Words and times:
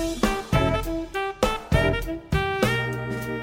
Thank 0.00 0.24
you. 0.24 0.29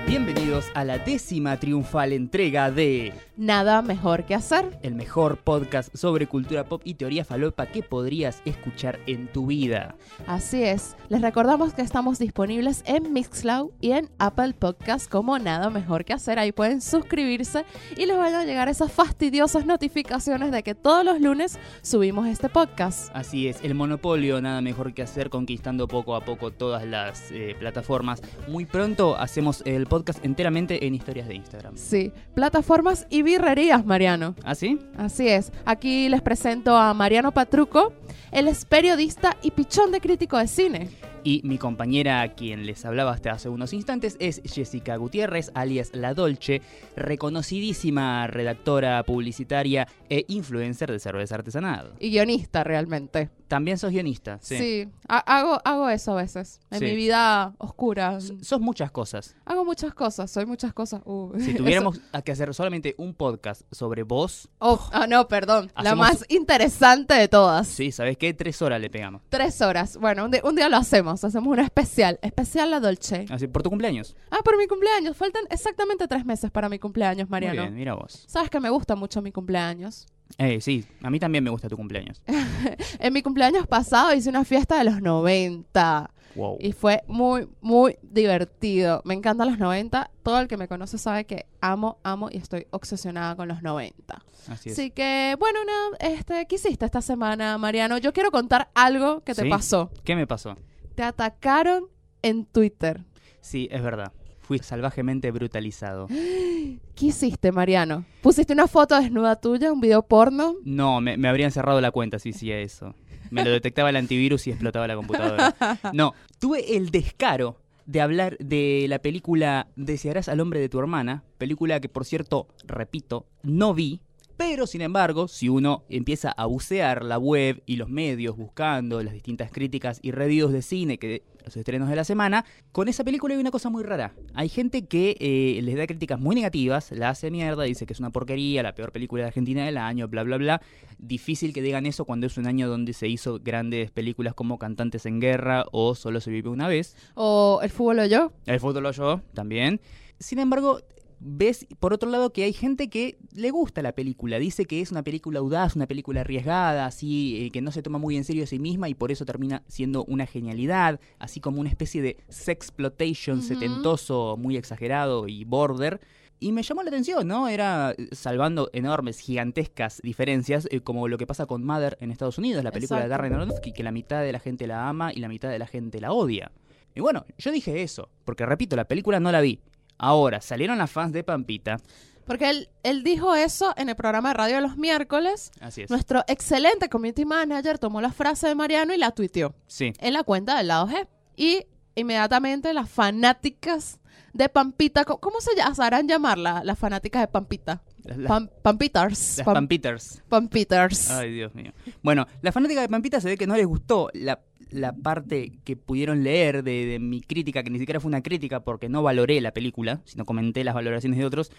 Bienvenidos 0.07 0.71
a 0.73 0.85
la 0.85 0.99
décima 0.99 1.57
triunfal 1.57 2.13
entrega 2.13 2.71
de 2.71 3.11
Nada 3.35 3.81
mejor 3.81 4.23
que 4.23 4.35
hacer. 4.35 4.79
el 4.81 4.95
mejor 4.95 5.37
podcast 5.37 5.93
sobre 5.93 6.27
cultura 6.27 6.63
pop 6.63 6.81
y 6.85 6.93
teoría 6.93 7.25
falopa 7.25 7.65
que 7.65 7.83
podrías 7.83 8.41
escuchar 8.45 8.99
en 9.05 9.27
tu 9.27 9.47
vida. 9.47 9.95
Así 10.25 10.63
es. 10.63 10.95
Les 11.09 11.21
recordamos 11.21 11.73
que 11.73 11.81
estamos 11.81 12.19
disponibles 12.19 12.83
en 12.85 13.11
Mixcloud 13.11 13.71
y 13.81 13.91
en 13.91 14.09
Apple 14.17 14.53
Podcast 14.57 15.11
como 15.11 15.37
Nada 15.39 15.69
mejor 15.69 16.05
que 16.05 16.13
hacer. 16.13 16.39
Ahí 16.39 16.53
pueden 16.53 16.79
suscribirse 16.79 17.65
y 17.97 18.05
les 18.05 18.17
van 18.17 18.33
a 18.33 18.45
llegar 18.45 18.69
esas 18.69 18.91
fastidiosas 18.93 19.65
notificaciones 19.65 20.51
de 20.51 20.63
que 20.63 20.73
todos 20.73 21.03
los 21.03 21.19
lunes 21.19 21.59
subimos 21.81 22.27
este 22.27 22.47
podcast. 22.47 23.11
Así 23.13 23.49
es, 23.49 23.61
el 23.61 23.75
monopolio, 23.75 24.39
nada 24.39 24.61
mejor 24.61 24.93
que 24.93 25.01
hacer, 25.01 25.29
conquistando 25.29 25.89
poco 25.89 26.15
a 26.15 26.21
poco 26.21 26.51
todas 26.51 26.85
las 26.85 27.29
eh, 27.31 27.57
plataformas. 27.59 28.21
Muy 28.47 28.63
pronto 28.65 29.17
hacemos 29.17 29.61
el 29.65 29.85
podcast 29.85 29.96
enteramente 30.23 30.85
en 30.85 30.95
historias 30.95 31.27
de 31.27 31.35
Instagram. 31.35 31.75
Sí, 31.77 32.11
plataformas 32.33 33.07
y 33.09 33.21
birrerías, 33.21 33.85
Mariano. 33.85 34.35
¿Ah, 34.43 34.55
sí? 34.55 34.79
Así 34.97 35.27
es. 35.27 35.51
Aquí 35.65 36.09
les 36.09 36.21
presento 36.21 36.75
a 36.75 36.93
Mariano 36.93 37.31
Patruco. 37.31 37.93
Él 38.31 38.47
es 38.47 38.65
periodista 38.65 39.37
y 39.41 39.51
pichón 39.51 39.91
de 39.91 40.01
crítico 40.01 40.37
de 40.37 40.47
cine. 40.47 40.89
Y 41.27 41.41
mi 41.43 41.57
compañera, 41.57 42.21
a 42.21 42.35
quien 42.35 42.65
les 42.65 42.85
hablaba 42.85 43.11
hasta 43.11 43.31
hace 43.33 43.49
unos 43.49 43.73
instantes, 43.73 44.15
es 44.21 44.41
Jessica 44.45 44.95
Gutiérrez, 44.95 45.51
alias 45.55 45.89
La 45.93 46.13
Dolce, 46.13 46.61
reconocidísima 46.95 48.27
redactora 48.27 49.03
publicitaria 49.03 49.89
e 50.09 50.23
influencer 50.29 50.89
de 50.89 50.99
cerveza 50.99 51.35
artesanal. 51.35 51.91
Y 51.99 52.11
guionista, 52.11 52.63
realmente. 52.63 53.29
También 53.49 53.77
sos 53.77 53.91
guionista, 53.91 54.39
sí. 54.41 54.57
Sí, 54.57 54.89
ha- 55.07 55.19
hago, 55.19 55.59
hago 55.63 55.87
eso 55.89 56.11
a 56.11 56.15
veces. 56.21 56.59
En 56.69 56.79
Sí. 56.79 56.85
mi 56.85 56.95
vida 56.95 57.53
oscura. 57.59 58.17
S- 58.17 58.33
Sos 58.41 58.59
muchas 58.59 58.91
cosas. 58.91 59.35
Hago 59.45 59.63
muchas 59.63 59.93
cosas, 59.93 60.29
soy 60.29 60.45
muchas 60.45 60.73
cosas. 60.73 61.01
Uh, 61.05 61.31
Si 61.39 61.53
tuviéramos 61.55 62.01
a 62.11 62.21
que 62.21 62.33
hacer 62.33 62.53
solamente 62.53 62.93
un 62.97 63.13
podcast 63.13 63.61
sobre 63.71 64.03
vos, 64.03 64.49
Oh, 64.59 64.79
ah, 64.91 65.07
no, 65.07 65.27
perdón. 65.29 65.71
La 65.81 65.95
más 65.95 66.25
interesante 66.27 67.13
de 67.13 67.27
todas. 67.29 67.67
sí, 67.69 67.91
¿sabés 67.93 68.17
qué? 68.17 68.33
Tres 68.33 68.61
horas 68.61 68.81
le 68.81 68.89
pegamos. 68.89 69.21
Tres 69.29 69.61
horas. 69.61 69.95
Bueno, 69.97 70.25
un, 70.25 70.35
un 70.43 70.55
día 70.55 70.67
lo 70.67 70.75
hacemos. 70.77 71.16
Hacemos 71.23 71.51
una 71.51 71.63
especial. 71.63 72.19
Especial 72.21 72.71
La 72.71 72.79
Dolce. 72.79 73.25
Así, 73.29 73.47
por 73.47 73.63
tu 73.63 73.69
cumpleaños. 73.69 74.15
Ah, 74.31 74.39
por 74.43 74.57
mi 74.57 74.67
cumpleaños. 74.67 75.15
Faltan 75.17 75.43
exactamente 75.49 76.07
tres 76.07 76.25
meses 76.25 76.51
para 76.51 76.69
mi 76.69 76.79
cumpleaños, 76.79 77.27
Muy 77.29 77.31
Mariano. 77.31 77.61
bien, 77.63 77.75
mira 77.75 77.93
vos. 77.95 78.23
Sabes 78.27 78.49
que 78.49 78.59
me 78.59 78.69
gusta 78.69 78.95
mucho 78.95 79.21
mi 79.21 79.31
cumpleaños. 79.31 80.05
Eh, 80.37 80.59
sí, 80.59 80.85
a 81.03 81.09
mí 81.09 81.19
también 81.19 81.43
me 81.43 81.49
gusta 81.49 81.69
tu 81.69 81.77
cumpleaños. 81.77 82.21
En 82.99 83.13
mi 83.13 83.21
cumpleaños 83.21 83.65
pasado 83.67 84.13
hice 84.13 84.29
una 84.29 84.43
fiesta 84.43 84.77
de 84.77 84.83
los 84.83 85.01
90. 85.01 86.11
Wow. 86.35 86.57
Y 86.59 86.71
fue 86.73 87.01
muy, 87.07 87.47
muy 87.61 87.97
divertido. 88.03 89.01
Me 89.05 89.13
encantan 89.15 89.47
los 89.49 89.57
90. 89.57 90.11
Todo 90.23 90.39
el 90.39 90.47
que 90.47 90.57
me 90.57 90.67
conoce 90.67 90.97
sabe 90.97 91.25
que 91.25 91.45
amo, 91.61 91.97
amo 92.03 92.29
y 92.31 92.37
estoy 92.37 92.67
obsesionada 92.71 93.35
con 93.35 93.47
los 93.47 93.63
90. 93.63 94.21
Así 94.49 94.69
es. 94.69 94.73
Así 94.73 94.91
que, 94.91 95.35
bueno, 95.39 95.59
nada, 95.65 96.13
este, 96.13 96.45
¿qué 96.45 96.55
hiciste 96.55 96.85
esta 96.85 97.01
semana, 97.01 97.57
Mariano? 97.57 97.97
Yo 97.97 98.13
quiero 98.13 98.29
contar 98.29 98.69
algo 98.75 99.21
que 99.21 99.33
te 99.33 99.43
¿Sí? 99.43 99.49
pasó. 99.49 99.89
¿Qué 100.03 100.15
me 100.15 100.27
pasó? 100.27 100.55
Te 100.97 101.03
atacaron 101.03 101.83
en 102.23 102.47
Twitter. 102.47 103.03
Sí, 103.39 103.67
es 103.69 103.83
verdad. 103.83 104.13
Fui 104.39 104.57
salvajemente 104.57 105.29
brutalizado. 105.29 106.07
¿Qué 106.95 107.05
hiciste, 107.05 107.51
Mariano? 107.51 108.03
¿Pusiste 108.23 108.53
una 108.53 108.65
foto 108.65 108.99
desnuda 108.99 109.39
tuya, 109.39 109.71
un 109.71 109.79
video 109.79 110.01
porno? 110.01 110.55
No, 110.63 110.99
me, 110.99 111.15
me 111.15 111.27
habrían 111.27 111.51
cerrado 111.51 111.81
la 111.81 111.91
cuenta 111.91 112.17
si 112.17 112.31
hacía 112.31 112.57
eso. 112.57 112.95
Me 113.29 113.43
lo 113.43 113.51
detectaba 113.51 113.91
el 113.91 113.95
antivirus 113.95 114.47
y 114.47 114.49
explotaba 114.49 114.87
la 114.87 114.95
computadora. 114.95 115.53
No, 115.93 116.15
tuve 116.39 116.75
el 116.75 116.89
descaro 116.89 117.57
de 117.85 118.01
hablar 118.01 118.35
de 118.39 118.87
la 118.89 118.97
película 118.97 119.67
Desearás 119.75 120.27
al 120.29 120.39
hombre 120.39 120.59
de 120.59 120.67
tu 120.67 120.79
hermana, 120.79 121.23
película 121.37 121.79
que 121.79 121.89
por 121.89 122.05
cierto, 122.05 122.47
repito, 122.65 123.27
no 123.43 123.75
vi, 123.75 124.01
pero 124.37 124.67
sin 124.67 124.81
embargo, 124.81 125.27
si 125.27 125.49
uno 125.49 125.83
empieza 125.89 126.31
a 126.31 126.45
bucear 126.45 127.03
la 127.03 127.17
web 127.17 127.63
y 127.65 127.75
los 127.75 127.89
medios 127.89 128.37
buscando 128.37 129.01
las 129.01 129.13
distintas 129.13 129.51
críticas 129.51 129.99
y 130.03 130.11
reviews 130.11 130.53
de 130.53 130.61
cine 130.61 130.99
que 130.99 131.23
los 131.43 131.57
estrenos 131.57 131.89
de 131.89 131.95
la 131.95 132.03
semana, 132.03 132.45
con 132.71 132.87
esa 132.87 133.03
película 133.03 133.33
hay 133.33 133.39
una 133.39 133.51
cosa 133.51 133.69
muy 133.69 133.83
rara. 133.83 134.13
Hay 134.33 134.49
gente 134.49 134.85
que 134.85 135.15
eh, 135.19 135.61
les 135.63 135.75
da 135.75 135.87
críticas 135.87 136.19
muy 136.19 136.35
negativas, 136.35 136.91
la 136.91 137.09
hace 137.09 137.31
mierda, 137.31 137.63
dice 137.63 137.85
que 137.85 137.93
es 137.93 137.99
una 137.99 138.11
porquería, 138.11 138.61
la 138.63 138.75
peor 138.75 138.91
película 138.91 139.23
de 139.23 139.27
Argentina 139.29 139.65
del 139.65 139.77
año, 139.77 140.07
bla, 140.07 140.23
bla, 140.23 140.37
bla. 140.37 140.61
Difícil 140.99 141.53
que 141.53 141.61
digan 141.61 141.85
eso 141.85 142.05
cuando 142.05 142.27
es 142.27 142.37
un 142.37 142.47
año 142.47 142.67
donde 142.67 142.93
se 142.93 143.07
hizo 143.07 143.39
grandes 143.39 143.91
películas 143.91 144.33
como 144.33 144.59
Cantantes 144.59 145.05
en 145.05 145.19
Guerra 145.19 145.65
o 145.71 145.95
Solo 145.95 146.19
se 146.19 146.31
vive 146.31 146.49
una 146.49 146.67
vez. 146.67 146.95
¿O 147.15 147.59
el 147.63 147.69
fútbol 147.69 147.99
o 147.99 148.05
yo? 148.05 148.33
El 148.45 148.59
fútbol 148.59 148.83
lo 148.83 148.91
yo 148.91 149.21
también. 149.33 149.79
Sin 150.19 150.39
embargo, 150.39 150.81
ves 151.19 151.67
por 151.79 151.93
otro 151.93 152.09
lado 152.09 152.31
que 152.31 152.43
hay 152.43 152.53
gente 152.53 152.89
que 152.89 153.17
le 153.33 153.51
gusta 153.51 153.81
la 153.81 153.93
película. 153.93 154.39
Dice 154.39 154.65
que 154.65 154.81
es 154.81 154.91
una 154.91 155.03
película 155.03 155.39
audaz, 155.39 155.75
una 155.75 155.87
película 155.87 156.21
arriesgada, 156.21 156.85
así 156.85 157.45
eh, 157.45 157.51
que 157.51 157.61
no 157.61 157.71
se 157.71 157.81
toma 157.81 157.97
muy 157.97 158.17
en 158.17 158.23
serio 158.23 158.43
a 158.43 158.47
sí 158.47 158.59
misma 158.59 158.89
y 158.89 158.93
por 158.93 159.11
eso 159.11 159.25
termina 159.25 159.63
siendo 159.67 160.03
una 160.05 160.25
genialidad, 160.25 160.99
así 161.19 161.39
como 161.39 161.59
una 161.59 161.69
especie 161.69 162.01
de 162.01 162.17
sexploitation 162.29 163.41
setentoso, 163.41 164.37
muy 164.37 164.57
exagerado 164.57 165.27
y 165.27 165.43
border. 165.43 165.99
Y 166.39 166.51
me 166.51 166.61
llamó 166.61 166.83
la 166.83 166.89
atención, 166.89 167.27
¿no? 167.27 167.47
Era 167.47 167.95
eh, 167.97 168.09
salvando 168.11 168.69
enormes, 168.71 169.19
gigantescas 169.19 169.99
diferencias, 170.03 170.67
eh, 170.69 170.81
como 170.81 171.07
lo 171.07 171.17
que 171.17 171.25
pasa 171.25 171.47
con 171.47 171.63
Mother 171.63 171.97
en 171.99 172.11
Estados 172.11 172.37
Unidos, 172.37 172.63
la 172.63 172.71
película 172.71 173.01
de. 173.01 173.07
Darren 173.07 173.33
Aronofsky, 173.33 173.71
que 173.71 173.81
la 173.81 173.91
mitad 173.91 174.21
de 174.21 174.31
la 174.31 174.39
gente 174.39 174.67
la 174.67 174.87
ama 174.87 175.11
y 175.11 175.19
la 175.19 175.29
mitad 175.29 175.49
de 175.49 175.57
la 175.57 175.65
gente 175.65 175.99
la 175.99 176.11
odia. 176.11 176.51
Y 176.93 176.99
bueno, 176.99 177.25
yo 177.37 177.51
dije 177.51 177.81
eso, 177.81 178.09
porque 178.23 178.45
repito, 178.45 178.75
la 178.75 178.85
película 178.85 179.19
no 179.19 179.31
la 179.31 179.41
vi. 179.41 179.61
Ahora, 179.97 180.41
salieron 180.41 180.77
las 180.77 180.91
fans 180.91 181.11
de 181.13 181.23
Pampita. 181.23 181.77
Porque 182.25 182.49
él, 182.49 182.69
él 182.83 183.03
dijo 183.03 183.35
eso 183.35 183.73
en 183.77 183.87
el 183.87 183.95
programa 183.95 184.29
de 184.29 184.33
radio 184.33 184.55
de 184.55 184.61
los 184.61 184.75
miércoles. 184.77 185.49
Así 185.61 185.83
es. 185.83 185.89
Nuestro 185.89 186.23
excelente 186.27 186.89
community 186.89 187.23
manager 187.23 187.79
tomó 187.79 188.01
la 188.01 188.11
frase 188.11 188.47
de 188.47 188.55
Mariano 188.55 188.93
y 188.93 188.97
la 188.97 189.11
tuiteó 189.11 189.55
Sí. 189.67 189.93
en 189.99 190.13
la 190.13 190.23
cuenta 190.23 190.57
del 190.57 190.67
lado 190.67 190.87
G. 190.87 191.07
Y 191.37 191.65
inmediatamente 191.95 192.73
las 192.73 192.89
fanáticas 192.89 193.99
de 194.33 194.49
Pampita, 194.49 195.05
¿cómo, 195.05 195.39
se 195.41 195.51
sabrán 195.73 196.07
llamarla? 196.07 196.61
Las 196.63 196.77
fanáticas 196.77 197.21
de 197.21 197.27
Pampita. 197.27 197.81
Las, 198.03 198.17
las- 198.17 198.29
Pam- 198.31 198.49
Pampiters. 198.61 199.37
las 199.37 199.47
Pam- 199.47 199.53
Pampiters. 199.53 200.23
Pampiters. 200.29 201.09
Ay, 201.11 201.31
Dios 201.31 201.55
mío. 201.55 201.71
Bueno, 202.03 202.27
la 202.41 202.51
fanática 202.51 202.81
de 202.81 202.89
Pampita 202.89 203.19
se 203.21 203.29
ve 203.29 203.37
que 203.37 203.47
no 203.47 203.55
les 203.55 203.65
gustó 203.65 204.09
la, 204.13 204.39
la 204.69 204.93
parte 204.93 205.59
que 205.63 205.75
pudieron 205.75 206.23
leer 206.23 206.63
de, 206.63 206.85
de 206.85 206.99
mi 206.99 207.21
crítica, 207.21 207.63
que 207.63 207.69
ni 207.69 207.79
siquiera 207.79 207.99
fue 207.99 208.09
una 208.09 208.21
crítica 208.21 208.59
porque 208.61 208.89
no 208.89 209.03
valoré 209.03 209.39
la 209.41 209.51
película, 209.51 210.01
sino 210.05 210.25
comenté 210.25 210.63
las 210.63 210.75
valoraciones 210.75 211.17
de 211.19 211.25
otros. 211.25 211.51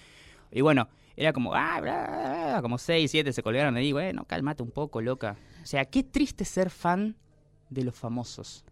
Y 0.51 0.61
bueno, 0.61 0.89
era 1.17 1.33
como, 1.33 1.55
ah, 1.55 1.81
bla, 1.81 2.07
bla, 2.07 2.47
bla, 2.53 2.63
como 2.63 2.79
6, 2.79 3.11
7 3.11 3.33
se 3.33 3.43
colgaron 3.43 3.77
ahí, 3.77 3.93
bueno, 3.93 4.25
cálmate 4.25 4.63
un 4.63 4.71
poco, 4.71 5.01
loca. 5.01 5.37
O 5.63 5.67
sea, 5.67 5.85
qué 5.85 6.03
triste 6.03 6.45
ser 6.45 6.71
fan 6.71 7.17
de 7.71 7.85
los 7.85 7.95
famosos. 7.95 8.65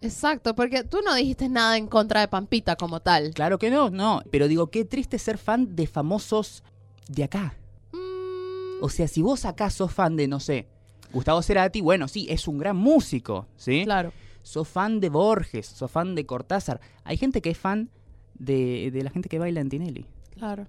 Exacto, 0.00 0.54
porque 0.54 0.84
tú 0.84 0.98
no 1.04 1.14
dijiste 1.14 1.48
nada 1.48 1.76
en 1.76 1.88
contra 1.88 2.20
de 2.20 2.28
Pampita 2.28 2.76
como 2.76 3.00
tal. 3.00 3.32
Claro 3.34 3.58
que 3.58 3.68
no, 3.68 3.90
no. 3.90 4.22
Pero 4.30 4.46
digo, 4.46 4.68
qué 4.70 4.84
triste 4.84 5.18
ser 5.18 5.38
fan 5.38 5.74
de 5.74 5.86
famosos 5.88 6.62
de 7.08 7.24
acá. 7.24 7.56
Mm, 7.92 8.82
O 8.82 8.88
sea, 8.88 9.08
si 9.08 9.22
vos 9.22 9.44
acá 9.44 9.68
sos 9.70 9.92
fan 9.92 10.14
de, 10.14 10.28
no 10.28 10.38
sé, 10.38 10.68
Gustavo 11.12 11.42
Cerati, 11.42 11.80
bueno, 11.80 12.08
sí, 12.08 12.26
es 12.30 12.46
un 12.48 12.58
gran 12.58 12.76
músico, 12.76 13.46
¿sí? 13.56 13.82
claro. 13.84 14.12
Sos 14.42 14.66
fan 14.68 14.98
de 15.00 15.10
Borges, 15.10 15.66
sos 15.66 15.90
fan 15.90 16.14
de 16.14 16.24
Cortázar. 16.24 16.80
Hay 17.04 17.16
gente 17.18 17.42
que 17.42 17.50
es 17.50 17.58
fan 17.58 17.90
de, 18.38 18.90
de 18.90 19.02
la 19.02 19.10
gente 19.10 19.28
que 19.28 19.38
baila 19.38 19.60
en 19.60 19.68
Tinelli. 19.68 20.06
Claro. 20.34 20.66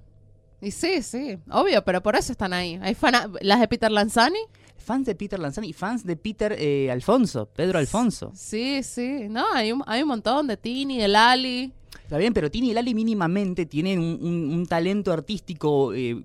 Y 0.61 0.71
sí, 0.71 1.01
sí, 1.01 1.37
obvio, 1.49 1.83
pero 1.85 2.03
por 2.03 2.15
eso 2.17 2.33
están 2.33 2.51
ahí. 2.51 2.77
Hay 2.81 2.93
fana- 2.95 3.29
las 3.41 3.59
de 3.61 3.67
Peter 3.69 3.89
Lanzani. 3.91 4.39
Fans 4.77 5.05
de 5.05 5.15
Peter 5.15 5.39
Lanzani, 5.39 5.71
fans 5.71 6.03
de 6.05 6.15
Peter 6.17 6.55
eh, 6.57 6.89
Alfonso, 6.91 7.45
Pedro 7.55 7.79
Alfonso. 7.79 8.31
Sí, 8.33 8.81
sí. 8.83 9.27
No, 9.29 9.45
hay 9.53 9.71
un, 9.71 9.83
hay 9.87 10.01
un 10.01 10.07
montón 10.09 10.47
de 10.47 10.57
Tini, 10.57 10.97
de 10.97 11.07
Lali. 11.07 11.71
Está 12.03 12.17
bien, 12.17 12.33
pero 12.33 12.49
Tini 12.51 12.71
y 12.71 12.73
Lali 12.73 12.93
mínimamente 12.93 13.65
tienen 13.65 13.99
un, 13.99 14.17
un- 14.21 14.53
un 14.53 14.65
talento 14.65 15.13
artístico 15.13 15.93
eh, 15.93 16.21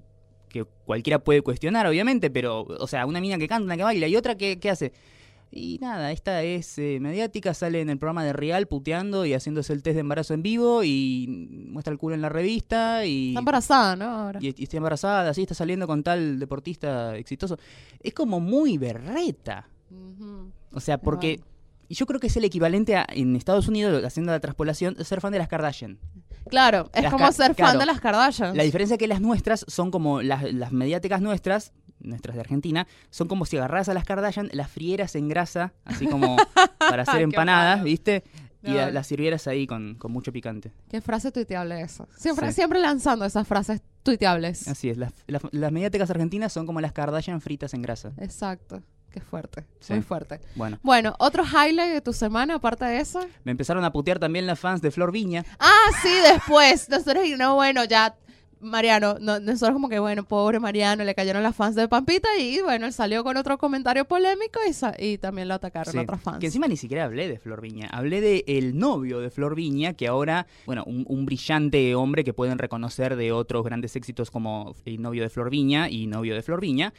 que 0.55 0.65
cualquiera 0.87 1.19
puede 1.19 1.43
cuestionar, 1.43 1.85
obviamente, 1.89 2.31
pero, 2.31 2.63
o 2.63 2.87
sea, 2.87 3.07
una 3.07 3.21
mina 3.21 3.39
que 3.39 3.49
canta, 3.49 3.65
una 3.65 3.77
que 3.77 3.83
baila 3.83 4.07
y 4.07 4.15
otra 4.15 4.37
que, 4.37 4.61
que 4.61 4.71
hace. 4.71 4.93
Y 5.51 5.79
nada, 5.81 6.13
esta 6.13 6.43
es 6.45 6.79
eh, 6.79 6.99
mediática, 7.01 7.55
sale 7.55 7.81
en 7.81 7.91
el 7.91 7.99
programa 7.99 8.25
de 8.25 8.33
Real 8.33 8.67
puteando 8.67 9.27
y 9.27 9.35
haciéndose 9.35 9.73
el 9.73 9.83
test 9.83 9.95
de 9.95 10.01
embarazo 10.01 10.33
en 10.33 10.43
vivo 10.43 10.85
y 10.85 11.27
muestra 11.71 11.93
el 11.93 11.99
culo 11.99 12.15
en 12.15 12.23
la 12.23 12.29
revista 12.29 13.05
y, 13.05 13.31
Está 13.31 13.41
embarazada, 13.41 13.97
¿no? 13.97 14.05
Ahora. 14.05 14.39
y, 14.41 14.55
y 14.57 14.63
está 14.63 14.77
embarazada, 14.77 15.31
así 15.31 15.43
está 15.43 15.55
saliendo 15.55 15.89
con 15.89 16.05
tal 16.05 16.39
deportista 16.39 17.17
exitoso. 17.17 17.59
Es 18.01 18.15
como 18.15 18.39
muy 18.39 18.79
berreta. 18.79 19.69
Ujú. 19.91 20.51
O 20.73 20.81
sea, 20.81 20.99
porque 20.99 21.41
y 21.89 21.95
yo 21.95 22.07
creo 22.07 22.21
que 22.21 22.29
es 22.29 22.37
el 22.37 22.45
equivalente 22.45 22.97
a, 22.97 23.07
en 23.09 23.37
Estados 23.37 23.69
Unidos, 23.69 24.05
haciendo 24.05 24.33
la 24.33 24.41
transpolación, 24.41 24.97
ser 25.05 25.21
fan 25.21 25.33
de 25.33 25.39
las 25.39 25.49
Kardashian. 25.49 25.99
Claro, 26.49 26.91
es 26.95 27.03
Las 27.03 27.13
como 27.13 27.31
ser 27.33 27.49
fan 27.49 27.55
claro. 27.55 27.79
de 27.79 27.87
las 27.87 28.01
Kardashians. 28.01 28.57
La 28.57 28.63
diferencia 28.63 28.95
es 28.95 28.99
que 28.99 29.09
las 29.09 29.21
nuestras 29.21 29.65
son 29.69 29.91
como 29.91 30.23
las, 30.23 30.43
las 30.53 30.73
mediáticas 30.73 31.21
nuestras, 31.21 31.73
nuestras 32.01 32.35
de 32.35 32.41
Argentina, 32.41 32.87
son 33.11 33.29
como 33.29 33.45
si 33.47 33.57
agarras 33.57 33.89
a 33.89 33.95
las 33.95 34.05
Kardashian, 34.05 34.51
las 34.53 34.71
frieras 34.71 35.15
en 35.15 35.29
grasa, 35.29 35.73
así 35.85 36.07
como 36.07 36.37
para 36.79 37.03
hacer 37.03 37.23
empanadas, 37.23 37.79
malo. 37.79 37.85
¿viste? 37.85 38.25
Y 38.63 38.73
las 38.73 39.07
sirvieras 39.07 39.47
ahí 39.47 39.67
con, 39.67 39.95
con 39.97 40.11
mucho 40.11 40.33
picante. 40.33 40.73
Qué 40.89 41.03
frase 41.03 41.31
tuiteable 41.31 41.83
esa. 41.83 42.07
Siempre, 42.17 42.49
Sí. 42.49 42.55
siempre 42.55 42.79
lanzando 42.81 43.27
esas 43.27 43.47
frases 43.47 43.83
tuiteables. 44.03 44.67
Así 44.69 44.89
es, 44.89 44.97
las, 44.97 45.13
las, 45.27 45.43
las 45.51 45.71
mediáticas 45.71 46.09
argentinas 46.11 46.51
son 46.51 46.65
como 46.65 46.81
las 46.81 46.93
Kardashian 46.93 47.43
fritas 47.43 47.75
en 47.75 47.83
grasa. 47.83 48.13
Exacto. 48.19 48.83
Qué 49.15 49.21
fuerte. 49.21 49.65
Sí. 49.79 49.93
Muy 49.93 50.03
fuerte. 50.03 50.41
Bueno, 50.57 50.81
Bueno, 50.83 51.15
otro 51.21 51.45
highlight 51.45 51.93
de 51.93 52.01
tu 52.01 52.13
semana, 52.13 52.57
aparte 52.57 52.85
de 52.85 52.99
eso. 52.99 53.21
me 53.45 53.53
empezaron 53.53 53.85
a 53.85 53.93
putear 53.93 54.19
también 54.19 54.45
las 54.45 54.59
fans 54.59 54.83
de 54.83 54.91
Flor 54.91 55.13
Viña. 55.13 55.45
Ah, 55.61 55.91
sí, 56.03 56.11
después. 56.33 56.89
Nosotros, 56.89 57.23
no, 57.39 57.55
bueno, 57.55 57.85
ya. 57.85 58.17
Mariano, 58.61 59.19
no, 59.21 59.41
nosotros 59.41 59.75
como 59.75 59.91
que, 59.91 59.99
bueno, 59.99 60.25
pobre 60.25 60.59
Mariano, 60.59 61.05
le 61.05 61.15
cayeron 61.15 61.43
las 61.43 61.55
fans 61.55 61.77
de 61.77 61.87
Pampita 61.87 62.29
y 62.41 62.63
bueno, 62.63 62.87
él 62.87 62.95
salió 62.95 63.23
con 63.23 63.37
otro 63.37 63.59
comentario 63.59 64.07
polémico 64.07 64.59
y, 64.67 64.73
sa- 64.73 64.95
y 64.99 65.19
también 65.19 65.49
lo 65.49 65.55
atacaron 65.55 65.93
Sí, 65.93 65.99
otras 65.99 66.23
fans. 66.23 66.39
Que 66.39 66.47
encima 66.47 66.67
ni 66.67 66.79
siquiera 66.79 67.05
hablé 67.05 67.29
de 67.29 67.39
Flor 67.39 67.61
Viña. 67.61 67.89
Hablé 67.93 68.23
de 68.23 68.43
el 68.47 68.79
novio 68.79 69.21
de 69.21 69.29
Flor 69.29 69.55
Viña, 69.55 69.93
que 69.93 70.09
ahora, 70.09 70.47
bueno, 70.65 70.83
un, 70.87 71.05
un 71.07 71.27
brillante 71.27 71.95
hombre 71.95 72.25
que 72.25 72.33
pueden 72.33 72.57
reconocer 72.59 73.17
de 73.17 73.33
otros 73.33 73.65
grandes 73.65 73.97
éxitos 73.97 74.31
como 74.31 74.75
el 74.87 75.03
novio 75.03 75.23
de 75.25 75.29
Flor 75.29 75.51
Viña 75.51 75.91
y 75.91 76.07
novio 76.07 76.35
de 76.35 76.41
Flor 76.43 76.63
Viña, 76.63 76.95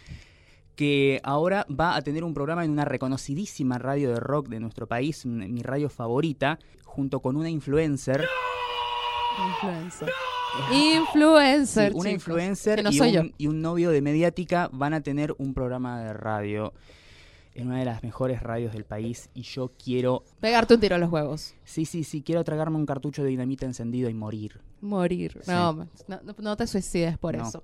que 0.75 1.19
ahora 1.23 1.65
va 1.69 1.95
a 1.95 2.01
tener 2.01 2.23
un 2.23 2.33
programa 2.33 2.65
en 2.65 2.71
una 2.71 2.85
reconocidísima 2.85 3.77
radio 3.77 4.09
de 4.09 4.19
rock 4.19 4.49
de 4.49 4.59
nuestro 4.59 4.87
país, 4.87 5.25
mi 5.25 5.61
radio 5.61 5.89
favorita, 5.89 6.59
junto 6.83 7.19
con 7.21 7.35
una 7.37 7.49
influencer. 7.49 8.25
Influencer. 9.47 10.11
Influencer. 10.71 11.91
Sí, 11.91 11.97
una 11.97 12.09
chicos, 12.09 12.13
influencer 12.27 12.83
no 12.83 12.89
y, 12.91 13.17
un, 13.17 13.33
y 13.37 13.47
un 13.47 13.61
novio 13.61 13.89
de 13.91 14.01
mediática 14.01 14.69
van 14.71 14.93
a 14.93 15.01
tener 15.01 15.35
un 15.37 15.53
programa 15.53 15.99
de 16.01 16.13
radio 16.13 16.73
en 17.53 17.67
una 17.67 17.79
de 17.79 17.85
las 17.85 18.03
mejores 18.03 18.41
radios 18.41 18.73
del 18.73 18.83
país 18.85 19.29
y 19.33 19.41
yo 19.43 19.71
quiero 19.81 20.23
Pegarte 20.41 20.73
un 20.75 20.79
tiro 20.81 20.95
a 20.95 20.99
los 20.99 21.09
huevos. 21.09 21.53
Sí, 21.63 21.85
sí, 21.85 22.03
sí, 22.03 22.21
quiero 22.21 22.43
tragarme 22.43 22.77
un 22.77 22.85
cartucho 22.85 23.23
de 23.23 23.29
dinamita 23.29 23.65
encendido 23.65 24.09
y 24.09 24.13
morir. 24.13 24.59
Morir. 24.81 25.39
Sí. 25.41 25.51
No, 25.51 25.73
no, 25.73 25.87
no- 26.23 26.35
no 26.37 26.57
te 26.57 26.67
suicides 26.67 27.17
por 27.17 27.35
No. 27.37 27.47
eso. 27.47 27.63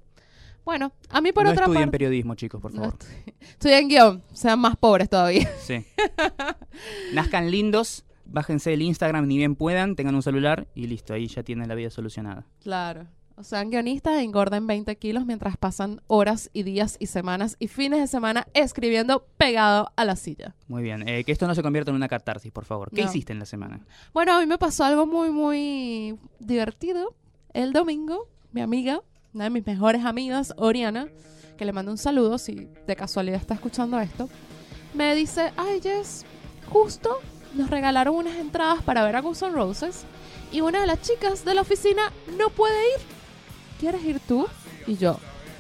Bueno, 0.63 0.91
a 1.09 1.21
mí 1.21 1.31
por 1.31 1.43
no 1.45 1.51
otra 1.51 1.63
estudien 1.65 1.83
parte. 1.85 1.91
periodismo, 1.91 2.35
chicos, 2.35 2.61
por 2.61 2.73
No 2.73 2.81
favor. 2.83 2.97
estu- 2.99 3.33
Estudian 3.41 3.87
guion, 3.87 4.23
sean 4.33 4.59
más 4.59 4.75
pobres 4.77 5.09
todavía. 5.09 5.49
Sí. 5.59 5.85
Nazcan 7.13 7.49
lindos, 7.51 8.05
bájense 8.25 8.73
el 8.73 8.81
Instagram 8.81 9.27
ni 9.27 9.37
bien 9.37 9.55
puedan, 9.55 9.95
tengan 9.95 10.15
un 10.15 10.21
celular 10.23 10.67
y 10.75 10.87
listo, 10.87 11.13
ahí 11.13 11.27
ya 11.27 11.43
tienen 11.43 11.67
la 11.67 11.75
vida 11.75 11.89
solucionada. 11.89 12.45
Claro. 12.61 13.07
O 13.35 13.43
sean 13.43 13.71
guionistas 13.71 14.21
engorden 14.21 14.67
20 14.67 14.95
kilos 14.97 15.25
mientras 15.25 15.57
pasan 15.57 16.01
horas 16.07 16.49
y 16.53 16.61
días 16.63 16.97
y 16.99 17.07
semanas 17.07 17.55
y 17.59 17.67
fines 17.69 17.99
de 17.99 18.07
semana 18.07 18.45
escribiendo 18.53 19.25
pegado 19.37 19.91
a 19.95 20.05
la 20.05 20.15
silla. 20.15 20.53
Muy 20.67 20.83
bien, 20.83 21.07
eh, 21.07 21.23
que 21.23 21.31
esto 21.31 21.47
no 21.47 21.55
se 21.55 21.63
convierta 21.63 21.89
en 21.91 21.95
una 21.95 22.07
catarsis, 22.07 22.51
por 22.51 22.65
favor. 22.65 22.91
¿Qué 22.93 23.01
No. 23.03 23.09
hiciste 23.09 23.33
en 23.33 23.39
la 23.39 23.45
semana? 23.45 23.79
Bueno, 24.13 24.33
a 24.35 24.39
mí 24.39 24.45
me 24.45 24.57
pasó 24.59 24.83
algo 24.83 25.07
muy, 25.07 25.31
muy 25.31 26.19
divertido. 26.39 27.15
El 27.53 27.73
domingo, 27.73 28.27
mi 28.51 28.61
amiga, 28.61 29.01
una 29.33 29.45
de 29.45 29.49
mis 29.49 29.65
mejores 29.65 30.03
amigas, 30.05 30.53
Oriana, 30.57 31.07
que 31.57 31.65
le 31.65 31.71
mando 31.73 31.91
un 31.91 31.97
saludo 31.97 32.37
si 32.37 32.67
de 32.87 32.95
casualidad 32.95 33.39
está 33.39 33.53
escuchando 33.53 33.99
esto, 33.99 34.29
me 34.93 35.15
dice, 35.15 35.51
ay 35.57 35.79
Jess, 35.81 36.25
justo 36.69 37.19
nos 37.55 37.69
regalaron 37.69 38.15
unas 38.15 38.35
entradas 38.37 38.81
para 38.83 39.03
ver 39.05 39.15
a 39.15 39.21
Guns 39.21 39.41
N' 39.41 39.51
Roses 39.51 40.03
y 40.51 40.61
una 40.61 40.81
de 40.81 40.87
las 40.87 41.01
chicas 41.01 41.45
de 41.45 41.53
la 41.53 41.61
oficina 41.61 42.11
no 42.37 42.49
puede 42.49 42.75
ir. 42.95 43.01
¿Quieres 43.79 44.03
ir 44.03 44.19
tú? 44.27 44.47
Y 44.87 44.97
yo, 44.97 45.17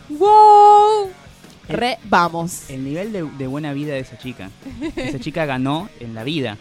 wow, 0.09 1.09
El- 1.67 1.77
re, 1.77 1.97
vamos. 2.05 2.69
El 2.69 2.83
nivel 2.83 3.11
de, 3.13 3.23
de 3.23 3.47
buena 3.47 3.73
vida 3.73 3.93
de 3.93 3.99
esa 3.99 4.17
chica. 4.17 4.49
Esa 4.95 5.19
chica 5.19 5.45
ganó 5.45 5.89
en 5.99 6.13
la 6.13 6.23
vida. 6.23 6.57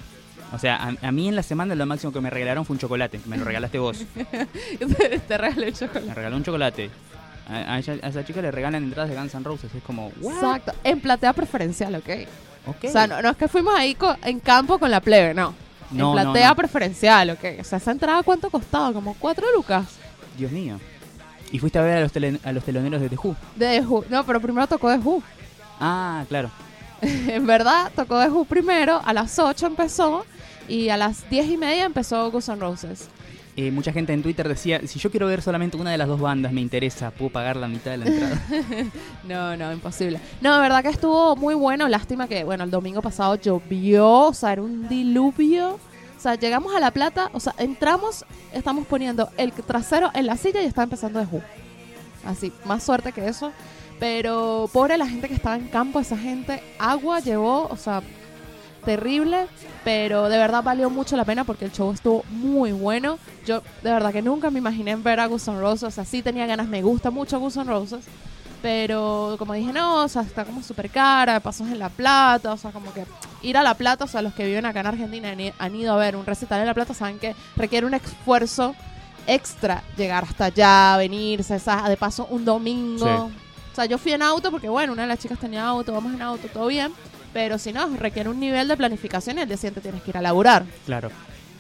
O 0.53 0.59
sea, 0.59 0.77
a, 0.77 1.07
a 1.09 1.13
mí 1.13 1.29
en 1.29 1.37
la 1.37 1.43
semana 1.43 1.75
lo 1.75 1.87
máximo 1.87 2.13
que 2.13 2.21
me 2.21 2.29
regalaron 2.31 2.65
fue 2.65 2.75
un 2.75 2.81
chocolate. 2.81 3.21
Me 3.27 3.37
lo 3.37 3.45
regalaste 3.45 3.79
vos. 3.79 3.99
Te 5.29 5.39
regalé 5.39 5.69
el 5.69 5.75
chocolate. 5.75 6.07
Me 6.07 6.15
regaló 6.15 6.37
un 6.37 6.45
chocolate. 6.45 6.91
A, 7.49 7.75
a 7.75 7.79
ella- 7.79 7.99
a 8.03 8.09
esa 8.09 8.25
chica 8.25 8.41
le 8.43 8.51
regalan 8.51 8.83
entradas 8.85 9.11
de 9.11 9.17
Guns 9.17 9.35
N' 9.35 9.45
Roses. 9.45 9.75
Es 9.75 9.83
como, 9.83 10.11
¿what? 10.21 10.35
Exacto, 10.35 10.73
en 10.85 11.01
platea 11.01 11.33
preferencial, 11.33 11.95
¿ok? 11.97 12.09
Ok. 12.67 12.85
O 12.85 12.91
sea, 12.91 13.07
no, 13.07 13.21
no 13.23 13.31
es 13.31 13.37
que 13.37 13.49
fuimos 13.49 13.75
ahí 13.77 13.95
co- 13.95 14.17
en 14.23 14.41
campo 14.41 14.79
con 14.79 14.91
la 14.91 15.01
plebe, 15.01 15.35
no. 15.35 15.55
No, 15.91 16.17
en 16.17 16.23
platea 16.25 16.49
no. 16.51 16.57
preferencial, 16.57 17.31
¿ok? 17.31 17.45
O 17.61 17.65
sea, 17.65 17.79
esa 17.79 17.91
entrada, 17.91 18.23
¿cuánto 18.23 18.51
costaba? 18.51 18.93
Como 18.93 19.15
cuatro 19.15 19.47
lucas. 19.55 19.87
Dios 20.39 20.53
mío. 20.53 20.79
Y 21.53 21.59
fuiste 21.59 21.79
a 21.81 21.83
ver 21.83 21.99
a 21.99 22.01
los, 22.03 22.13
tele- 22.13 22.39
a 22.45 22.53
los 22.53 22.63
teloneros 22.65 23.01
de 23.01 23.09
The 23.09 23.17
Who. 23.17 23.37
De 23.57 23.81
The 23.81 23.87
Who. 23.87 24.05
No, 24.09 24.25
pero 24.25 24.41
primero 24.41 24.67
tocó 24.69 24.89
The 24.91 24.99
Who. 24.99 25.21
Ah, 25.81 26.25
claro. 26.29 26.51
en 27.03 27.47
verdad, 27.47 27.91
tocó 27.97 28.21
The 28.21 28.29
Who 28.29 28.45
primero. 28.45 29.01
A 29.05 29.13
las 29.13 29.37
8 29.39 29.67
empezó. 29.67 30.25
Y 30.71 30.89
a 30.89 30.97
las 30.97 31.29
10 31.29 31.49
y 31.49 31.57
media 31.57 31.85
empezó 31.85 32.31
Guns 32.31 32.49
N' 32.49 32.61
Roses. 32.61 33.09
Eh, 33.57 33.73
mucha 33.73 33.93
gente 33.93 34.13
en 34.13 34.23
Twitter 34.23 34.49
decía, 34.49 34.81
si 34.87 35.01
yo 35.01 35.11
quiero 35.11 35.27
ver 35.27 35.43
solamente 35.43 35.77
una 35.77 35.91
de 35.91 35.99
las 35.99 36.07
dos 36.07 36.21
bandas, 36.21 36.53
me 36.53 36.61
interesa, 36.61 37.11
¿puedo 37.11 37.33
pagar 37.33 37.57
la 37.57 37.67
mitad 37.67 37.91
de 37.91 37.97
la 37.99 38.07
entrada? 38.07 38.43
No, 39.25 39.57
no, 39.57 39.73
imposible. 39.73 40.21
No, 40.41 40.55
de 40.55 40.61
verdad 40.61 40.83
que 40.83 40.91
estuvo 40.91 41.35
muy 41.35 41.55
bueno. 41.55 41.89
Lástima 41.89 42.29
que, 42.29 42.45
bueno, 42.45 42.63
el 42.63 42.71
domingo 42.71 43.03
pasado 43.03 43.35
llovió. 43.35 44.29
O 44.29 44.33
sea, 44.33 44.53
era 44.53 44.63
un 44.63 44.89
diluvio. 44.89 45.75
O 45.75 46.21
sea, 46.21 46.37
llegamos 46.37 46.73
a 46.75 46.79
La 46.79 46.93
Plata. 46.93 47.31
O 47.33 47.41
sea, 47.41 47.55
entramos, 47.59 48.25
estamos 48.53 48.87
poniendo 48.87 49.29
el 49.37 49.53
trasero 49.53 50.11
en 50.15 50.27
la 50.27 50.37
silla 50.37 50.63
y 50.63 50.67
está 50.67 50.85
empezando 50.85 51.21
The 51.21 51.27
Who. 51.27 51.43
Así, 52.25 52.53
más 52.65 52.85
suerte 52.85 53.11
que 53.11 53.27
eso. 53.27 53.51
Pero 53.99 54.71
pobre 54.73 54.97
la 54.97 55.09
gente 55.09 55.27
que 55.27 55.35
estaba 55.35 55.57
en 55.57 55.67
campo, 55.67 55.99
esa 55.99 56.17
gente, 56.17 56.63
agua 56.79 57.19
llevó, 57.21 57.67
o 57.67 57.77
sea, 57.77 58.03
terrible. 58.85 59.47
Pero 59.85 60.29
de 60.29 60.39
verdad 60.39 60.63
valió 60.63 60.91
mucho 60.91 61.17
la 61.17 61.25
pena 61.25 61.45
porque 61.45 61.65
el 61.65 61.73
show 61.73 61.93
estuvo 61.93 62.25
muy 62.31 62.73
bueno. 62.73 63.19
Yo 63.47 63.63
de 63.83 63.91
verdad 63.93 64.13
que 64.13 64.23
nunca 64.23 64.51
me 64.51 64.59
imaginé 64.59 64.97
ver 64.97 65.21
a 65.21 65.27
Guns 65.27 65.49
N' 65.49 65.61
Roses. 65.61 65.85
O 65.85 65.91
sea, 65.91 66.05
sí 66.05 66.23
tenía 66.23 66.47
ganas, 66.47 66.69
me 66.69 66.83
gusta 66.83 67.11
mucho 67.11 67.41
Guns 67.41 67.57
N' 67.57 67.65
Roses. 67.65 68.05
Pero 68.63 69.37
como 69.39 69.55
dije, 69.55 69.73
no, 69.73 70.05
o 70.05 70.09
sea, 70.09 70.21
está 70.21 70.45
como 70.45 70.63
súper 70.63 70.91
cara, 70.91 71.41
pasos 71.41 71.69
en 71.69 71.79
La 71.79 71.89
Plata, 71.89 72.53
o 72.53 72.59
sea, 72.59 72.73
como 72.73 72.93
que 72.93 73.07
ir 73.41 73.57
a 73.57 73.63
La 73.63 73.73
Plata, 73.73 74.05
o 74.05 74.07
sea, 74.07 74.21
los 74.21 74.35
que 74.35 74.45
viven 74.45 74.67
acá 74.67 74.81
en 74.81 74.87
Argentina 74.87 75.35
han 75.59 75.75
ido 75.75 75.95
a 75.95 75.97
ver 75.97 76.15
un 76.15 76.27
recital 76.27 76.61
en 76.61 76.67
La 76.67 76.75
Plata, 76.75 76.93
saben 76.93 77.19
que 77.19 77.35
requiere 77.57 77.87
un 77.87 77.95
esfuerzo 77.95 78.75
extra 79.27 79.83
llegar 79.97 80.25
hasta 80.25 80.45
allá, 80.47 80.99
venirse, 80.99 81.55
o 81.55 81.59
sea, 81.59 81.89
de 81.89 81.97
paso 81.97 82.27
un 82.29 82.45
domingo. 82.45 83.07
Sí. 83.07 83.35
O 83.73 83.75
sea, 83.75 83.87
yo 83.87 83.97
fui 83.97 84.13
en 84.13 84.21
auto 84.21 84.51
porque, 84.51 84.69
bueno, 84.69 84.93
una 84.93 85.03
de 85.03 85.09
las 85.09 85.19
chicas 85.19 85.39
tenía 85.39 85.67
auto, 85.67 85.95
vamos 85.95 86.13
en 86.13 86.21
auto, 86.21 86.47
todo 86.49 86.67
bien. 86.67 86.93
Pero 87.33 87.59
si 87.59 87.73
no, 87.73 87.89
requiere 87.97 88.29
un 88.29 88.41
nivel 88.41 88.67
de 88.69 88.77
planificación 88.77 89.39
y 89.39 89.43
el 89.43 89.49
día 89.49 89.57
siguiente 89.57 89.81
tienes 89.81 90.03
que 90.03 90.11
ir 90.11 90.17
a 90.17 90.23
laburar. 90.23 90.65
claro. 90.87 91.11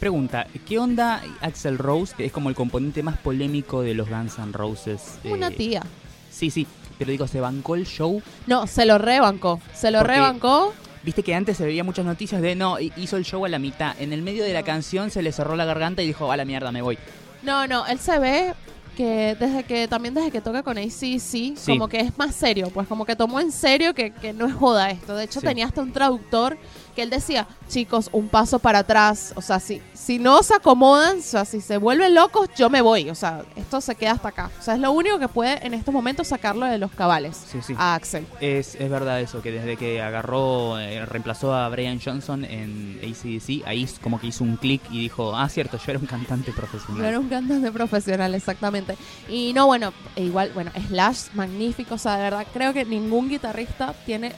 Pregunta, 0.01 0.47
¿qué 0.67 0.79
onda 0.79 1.21
Axel 1.43 1.77
Rose, 1.77 2.15
que 2.17 2.25
es 2.25 2.33
como 2.33 2.49
el 2.49 2.55
componente 2.55 3.03
más 3.03 3.19
polémico 3.19 3.83
de 3.83 3.93
los 3.93 4.09
Guns 4.09 4.39
N' 4.39 4.51
Roses? 4.53 5.19
Eh, 5.25 5.31
Una 5.31 5.51
tía. 5.51 5.83
Sí, 6.31 6.51
sí, 6.51 6.67
pero 6.99 7.11
digo, 7.11 7.27
¿se 7.27 7.39
bancó 7.39 7.75
el 7.75 7.85
show? 7.85 8.23
No, 8.47 8.67
se 8.67 8.87
lo 8.87 8.97
rebancó. 8.97 9.61
Se 9.75 9.91
lo 9.91 9.99
Porque- 9.99 10.15
rebancó. 10.15 10.73
Viste 11.03 11.23
que 11.23 11.35
antes 11.35 11.59
se 11.59 11.67
veía 11.67 11.85
muchas 11.85 12.07
noticias 12.07 12.41
de, 12.41 12.55
no, 12.55 12.79
hi- 12.81 12.93
hizo 12.97 13.19
el 13.19 13.27
show 13.27 13.45
a 13.45 13.51
la 13.51 13.59
mitad. 13.59 13.95
En 14.01 14.15
el 14.15 14.23
medio 14.23 14.43
de 14.43 14.55
la 14.55 14.63
canción 14.63 15.11
se 15.11 15.21
le 15.21 15.33
cerró 15.33 15.55
la 15.55 15.67
garganta 15.67 16.01
y 16.01 16.07
dijo, 16.07 16.33
a 16.33 16.37
la 16.39 16.47
mierda, 16.47 16.73
me 16.73 16.81
voy. 16.81 16.97
No, 17.43 17.67
no, 17.67 17.87
él 17.87 17.99
se 17.99 18.19
ve 18.19 18.55
que 19.01 19.35
desde 19.41 19.65
que 19.65 19.89
también 19.89 20.13
desde 20.13 20.31
que 20.31 20.41
toca 20.43 20.63
con 20.63 20.77
ACC, 20.77 21.21
Sí. 21.21 21.55
como 21.67 21.89
que 21.89 22.01
es 22.01 22.19
más 22.19 22.35
serio, 22.35 22.69
pues 22.73 22.87
como 22.87 23.07
que 23.07 23.17
tomó 23.17 23.41
en 23.41 23.51
serio 23.51 23.95
que, 23.95 24.11
que 24.13 24.35
no 24.35 24.47
es 24.47 24.53
joda 24.53 24.91
esto. 24.91 25.17
De 25.17 25.25
hecho, 25.25 25.41
Sí. 25.41 25.47
tenía 25.47 25.65
hasta 25.65 25.81
un 25.81 25.91
traductor 25.93 26.59
él 27.01 27.11
decía, 27.11 27.47
chicos, 27.69 28.09
un 28.13 28.29
paso 28.29 28.59
para 28.59 28.81
atrás. 28.81 29.33
O 29.37 29.43
sea, 29.43 29.61
si, 29.61 29.81
si 29.95 30.19
no 30.19 30.43
se 30.43 30.55
acomodan, 30.55 31.19
o 31.19 31.23
sea, 31.23 31.45
si 31.45 31.61
se 31.61 31.77
vuelven 31.79 32.15
locos, 32.15 32.49
yo 32.57 32.71
me 32.71 32.81
voy. 32.83 33.11
O 33.11 33.15
sea, 33.15 33.43
esto 33.57 33.81
se 33.81 33.95
queda 33.95 34.13
hasta 34.13 34.29
acá. 34.29 34.51
O 34.59 34.63
sea, 34.63 34.75
es 34.75 34.81
lo 34.81 34.93
único 34.93 35.19
que 35.19 35.29
puede 35.29 35.65
en 35.67 35.75
estos 35.75 35.93
momentos 35.95 36.29
sacarlo 36.29 36.67
de 36.67 36.79
los 36.79 36.91
cabales 36.93 37.37
Sí, 37.51 37.59
sí. 37.63 37.75
a 37.77 37.95
Axel. 37.95 38.27
Es, 38.41 38.75
es 38.75 38.91
verdad 38.91 39.21
eso, 39.21 39.43
que 39.43 39.51
desde 39.53 39.77
que 39.77 40.01
agarró, 40.03 40.79
eh, 40.79 41.05
reemplazó 41.07 41.55
a 41.55 41.69
Brian 41.69 42.01
Johnson 42.05 42.45
en 42.45 42.99
ACDC, 43.03 43.67
ahí 43.67 43.89
como 44.03 44.21
que 44.21 44.29
hizo 44.29 44.45
un 44.45 44.57
clic 44.57 44.83
y 44.91 45.01
dijo, 45.01 45.35
ah, 45.37 45.49
cierto, 45.49 45.77
yo 45.79 45.91
era 45.93 45.99
un 45.99 46.07
cantante 46.07 46.53
profesional. 46.53 47.03
No 47.03 47.09
era 47.09 47.19
un 47.21 47.29
cantante 47.29 47.71
profesional, 47.73 48.35
exactamente. 48.35 48.97
Y 49.29 49.53
no, 49.53 49.67
bueno, 49.67 49.93
e 50.17 50.25
igual, 50.25 50.51
bueno, 50.55 50.71
Slash, 50.89 51.31
magnífico. 51.35 51.95
O 51.95 51.99
sea, 51.99 52.17
de 52.17 52.23
verdad, 52.25 52.47
creo 52.53 52.73
que 52.73 52.85
ningún 52.85 53.29
guitarrista 53.29 53.95
tiene 54.05 54.33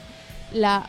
la 0.52 0.87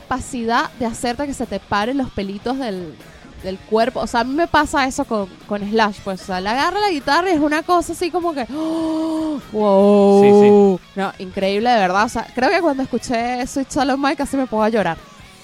capacidad 0.00 0.70
de 0.80 0.86
hacerte 0.86 1.24
que 1.26 1.34
se 1.34 1.46
te 1.46 1.60
paren 1.60 1.98
los 1.98 2.10
pelitos 2.10 2.58
del, 2.58 2.96
del 3.44 3.58
cuerpo. 3.58 4.00
O 4.00 4.06
sea, 4.08 4.20
a 4.20 4.24
mí 4.24 4.34
me 4.34 4.48
pasa 4.48 4.86
eso 4.86 5.04
con, 5.04 5.28
con 5.46 5.62
Slash. 5.62 5.98
Pues, 6.02 6.22
o 6.22 6.24
sea, 6.24 6.40
le 6.40 6.48
agarra 6.48 6.80
la 6.80 6.90
guitarra 6.90 7.30
y 7.30 7.34
es 7.34 7.40
una 7.40 7.62
cosa 7.62 7.92
así 7.92 8.10
como 8.10 8.34
que. 8.34 8.44
¡oh! 8.52 9.38
¡Wow! 9.52 10.80
No, 10.96 11.12
increíble, 11.20 11.70
de 11.70 11.76
verdad. 11.78 12.04
O 12.04 12.08
sea, 12.08 12.26
creo 12.34 12.50
que 12.50 12.60
cuando 12.60 12.82
escuché 12.82 13.46
Sweet 13.46 13.70
Shallow 13.70 13.96
Mike 13.96 14.16
casi 14.16 14.36
me 14.36 14.46
puedo 14.46 14.66
llorar. 14.68 14.98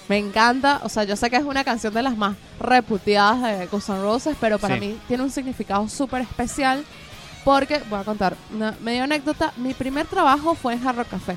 Me 0.09 0.19
encanta, 0.19 0.81
o 0.83 0.89
sea, 0.89 1.05
yo 1.05 1.15
sé 1.15 1.31
que 1.31 1.37
es 1.37 1.45
una 1.45 1.63
canción 1.63 1.95
de 1.95 2.03
las 2.03 2.17
más 2.17 2.35
repudiadas 2.59 3.43
de 3.43 3.67
Guns 3.69 3.89
N' 3.89 4.03
Roses, 4.03 4.37
pero 4.41 4.59
para 4.59 4.75
Sí. 4.75 4.81
mí 4.81 4.99
tiene 5.07 5.23
un 5.23 5.31
significado 5.31 5.89
súper 5.89 6.23
especial 6.23 6.85
porque, 7.45 7.81
voy 7.89 8.01
a 8.01 8.03
contar 8.05 8.35
una 8.53 8.75
medio 8.81 9.05
anécdota, 9.05 9.53
mi 9.57 9.73
primer 9.73 10.07
trabajo 10.07 10.57
fue 10.57 10.75
en 10.75 10.85
Hard 10.87 10.97
Rock 10.97 11.09
Café. 11.11 11.37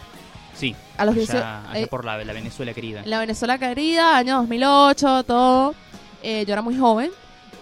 Sí, 0.55 0.75
A 0.98 1.05
los 1.05 1.15
allá, 1.15 1.24
18, 1.25 1.45
allá 1.45 1.79
eh, 1.79 1.88
por 1.88 2.05
la, 2.05 2.24
la 2.24 2.33
Venezuela 2.33 2.74
querida. 2.74 3.01
la 3.05 3.19
Venezuela 3.19 3.57
querida, 3.57 4.17
año 4.17 4.38
2008, 4.38 5.24
todo. 5.24 5.74
Eh, 6.22 6.45
yo 6.45 6.53
era 6.53 6.62
muy 6.62 6.77
joven 6.77 7.12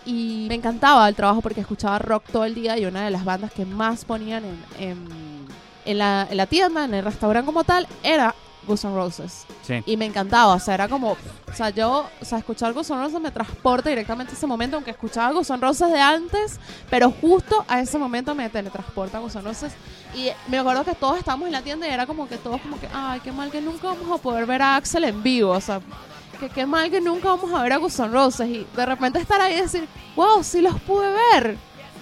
y 0.05 0.45
me 0.49 0.55
encantaba 0.55 1.07
el 1.07 1.15
trabajo 1.15 1.41
porque 1.41 1.61
escuchaba 1.61 1.99
rock 1.99 2.25
todo 2.31 2.45
el 2.45 2.53
día 2.55 2.77
y 2.77 2.85
una 2.85 3.03
de 3.05 3.11
las 3.11 3.23
bandas 3.25 3.51
que 3.51 3.65
más 3.65 4.03
ponían 4.05 4.43
en, 4.45 4.89
en, 4.89 5.07
en 5.85 5.97
la, 5.97 6.27
en 6.29 6.37
la 6.37 6.45
tienda, 6.47 6.85
en 6.85 6.93
el 6.93 7.03
restaurante 7.05 7.45
como 7.45 7.63
tal, 7.63 7.87
era 8.03 8.35
Guns 8.67 8.83
N' 8.83 8.93
Roses. 8.93 9.45
Sí. 9.63 9.81
Y 9.85 9.97
me 9.97 10.05
encantaba, 10.05 10.53
o 10.53 10.59
sea, 10.59 10.75
era 10.75 10.87
como, 10.87 11.11
o 11.11 11.53
sea, 11.53 11.69
yo, 11.69 12.07
o 12.21 12.25
sea, 12.25 12.37
escuchar 12.37 12.73
Guns 12.73 12.89
N' 12.89 13.01
Roses 13.01 13.19
me 13.19 13.31
transporta 13.31 13.89
directamente 13.89 14.33
a 14.33 14.35
ese 14.35 14.47
momento, 14.47 14.77
aunque 14.77 14.91
escuchaba 14.91 15.31
Guns 15.31 15.49
N' 15.49 15.61
Roses 15.61 15.91
de 15.91 15.99
antes, 15.99 16.59
pero 16.89 17.11
justo 17.11 17.65
a 17.67 17.79
ese 17.79 17.97
momento 17.97 18.35
me 18.35 18.49
teletransporta 18.49 19.17
a 19.17 19.21
Guns 19.21 19.35
N' 19.35 19.43
Roses. 19.43 19.73
Y 20.15 20.29
me 20.47 20.59
acuerdo 20.59 20.83
que 20.83 20.93
todos 20.93 21.17
estábamos 21.17 21.47
en 21.47 21.53
la 21.53 21.61
tienda 21.61 21.87
y 21.87 21.91
era 21.91 22.05
como 22.05 22.27
que 22.27 22.37
todos 22.37 22.61
como 22.61 22.79
que, 22.79 22.87
ay, 22.93 23.19
qué 23.21 23.31
mal 23.31 23.49
que 23.49 23.61
nunca 23.61 23.87
vamos 23.87 24.19
a 24.19 24.21
poder 24.21 24.45
ver 24.45 24.61
a 24.61 24.75
Axel 24.75 25.03
en 25.05 25.23
vivo, 25.23 25.51
o 25.51 25.61
sea, 25.61 25.81
que 26.39 26.49
qué 26.49 26.65
mal 26.65 26.89
que 26.89 26.99
nunca 27.01 27.29
vamos 27.29 27.53
a 27.53 27.61
ver 27.61 27.73
a 27.73 27.77
Guns 27.77 27.99
N' 27.99 28.09
Roses. 28.09 28.47
Y 28.47 28.67
de 28.75 28.85
repente 28.85 29.19
estar 29.19 29.39
ahí 29.41 29.55
y 29.55 29.61
decir, 29.61 29.87
wow, 30.15 30.43
sí 30.43 30.61
los 30.61 30.79
pude 30.81 31.07
ver. 31.33 31.57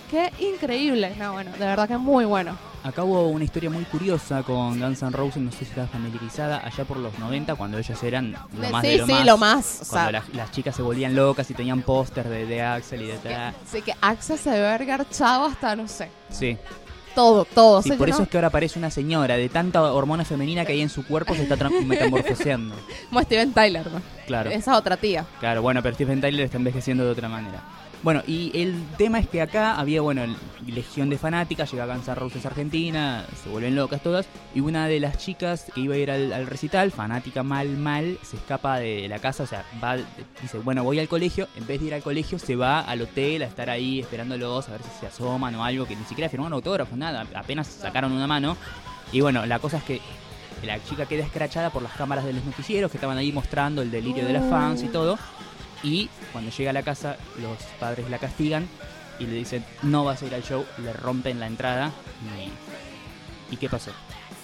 Qué 0.10 0.34
increíble. 0.39 1.16
No, 1.18 1.34
bueno, 1.34 1.51
de 1.51 1.60
verdad 1.60 1.88
que 1.88 1.98
muy 1.98 2.25
bueno. 2.25 2.58
Acá 2.84 3.04
hubo 3.04 3.28
una 3.28 3.44
historia 3.44 3.70
muy 3.70 3.84
curiosa 3.84 4.42
con 4.42 4.80
Guns 4.80 5.02
N' 5.04 5.12
Roses, 5.12 5.42
no 5.44 5.52
sé 5.52 5.60
si 5.60 5.64
estás 5.66 5.90
familiarizada, 5.90 6.66
allá 6.66 6.86
por 6.86 6.98
los 6.98 7.18
90, 7.20 7.56
cuando 7.56 7.78
ellos 7.78 8.02
eran 8.04 8.32
lo 8.32 8.70
más 8.70 8.82
sí, 8.86 8.92
de 8.92 8.98
lo 9.00 9.06
sí, 9.06 9.12
más. 9.12 9.26
lo 9.26 9.38
más. 9.38 9.82
O 9.82 9.90
Cuando 9.90 10.12
sea, 10.12 10.20
las, 10.22 10.36
las 10.36 10.52
chicas 10.52 10.76
se 10.76 10.82
volvían 10.82 11.14
locas 11.16 11.50
y 11.52 11.54
tenían 11.54 11.82
póster 11.82 12.30
de, 12.30 12.46
de 12.46 12.62
Axel 12.62 13.02
y 13.02 13.08
de 13.08 13.18
tal. 13.18 13.54
sí, 13.70 13.82
que 13.82 13.94
Axel 14.00 14.38
se 14.38 14.52
debe 14.52 14.68
haber 14.70 14.86
garchado 14.86 15.46
hasta, 15.46 15.76
no 15.76 15.88
sé, 15.90 16.10
Sí. 16.30 16.58
todo, 17.14 17.44
todo. 17.44 17.82
Y 17.84 17.90
se 17.90 17.98
por 17.98 18.08
eso 18.08 18.24
es 18.24 18.30
que 18.30 18.38
ahora 18.38 18.50
parece 18.50 18.80
una 18.80 18.90
señora, 18.90 19.36
de 19.36 19.50
tanta 19.50 19.82
hormona 19.92 20.24
femenina 20.24 20.64
que 20.64 20.72
hay 20.72 20.82
en 20.82 20.90
su 20.90 21.06
cuerpo 21.06 21.36
se 21.36 21.44
está 21.44 21.58
metamorfoseando. 21.86 22.76
Como 23.10 23.22
Steven 23.24 23.52
Tyler, 23.52 23.92
¿no? 23.92 24.02
Claro, 24.26 24.52
Esa 24.52 24.78
otra 24.78 24.96
tía. 24.96 25.26
claro, 25.42 25.62
bueno, 25.62 25.84
pero 25.84 25.96
Stephen 25.96 26.22
Tyler 26.22 26.46
está 26.46 26.56
envejeciendo 26.58 27.04
de 27.04 27.12
otra 27.12 27.28
manera. 27.28 27.62
Bueno, 28.01 28.24
y 28.25 28.51
el 28.53 28.82
tema 28.98 29.20
es 29.20 29.27
que 29.27 29.41
acá 29.41 29.77
había, 29.77 30.00
bueno, 30.00 30.24
legión 30.65 31.10
de 31.10 31.18
fanáticas, 31.18 31.70
llega 31.70 31.86
Guns 31.86 32.08
N' 32.08 32.15
Roses 32.15 32.46
Argentina, 32.46 33.25
se 33.44 33.50
vuelven 33.50 33.75
locas 33.75 34.01
todas, 34.01 34.25
y 34.56 34.62
una 34.62 34.88
de 34.88 35.01
las 35.01 35.18
chicas 35.18 35.65
que 35.75 35.82
iba 35.82 35.96
a 35.96 35.98
ir 35.98 36.10
al, 36.10 36.32
al 36.32 36.48
recital, 36.48 36.91
fanática 36.91 37.44
mal, 37.44 37.68
mal, 37.75 38.18
se 38.22 38.38
escapa 38.38 38.79
de 38.79 39.10
la 39.10 39.20
casa, 39.20 39.44
o 39.44 39.48
sea, 39.48 39.65
va, 39.84 39.98
dice, 40.41 40.60
bueno, 40.60 40.86
voy 40.86 41.00
al 41.00 41.10
colegio, 41.10 41.50
en 41.58 41.68
vez 41.68 41.82
de 41.82 41.88
ir 41.88 41.94
al 41.94 42.01
colegio, 42.01 42.39
se 42.39 42.56
va 42.56 42.79
al 42.79 43.01
hotel 43.01 43.41
a 43.41 43.48
estar 43.48 43.70
ahí 43.70 44.00
esperándolos, 44.00 44.70
a 44.70 44.72
ver 44.72 44.82
si 44.84 45.01
se 45.01 45.08
asoman 45.08 45.53
o 45.56 45.65
algo, 45.65 45.86
que 45.86 45.98
ni 45.98 46.06
siquiera 46.06 46.29
firmaron 46.29 46.53
autógrafos, 46.53 46.98
nada, 46.98 47.27
apenas 47.36 47.68
sacaron 47.68 48.13
una 48.13 48.27
mano, 48.27 48.56
y 49.12 49.20
bueno, 49.20 49.46
la 49.46 49.60
cosa 49.60 49.75
es 49.75 49.84
que 49.84 50.00
la 50.63 50.82
chica 50.84 51.06
queda 51.06 51.25
escrachada 51.25 51.70
por 51.70 51.82
las 51.82 51.91
cámaras 51.94 52.24
de 52.24 52.32
los 52.32 52.46
noticieros 52.46 52.91
que 52.91 52.98
estaban 52.98 53.18
ahí 53.18 53.34
mostrando 53.34 53.82
el 53.82 53.91
delirio 53.91 54.25
de 54.25 54.34
las 54.34 54.50
fans 54.50 54.84
y 54.84 54.88
todo. 54.88 55.18
Y 55.84 56.10
cuando 56.32 56.52
llega 56.52 56.70
a 56.72 56.74
la 56.74 56.84
casa, 56.84 57.18
los 57.42 57.58
padres 57.80 58.10
la 58.10 58.18
castigan 58.20 58.68
y 59.20 59.26
le 59.26 59.34
dicen, 59.36 59.64
no 59.84 60.04
vas 60.06 60.22
a 60.22 60.26
ir 60.26 60.36
al 60.36 60.44
show, 60.44 60.66
le 60.84 60.94
rompen 60.94 61.40
la 61.40 61.48
entrada. 61.48 61.92
¿Y, 63.50 63.54
¿y 63.54 63.58
qué 63.58 63.70
pasó? 63.70 63.92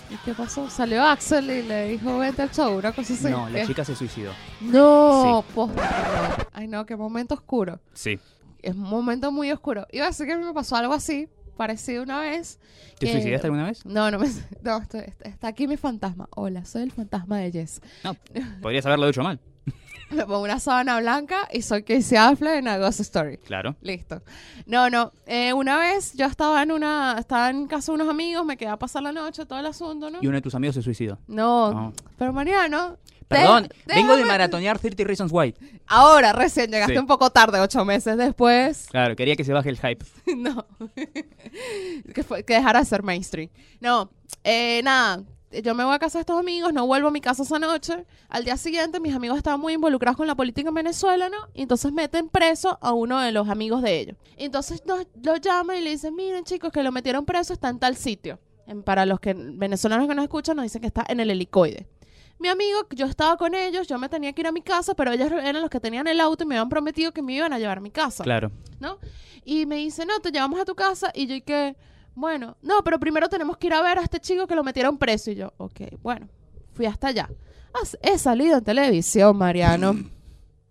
¿Y 0.09 0.15
qué 0.23 0.33
pasó? 0.33 0.69
Salió 0.69 1.03
Axel 1.03 1.49
y 1.49 1.63
le 1.63 1.87
dijo, 1.89 2.19
vente 2.19 2.41
al 2.43 2.51
show, 2.51 2.77
una 2.77 2.91
cosa 2.91 3.13
así. 3.13 3.25
no, 3.27 3.49
la 3.49 3.65
chica 3.65 3.83
se 3.83 3.95
suicidó. 3.95 4.31
No, 4.61 5.43
posta. 5.53 6.47
Ay, 6.53 6.67
no, 6.67 6.85
qué 6.85 6.95
momento 6.95 7.33
oscuro. 7.33 7.79
Sí. 7.93 8.19
Es 8.61 8.73
un 8.75 8.81
momento 8.81 9.31
muy 9.31 9.51
oscuro. 9.51 9.87
Iba 9.91 10.05
a 10.05 10.09
decir 10.09 10.25
que 10.27 10.33
a 10.33 10.37
mí 10.37 10.43
me 10.45 10.53
pasó 10.53 10.75
algo 10.75 10.93
así, 10.93 11.27
parecido 11.57 12.03
una 12.03 12.19
vez. 12.19 12.59
¿Te 12.99 13.07
que- 13.07 13.11
suicidaste 13.13 13.47
alguna 13.47 13.65
vez? 13.65 13.85
No, 13.85 14.09
no 14.11 14.19
me. 14.19 14.27
No, 14.61 14.77
estoy- 14.81 15.11
está 15.23 15.47
aquí 15.49 15.67
mi 15.67 15.77
fantasma. 15.77 16.27
Hola, 16.35 16.65
soy 16.65 16.83
el 16.83 16.91
fantasma 16.91 17.39
de 17.39 17.51
Jess. 17.51 17.81
No, 18.03 18.15
podrías 18.61 18.85
haberlo 18.85 19.07
hecho 19.09 19.23
mal. 19.23 19.39
Me 20.11 20.17
pongo 20.25 20.41
una 20.43 20.59
sábana 20.59 20.99
blanca 20.99 21.47
y 21.51 21.61
soy 21.61 21.83
Casey 21.83 22.17
Affleck 22.17 22.55
en 22.57 22.67
A 22.67 22.77
Ghost 22.77 22.99
Story. 22.99 23.37
Claro. 23.37 23.75
Listo. 23.81 24.21
No, 24.65 24.89
no. 24.89 25.11
eh, 25.25 25.51
una 25.53 25.77
vez 25.79 26.13
yo 26.13 26.25
estaba 26.25 26.61
en 26.63 26.71
una, 26.71 27.15
estaba 27.19 27.49
en 27.49 27.67
casa 27.67 27.91
de 27.91 27.95
unos 27.95 28.09
amigos, 28.09 28.45
me 28.45 28.55
quedé 28.57 28.69
a 28.69 28.77
pasar 28.77 29.01
la 29.03 29.11
noche, 29.11 29.45
todo 29.45 29.59
el 29.59 29.65
asunto, 29.65 30.09
¿no? 30.09 30.19
Y 30.21 30.27
uno 30.27 30.35
de 30.35 30.41
tus 30.41 30.53
amigos 30.55 30.75
se 30.75 30.81
suicidó. 30.81 31.17
No, 31.27 31.73
No. 31.73 31.93
pero 32.17 32.31
Mariano. 32.33 32.97
Perdón, 33.27 33.67
vengo 33.87 34.15
de 34.15 34.23
maratonear 34.23 34.77
30 34.77 35.03
Reasons 35.03 35.31
Why. 35.31 35.55
Ahora, 35.87 36.31
recién 36.31 36.69
llegaste 36.69 36.93
Sí. 36.93 36.99
un 36.99 37.07
poco 37.07 37.31
tarde, 37.31 37.59
ocho 37.59 37.83
meses 37.83 38.15
después. 38.17 38.85
Claro, 38.91 39.15
quería 39.15 39.35
que 39.35 39.43
se 39.43 39.51
baje 39.51 39.69
el 39.69 39.77
hype. 39.79 40.05
no. 40.37 40.67
que, 42.13 42.23
fue- 42.23 42.43
que 42.43 42.53
dejara 42.53 42.79
de 42.79 42.85
ser 42.85 43.01
mainstream. 43.01 43.49
No, 43.79 44.11
eh, 44.43 44.81
nada. 44.83 45.23
Yo 45.63 45.75
me 45.75 45.83
voy 45.83 45.93
a 45.95 45.99
casa 45.99 46.17
de 46.17 46.21
estos 46.21 46.39
amigos, 46.39 46.73
no 46.73 46.85
vuelvo 46.87 47.07
a 47.09 47.11
mi 47.11 47.21
casa 47.21 47.43
esa 47.43 47.59
noche. 47.59 48.05
Al 48.29 48.43
día 48.45 48.57
siguiente, 48.57 48.99
mis 48.99 49.13
amigos 49.15 49.37
estaban 49.37 49.59
muy 49.59 49.73
involucrados 49.73 50.17
con 50.17 50.27
la 50.27 50.35
política 50.35 50.69
en 50.69 50.75
Venezuela, 50.75 51.29
¿no? 51.29 51.37
Y 51.53 51.61
entonces 51.63 51.91
meten 51.91 52.29
preso 52.29 52.77
a 52.81 52.93
uno 52.93 53.19
de 53.19 53.31
los 53.31 53.49
amigos 53.49 53.81
de 53.81 53.99
ellos. 53.99 54.17
Entonces 54.37 54.83
nos, 54.85 55.05
lo 55.23 55.35
llaman 55.37 55.77
y 55.77 55.81
le 55.81 55.89
dicen, 55.91 56.15
miren 56.15 56.43
chicos, 56.43 56.71
que 56.71 56.83
lo 56.83 56.91
metieron 56.91 57.25
preso, 57.25 57.53
está 57.53 57.69
en 57.69 57.79
tal 57.79 57.95
sitio. 57.95 58.39
En- 58.67 58.83
para 58.83 59.05
los 59.05 59.19
que 59.19 59.33
venezolanos 59.35 60.07
que 60.07 60.15
nos 60.15 60.23
escuchan, 60.23 60.55
nos 60.55 60.63
dicen 60.63 60.81
que 60.81 60.87
está 60.87 61.05
en 61.07 61.19
el 61.19 61.29
helicoide. 61.31 61.87
Mi 62.37 62.49
amigo, 62.49 62.79
yo 62.89 63.05
estaba 63.05 63.37
con 63.37 63.55
ellos, 63.55 63.87
yo 63.87 63.97
me 63.97 64.09
tenía 64.09 64.33
que 64.33 64.41
ir 64.41 64.47
a 64.47 64.51
mi 64.51 64.61
casa, 64.61 64.93
pero 64.93 65.11
ellos 65.13 65.31
eran 65.31 65.61
los 65.61 65.69
que 65.69 65.79
tenían 65.79 66.05
el 66.07 66.19
auto 66.19 66.43
y 66.43 66.47
me 66.47 66.55
habían 66.55 66.67
prometido 66.67 67.13
que 67.13 67.21
me 67.21 67.33
iban 67.33 67.53
a 67.53 67.59
llevar 67.59 67.77
a 67.77 67.81
mi 67.81 67.91
casa. 67.91 68.25
Claro. 68.25 68.51
¿no? 68.79 68.99
Y 69.45 69.65
me 69.65 69.77
dice, 69.77 70.05
no, 70.05 70.19
te 70.19 70.31
llevamos 70.31 70.59
a 70.59 70.65
tu 70.65 70.75
casa. 70.75 71.11
Y 71.15 71.27
yo, 71.27 71.35
y 71.35 71.41
que, 71.41 71.77
bueno, 72.15 72.57
no, 72.61 72.83
pero 72.83 72.99
primero 72.99 73.27
tenemos 73.29 73.57
que 73.57 73.67
ir 73.67 73.73
a 73.73 73.81
ver 73.81 73.99
a 73.99 74.01
este 74.03 74.19
chico 74.19 74.47
que 74.47 74.55
lo 74.55 74.63
metieron 74.63 74.97
preso. 74.97 75.31
Y 75.31 75.35
yo, 75.35 75.53
ok, 75.57 75.81
bueno, 76.01 76.27
fui 76.73 76.85
hasta 76.85 77.07
allá. 77.09 77.29
Has- 77.73 77.97
He 78.01 78.17
salido 78.17 78.57
en 78.57 78.63
televisión, 78.63 79.37
Mariano. 79.37 79.95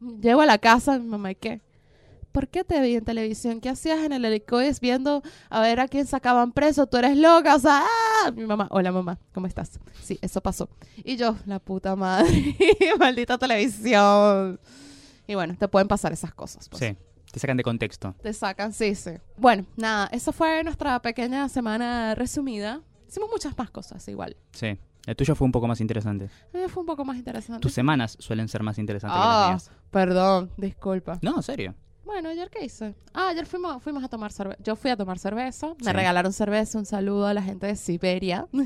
Llego 0.21 0.41
a 0.41 0.47
la 0.47 0.59
casa, 0.59 0.99
mi 0.99 1.07
mamá, 1.07 1.31
¿y 1.31 1.35
qué? 1.37 1.61
¿Por 2.33 2.49
qué 2.49 2.65
te 2.65 2.81
vi 2.81 2.97
en 2.97 3.05
televisión? 3.05 3.61
¿Qué 3.61 3.69
hacías 3.69 4.01
en 4.01 4.13
el 4.13 4.25
helicoide 4.25 4.75
viendo 4.81 5.23
a 5.51 5.61
ver 5.61 5.79
a 5.79 5.87
quién 5.87 6.05
sacaban 6.05 6.51
preso? 6.51 6.87
Tú 6.89 6.97
eres 6.97 7.17
loca, 7.17 7.55
o 7.55 7.59
sea, 7.61 7.85
¡ah! 7.85 8.31
Mi 8.33 8.45
mamá, 8.45 8.67
hola 8.73 8.91
mamá, 8.91 9.21
¿cómo 9.33 9.47
estás? 9.47 9.79
Sí, 10.03 10.19
eso 10.21 10.41
pasó. 10.41 10.69
Y 11.05 11.17
yo, 11.17 11.37
la 11.47 11.61
puta 11.61 11.95
madre, 11.95 12.57
maldita 12.99 13.39
televisión. 13.39 14.59
Y 15.29 15.35
bueno, 15.37 15.55
te 15.57 15.69
pueden 15.69 15.87
pasar 15.87 16.13
esas 16.13 16.35
cosas. 16.35 16.69
pues. 16.69 16.81
Sí. 16.83 16.97
Te 17.35 17.41
sacan 17.41 17.57
de 17.57 17.65
contexto. 17.65 18.15
Te 18.23 18.33
sacan, 18.33 18.73
sí, 18.73 18.95
sí. 18.95 19.11
Bueno, 19.37 19.67
nada, 19.77 20.09
esa 20.13 20.31
fue 20.31 20.63
nuestra 20.63 21.03
pequeña 21.03 21.49
semana 21.49 22.15
resumida. 22.15 22.81
Hicimos 23.09 23.29
muchas 23.29 23.59
más 23.59 23.73
cosas 23.73 24.07
igual. 24.07 24.37
Sí. 24.53 24.79
El 25.05 25.17
tuyo 25.17 25.35
fue 25.35 25.45
un 25.45 25.51
poco 25.51 25.67
más 25.67 25.81
interesante. 25.81 26.31
Mí 26.53 26.61
fue 26.69 26.83
un 26.83 26.87
poco 26.87 27.05
más 27.05 27.17
interesante. 27.17 27.61
Tus 27.61 27.73
semanas 27.73 28.17
suelen 28.21 28.47
ser 28.47 28.63
más 28.63 28.79
interesantes 28.79 29.17
que 29.21 29.27
Ah, 29.27 29.49
las 29.53 29.67
mías. 29.69 29.71
perdón, 29.91 30.53
disculpa. 30.57 31.19
No, 31.23 31.35
en 31.39 31.43
serio. 31.43 31.75
Bueno, 32.05 32.29
¿ayer 32.29 32.49
qué 32.51 32.65
hice? 32.67 32.95
Ah, 33.13 33.31
ayer 33.31 33.47
fuimos, 33.47 33.83
fuimos 33.83 34.05
a 34.05 34.09
tomar 34.09 34.31
cerveza. 34.31 34.63
Yo 34.63 34.77
fui 34.77 34.93
a 34.93 34.97
tomar 34.97 35.19
cerveza. 35.19 35.75
Me 35.85 35.93
regalaron 35.93 36.33
cerveza. 36.33 36.79
Un 36.79 36.87
saludo 36.87 37.27
a 37.27 37.35
la 37.35 37.43
gente 37.43 37.67
de 37.67 37.75
Siberia. 37.75 38.47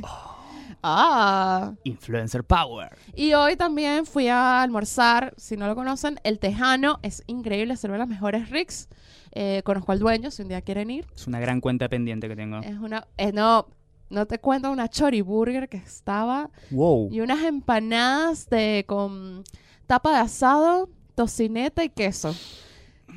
ah. 0.83 1.73
Influencer 1.85 2.45
Power. 2.45 2.97
Y 3.15 3.33
hoy 3.35 3.57
también 3.57 4.07
fui 4.07 4.29
a 4.29 4.63
almorzar. 4.63 5.35
Si 5.37 5.57
no 5.57 5.67
lo 5.67 5.75
conocen, 5.75 6.19
El 6.25 6.39
Tejano 6.39 6.99
es 7.03 7.23
increíble. 7.27 7.77
Sirve 7.77 7.99
las 7.99 8.09
mejores 8.09 8.51
Ricks. 8.51 8.89
Eh, 9.33 9.63
conozco 9.65 9.93
al 9.93 9.99
dueño 9.99 10.31
si 10.31 10.43
un 10.43 10.49
día 10.49 10.63
quieren 10.63 10.91
ir. 10.91 11.07
Es 11.15 11.27
una 11.27 11.39
gran 11.41 11.61
cuenta 11.61 11.89
pendiente 11.89 12.29
que 12.29 12.37
tengo. 12.37 12.59
Es 12.61 12.79
una... 12.79 13.07
eh, 13.17 13.33
no, 13.33 13.67
no 14.11 14.27
te 14.27 14.39
cuento 14.39 14.71
una 14.71 14.89
choriburger 14.89 15.69
que 15.69 15.77
estaba 15.77 16.51
Wow. 16.71 17.11
y 17.13 17.21
unas 17.21 17.43
empanadas 17.45 18.49
de 18.49 18.85
con 18.89 19.45
tapa 19.87 20.13
de 20.13 20.19
asado, 20.19 20.89
tocineta 21.15 21.85
y 21.85 21.91
queso. 21.91 22.35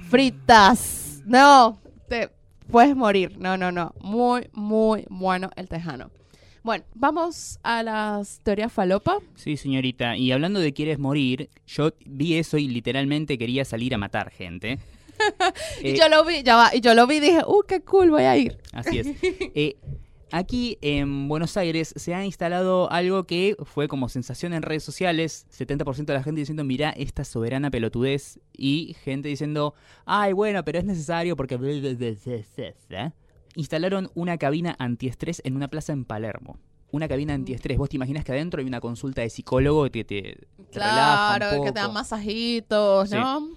Fritas. 0.09 1.21
No, 1.25 1.79
te 2.09 2.29
puedes 2.69 2.95
morir. 2.95 3.37
No, 3.39 3.57
no, 3.57 3.71
no. 3.71 3.93
Muy, 4.01 4.49
muy 4.53 5.05
bueno 5.09 5.49
el 5.55 5.67
tejano. 5.67 6.11
Bueno, 6.63 6.83
vamos 6.93 7.59
a 7.63 7.81
las 7.81 8.39
teorías 8.41 8.71
falopa. 8.71 9.17
Sí, 9.35 9.57
señorita. 9.57 10.15
Y 10.15 10.31
hablando 10.31 10.59
de 10.59 10.73
quieres 10.73 10.99
morir, 10.99 11.49
yo 11.65 11.91
vi 12.05 12.35
eso 12.35 12.59
y 12.59 12.67
literalmente 12.67 13.39
quería 13.39 13.65
salir 13.65 13.95
a 13.95 13.97
matar 13.97 14.29
gente. 14.29 14.77
y 15.81 15.89
Eh, 15.89 15.95
yo 15.97 16.07
lo 16.07 16.23
vi, 16.23 16.43
ya 16.43 16.55
va, 16.55 16.75
y 16.75 16.81
yo 16.81 16.93
lo 16.93 17.07
vi 17.07 17.15
y 17.15 17.19
dije, 17.19 17.39
uh, 17.47 17.63
qué 17.67 17.81
cool, 17.81 18.11
voy 18.11 18.23
a 18.23 18.37
ir. 18.37 18.59
Así 18.73 18.99
es. 18.99 19.07
Eh, 19.55 19.75
aquí 20.31 20.77
en 20.81 21.27
Buenos 21.27 21.57
Aires 21.57 21.93
se 21.95 22.13
ha 22.13 22.23
instalado 22.23 22.91
algo 22.91 23.25
que 23.25 23.55
fue 23.65 23.87
como 23.87 24.07
sensación 24.07 24.53
en 24.53 24.61
redes 24.61 24.83
sociales. 24.83 25.47
70% 25.51 26.05
de 26.05 26.13
la 26.13 26.23
gente 26.23 26.41
diciendo, 26.41 26.63
mirá 26.63 26.91
esta 26.91 27.23
soberana 27.23 27.71
pelotudez. 27.71 28.39
Y 28.55 28.95
gente 29.03 29.29
diciendo, 29.29 29.73
ay, 30.05 30.33
bueno, 30.33 30.63
pero 30.63 30.77
es 30.77 30.85
necesario 30.85 31.35
porque... 31.35 31.57
Instalaron 33.55 34.09
una 34.15 34.37
cabina 34.37 34.75
antiestrés 34.79 35.41
en 35.45 35.55
una 35.55 35.67
plaza 35.67 35.93
en 35.93 36.05
Palermo. 36.05 36.57
Una 36.91 37.07
cabina 37.07 37.33
antiestrés. 37.33 37.77
Vos 37.77 37.89
te 37.89 37.95
imaginas 37.95 38.23
que 38.25 38.31
adentro 38.33 38.59
hay 38.61 38.67
una 38.67 38.81
consulta 38.81 39.21
de 39.21 39.29
psicólogo 39.29 39.89
que 39.89 40.03
te, 40.03 40.37
relaja 40.73 41.33
un 41.33 41.37
Claro, 41.39 41.63
que 41.63 41.71
te 41.71 41.79
dan 41.79 41.85
poco. 41.87 41.93
masajitos, 41.93 43.09
Sí. 43.09 43.15
¿no? 43.15 43.49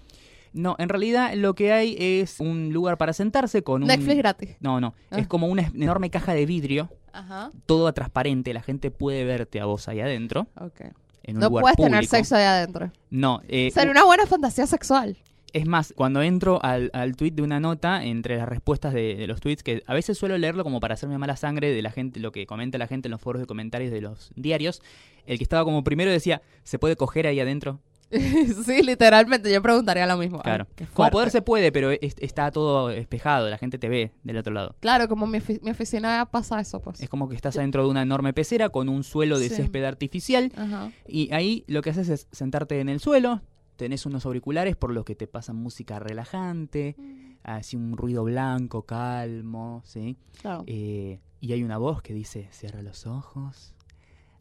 No, 0.53 0.77
en 0.79 0.89
realidad 0.89 1.35
lo 1.35 1.55
que 1.57 1.73
hay 1.73 1.97
es 1.99 2.39
un 2.39 2.73
lugar 2.73 2.97
para 2.97 3.13
sentarse 3.13 3.65
con 3.65 3.83
un... 3.83 3.89
Netflix 3.89 4.17
gratis. 4.19 4.51
No, 4.61 4.81
no. 4.81 4.95
Ah. 5.11 5.19
Es 5.19 5.27
como 5.27 5.49
una 5.49 5.63
enorme 5.75 6.11
caja 6.11 6.33
de 6.33 6.47
vidrio 6.47 6.91
Ajá. 7.13 7.51
todo 7.67 7.93
transparente, 7.93 8.55
la 8.55 8.63
gente 8.63 8.93
puede 8.93 9.25
verte 9.25 9.61
a 9.61 9.65
vos 9.65 9.89
ahí 9.89 10.01
adentro, 10.01 10.47
Ok. 10.61 10.83
en 11.25 11.37
un 11.37 11.41
No 11.41 11.49
lugar 11.49 11.63
puedes 11.63 11.77
tener 11.77 12.07
sexo 12.07 12.37
ahí 12.37 12.45
adentro. 12.45 12.93
No, 13.11 13.41
eh, 13.49 13.73
Sería 13.75 13.91
una 13.91 14.05
buena 14.05 14.27
fantasía 14.27 14.69
sexual. 14.69 15.17
Es 15.55 15.67
más, 15.67 15.95
cuando 15.97 16.21
entro 16.21 16.59
al, 16.63 16.91
al 16.93 17.15
tweet 17.17 17.31
de 17.31 17.43
una 17.43 17.61
nota, 17.61 18.05
entre 18.05 18.37
las 18.37 18.49
respuestas 18.49 18.93
de, 18.93 19.15
de 19.15 19.27
los 19.29 19.41
tweets, 19.41 19.63
que 19.63 19.83
a 19.87 19.95
veces 19.95 20.19
suelo 20.19 20.37
leerlo 20.37 20.65
como 20.65 20.81
para 20.81 20.95
hacerme 20.95 21.17
mala 21.17 21.37
sangre 21.37 21.73
de 21.73 21.81
la 21.81 21.91
gente, 21.93 22.19
lo 22.21 22.33
que 22.33 22.45
comenta 22.45 22.77
la 22.77 22.89
gente 22.89 23.07
en 23.09 23.13
los 23.13 23.21
foros 23.21 23.41
de 23.41 23.47
comentarios 23.47 23.93
de 23.93 24.01
los 24.01 24.33
diarios, 24.35 24.83
el 25.27 25.39
que 25.39 25.45
estaba 25.45 25.65
como 25.65 25.83
primero 25.85 26.11
decía, 26.11 26.43
¿se 26.65 26.79
puede 26.79 26.97
coger 26.97 27.27
ahí 27.29 27.39
adentro? 27.41 27.81
sí, 28.11 28.83
literalmente, 28.83 29.51
yo 29.53 29.63
preguntaría 29.63 30.07
lo 30.07 30.17
mismo. 30.17 30.41
Claro. 30.41 30.67
Como 30.93 31.11
poder 31.11 31.31
se 31.31 31.41
puede, 31.41 31.73
pero 31.73 31.91
es- 31.91 32.17
está 32.19 32.51
todo 32.51 32.91
espejado, 32.91 33.49
la 33.49 33.57
gente 33.59 33.79
te 33.79 33.89
ve 33.89 34.13
del 34.25 34.37
otro 34.37 34.53
lado. 34.53 34.75
Claro, 34.81 35.09
como 35.09 35.27
mi, 35.27 35.39
mi 35.63 35.71
oficina 35.71 36.29
pasa 36.31 36.61
eso, 36.61 36.81
pues. 36.83 37.01
Es 37.01 37.09
como 37.09 37.29
que 37.29 37.37
estás 37.37 37.57
adentro 37.57 37.83
de 37.85 37.89
una 37.91 38.03
enorme 38.03 38.33
pecera 38.33 38.69
con 38.71 38.89
un 38.89 39.05
suelo 39.05 39.39
de 39.39 39.49
Sí. 39.49 39.55
césped 39.57 39.85
artificial 39.85 40.53
Ajá. 40.57 40.91
y 41.09 41.33
ahí 41.33 41.65
lo 41.69 41.81
que 41.83 41.91
haces 41.91 42.09
es 42.09 42.29
sentarte 42.33 42.81
en 42.81 42.89
el 42.89 43.01
suelo, 43.01 43.41
tenés 43.77 44.07
unos 44.07 44.27
auriculares 44.27 44.77
por 44.77 44.93
los 44.93 45.05
que 45.05 45.15
te 45.15 45.27
pasan 45.27 45.57
música 45.57 45.99
relajante, 45.99 46.97
así 47.43 47.77
un 47.77 47.97
ruido 47.97 48.25
blanco, 48.25 48.83
calmo, 48.83 49.83
¿sí? 49.85 50.17
Claro. 50.41 50.65
Eh, 50.67 51.21
y 51.41 51.53
hay 51.53 51.63
una 51.63 51.79
voz 51.79 52.03
que 52.03 52.15
dice, 52.15 52.49
cierra 52.53 52.83
los 52.83 53.07
ojos, 53.07 53.75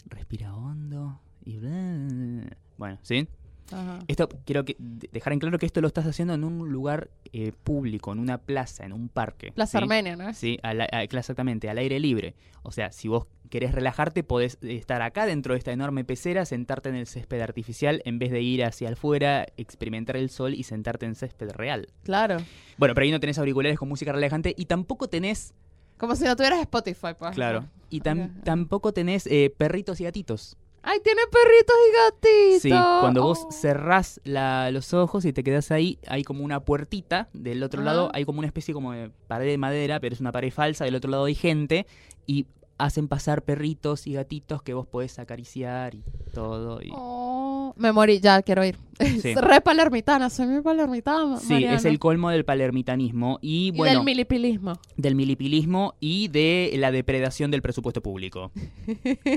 respira 0.05 0.55
hondo 0.55 1.19
y... 1.43 1.57
bla". 1.57 2.57
Bueno, 2.77 2.99
¿sí? 3.01 3.27
Ajá. 3.71 3.99
Esto 4.07 4.29
quiero 4.45 4.65
que, 4.65 4.75
de- 4.77 5.09
dejar 5.11 5.33
en 5.33 5.39
claro 5.39 5.57
que 5.57 5.65
esto 5.65 5.81
lo 5.81 5.87
estás 5.87 6.05
haciendo 6.05 6.33
en 6.33 6.43
un 6.43 6.69
lugar 6.71 7.09
eh, 7.31 7.51
público, 7.63 8.11
en 8.11 8.19
una 8.19 8.37
plaza, 8.37 8.85
en 8.85 8.93
un 8.93 9.09
parque. 9.09 9.51
Plaza 9.51 9.79
¿sí? 9.79 9.83
Armenia, 9.83 10.15
¿no? 10.15 10.33
Sí, 10.33 10.59
a- 10.63 10.73
exactamente, 11.03 11.69
al 11.69 11.77
aire 11.77 11.99
libre. 11.99 12.35
O 12.61 12.71
sea, 12.71 12.91
si 12.91 13.07
vos 13.07 13.25
querés 13.49 13.71
relajarte, 13.73 14.23
podés 14.23 14.57
estar 14.61 15.01
acá 15.01 15.25
dentro 15.25 15.53
de 15.53 15.59
esta 15.59 15.71
enorme 15.71 16.03
pecera, 16.03 16.45
sentarte 16.45 16.89
en 16.89 16.95
el 16.95 17.07
césped 17.07 17.39
artificial 17.41 18.01
en 18.05 18.19
vez 18.19 18.31
de 18.31 18.41
ir 18.41 18.63
hacia 18.63 18.89
afuera, 18.89 19.45
experimentar 19.57 20.17
el 20.17 20.29
sol 20.29 20.53
y 20.53 20.63
sentarte 20.63 21.05
en 21.05 21.15
césped 21.15 21.51
real. 21.51 21.87
Claro. 22.03 22.37
Bueno, 22.77 22.93
pero 22.95 23.05
ahí 23.05 23.11
no 23.11 23.19
tenés 23.19 23.37
auriculares 23.37 23.77
con 23.77 23.87
música 23.89 24.11
relajante 24.11 24.53
y 24.57 24.65
tampoco 24.65 25.07
tenés, 25.07 25.53
Como 25.97 26.15
si 26.15 26.23
no 26.25 26.35
tuvieras 26.35 26.59
Spotify, 26.61 27.09
pues. 27.17 27.35
claro, 27.35 27.65
y 27.89 28.01
tam- 28.01 28.41
tampoco 28.43 28.91
tenés 28.91 29.27
eh, 29.27 29.53
perritos 29.55 30.01
y 30.01 30.05
gatitos. 30.05 30.57
Ay, 30.85 30.99
tiene 31.03 31.21
perritos 31.31 31.75
y 31.89 31.95
gatitos. 31.95 32.61
Sí, 32.61 32.69
cuando 32.69 33.23
vos 33.23 33.45
Oh. 33.47 33.51
cerrás 33.51 34.19
la- 34.25 34.69
los 34.69 34.93
ojos 34.93 35.23
y 35.25 35.31
te 35.31 35.41
quedás 35.43 35.71
ahí, 35.71 35.97
hay 36.07 36.23
como 36.23 36.43
una 36.43 36.59
puertita. 36.59 37.29
Del 37.33 37.63
otro 37.63 37.81
Ah. 37.81 37.85
lado 37.85 38.11
hay 38.13 38.25
como 38.25 38.39
una 38.39 38.47
especie 38.47 38.73
como 38.73 38.91
de 38.91 39.09
pared 39.27 39.47
de 39.47 39.57
madera, 39.57 39.99
pero 40.01 40.13
es 40.13 40.19
una 40.21 40.31
pared 40.33 40.51
falsa. 40.51 40.83
Del 40.85 40.95
otro 40.95 41.09
lado 41.09 41.25
hay 41.25 41.35
gente 41.35 41.87
y 42.27 42.47
hacen 42.83 43.07
pasar 43.07 43.43
perritos 43.43 44.07
y 44.07 44.13
gatitos 44.13 44.61
que 44.61 44.73
vos 44.73 44.85
podés 44.87 45.17
acariciar 45.19 45.95
y 45.95 46.03
todo. 46.33 46.81
y- 46.81 46.89
Oh, 46.93 47.73
me 47.77 47.91
morí, 47.91 48.19
ya 48.19 48.41
quiero 48.41 48.63
ir. 48.65 48.77
Sí. 49.21 49.33
Re 49.35 49.61
palermitana, 49.61 50.29
soy 50.29 50.47
muy 50.47 50.61
palermitana. 50.61 51.37
Sí, 51.37 51.63
es 51.65 51.85
el 51.85 51.97
colmo 51.99 52.29
del 52.29 52.45
palermitanismo 52.45 53.39
y, 53.41 53.67
Y 53.67 53.71
bueno, 53.71 53.95
del 53.99 54.03
milipilismo. 54.05 54.73
del 54.97 55.15
milipilismo 55.15 55.95
y 55.99 56.27
de 56.27 56.73
la 56.77 56.91
depredación 56.91 57.51
del 57.51 57.61
presupuesto 57.61 58.01
público. 58.01 58.51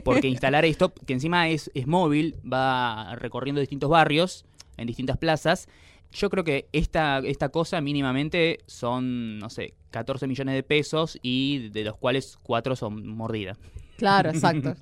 Porque 0.04 0.28
instalar 0.28 0.64
esto, 0.64 0.92
que 1.06 1.12
encima 1.14 1.48
es, 1.48 1.70
es 1.74 1.86
móvil, 1.86 2.34
va 2.50 3.14
recorriendo 3.16 3.60
distintos 3.60 3.88
barrios, 3.90 4.44
en 4.76 4.86
distintas 4.86 5.16
plazas, 5.16 5.68
yo 6.12 6.30
creo 6.30 6.44
que 6.44 6.68
esta, 6.72 7.18
esta 7.18 7.48
cosa 7.50 7.80
mínimamente 7.80 8.58
son, 8.66 9.38
no 9.38 9.50
sé, 9.50 9.74
14 9.90 10.26
millones 10.26 10.54
de 10.54 10.62
pesos 10.62 11.18
y 11.22 11.68
de 11.70 11.84
los 11.84 11.96
cuales 11.96 12.38
4 12.42 12.76
son 12.76 13.06
mordidas. 13.06 13.58
Claro, 13.96 14.30
exacto. 14.34 14.74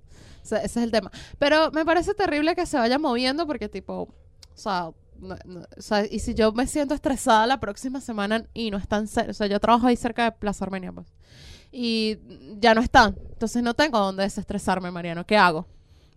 Ese 0.42 0.64
es 0.64 0.76
el 0.76 0.90
tema. 0.90 1.10
Pero 1.38 1.70
me 1.72 1.84
parece 1.84 2.14
terrible 2.14 2.54
que 2.54 2.66
se 2.66 2.76
vaya 2.76 2.98
moviendo 2.98 3.46
porque, 3.46 3.68
tipo, 3.68 4.02
o 4.02 4.08
sea, 4.54 4.90
no- 5.20 5.36
no- 5.46 5.60
o 5.76 5.82
sea, 5.82 6.04
y 6.10 6.18
si 6.18 6.34
yo 6.34 6.52
me 6.52 6.66
siento 6.66 6.94
estresada 6.94 7.46
la 7.46 7.60
próxima 7.60 8.00
semana 8.00 8.44
y 8.52 8.70
no 8.70 8.76
están 8.78 9.04
o 9.04 9.32
sea, 9.32 9.46
yo 9.46 9.58
trabajo 9.60 9.86
ahí 9.86 9.96
cerca 9.96 10.24
de 10.24 10.32
Plaza 10.32 10.64
Armenia, 10.64 10.92
pues, 10.92 11.06
y 11.72 12.18
ya 12.60 12.74
no 12.74 12.80
están. 12.80 13.16
Entonces 13.32 13.62
no 13.62 13.74
tengo 13.74 13.98
dónde 13.98 14.22
desestresarme, 14.24 14.90
Mariano. 14.90 15.24
¿Qué 15.26 15.37
hago? 15.37 15.66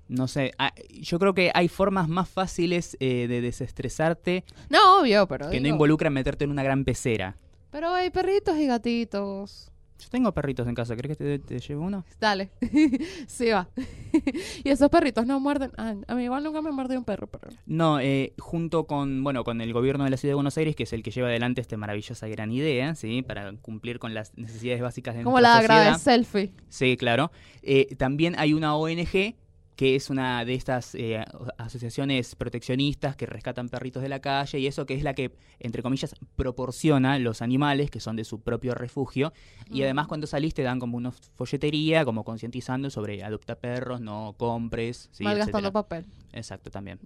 No 0.10 0.28
sé, 0.28 0.54
ah, 0.58 0.74
yo 0.90 1.20
creo 1.20 1.34
que 1.34 1.52
hay 1.54 1.68
formas 1.68 2.08
más 2.08 2.30
fáciles 2.30 2.96
eh, 3.00 3.28
de 3.28 3.42
desestresarte 3.42 4.44
No, 4.70 5.02
obvio, 5.02 5.28
pero. 5.28 5.50
que 5.50 5.60
no 5.60 5.68
involucran 5.68 6.14
meterte 6.14 6.46
en 6.46 6.52
una 6.52 6.64
gran 6.64 6.86
pecera. 6.86 7.36
Pero 7.72 7.90
hay 7.90 8.10
perritos 8.10 8.58
y 8.58 8.68
gatitos. 8.68 9.72
Yo 10.00 10.10
tengo 10.10 10.32
perritos 10.32 10.68
en 10.68 10.76
casa, 10.76 10.96
¿crees 10.96 11.18
que 11.18 11.24
te, 11.24 11.40
te 11.40 11.60
llevo 11.60 11.84
uno? 11.84 12.06
Dale. 12.22 12.52
sí, 13.28 13.50
va. 13.50 13.68
y 14.64 14.70
esos 14.70 14.90
perritos 14.90 15.26
no 15.26 15.40
muerden. 15.40 15.72
Ah, 15.76 15.96
a 16.08 16.14
mí 16.16 16.24
igual 16.26 16.44
nunca 16.44 16.62
me 16.62 16.72
mordió 16.72 17.00
un 17.00 17.04
perro, 17.04 17.26
pero. 17.28 17.50
No, 17.66 18.00
eh, 18.00 18.34
junto 18.38 18.86
con, 18.86 19.24
bueno, 19.24 19.44
con 19.44 19.60
el 19.60 19.74
gobierno 19.74 20.04
de 20.04 20.12
la 20.12 20.18
ciudad 20.18 20.32
de 20.32 20.36
Buenos 20.36 20.56
Aires, 20.58 20.76
que 20.76 20.84
es 20.84 20.94
el 20.94 21.02
que 21.02 21.10
lleva 21.10 21.30
adelante 21.30 21.62
esta 21.62 21.78
maravillosa 21.78 22.28
gran 22.28 22.52
idea, 22.52 22.94
¿sí? 22.94 23.24
Para 23.24 23.52
cumplir 23.54 23.98
con 23.98 24.14
las 24.14 24.38
necesidades 24.38 24.82
básicas 24.84 25.16
de 25.16 25.24
Como 25.24 25.40
nuestra 25.40 25.56
la 25.56 25.62
grave 25.64 25.94
sociedad. 25.96 26.00
selfie. 26.26 26.54
Sí, 26.70 26.96
claro. 26.96 27.32
Eh, 27.64 27.96
también 27.98 28.36
hay 28.38 28.54
una 28.54 28.76
ONG 28.76 29.36
que 29.78 29.96
es 29.96 30.10
una 30.10 30.44
de 30.44 30.56
estas 30.56 30.94
eh, 30.96 31.24
asociaciones 31.58 32.36
proteccionistas 32.36 33.16
que 33.16 33.28
rescatan 33.28 33.70
perritos 33.70 34.02
de 34.02 34.10
la 34.10 34.20
calle 34.20 34.60
y 34.60 34.68
eso 34.68 34.86
que 34.86 34.96
es 34.96 35.04
la 35.04 35.14
que, 35.14 35.32
entre 35.60 35.84
comillas, 35.84 36.16
proporciona 36.36 37.20
los 37.20 37.42
animales 37.42 37.92
que 37.92 38.00
son 38.00 38.16
de 38.16 38.24
su 38.24 38.42
propio 38.42 38.74
refugio. 38.74 39.34
Y 39.70 39.80
Mm. 39.82 39.84
además 39.84 40.08
cuando 40.08 40.26
salís 40.28 40.54
te 40.56 40.64
dan 40.64 40.80
como 40.80 40.98
una 40.98 41.12
folletería, 41.12 42.04
como 42.06 42.24
concientizando 42.24 42.90
sobre 42.90 43.24
adopta 43.24 43.56
perros, 43.56 44.02
no 44.02 44.34
compres. 44.38 45.10
¿sí? 45.12 45.24
malgastando 45.24 45.72
papel. 45.72 46.06
Exacto, 46.34 46.70
también. 46.70 47.00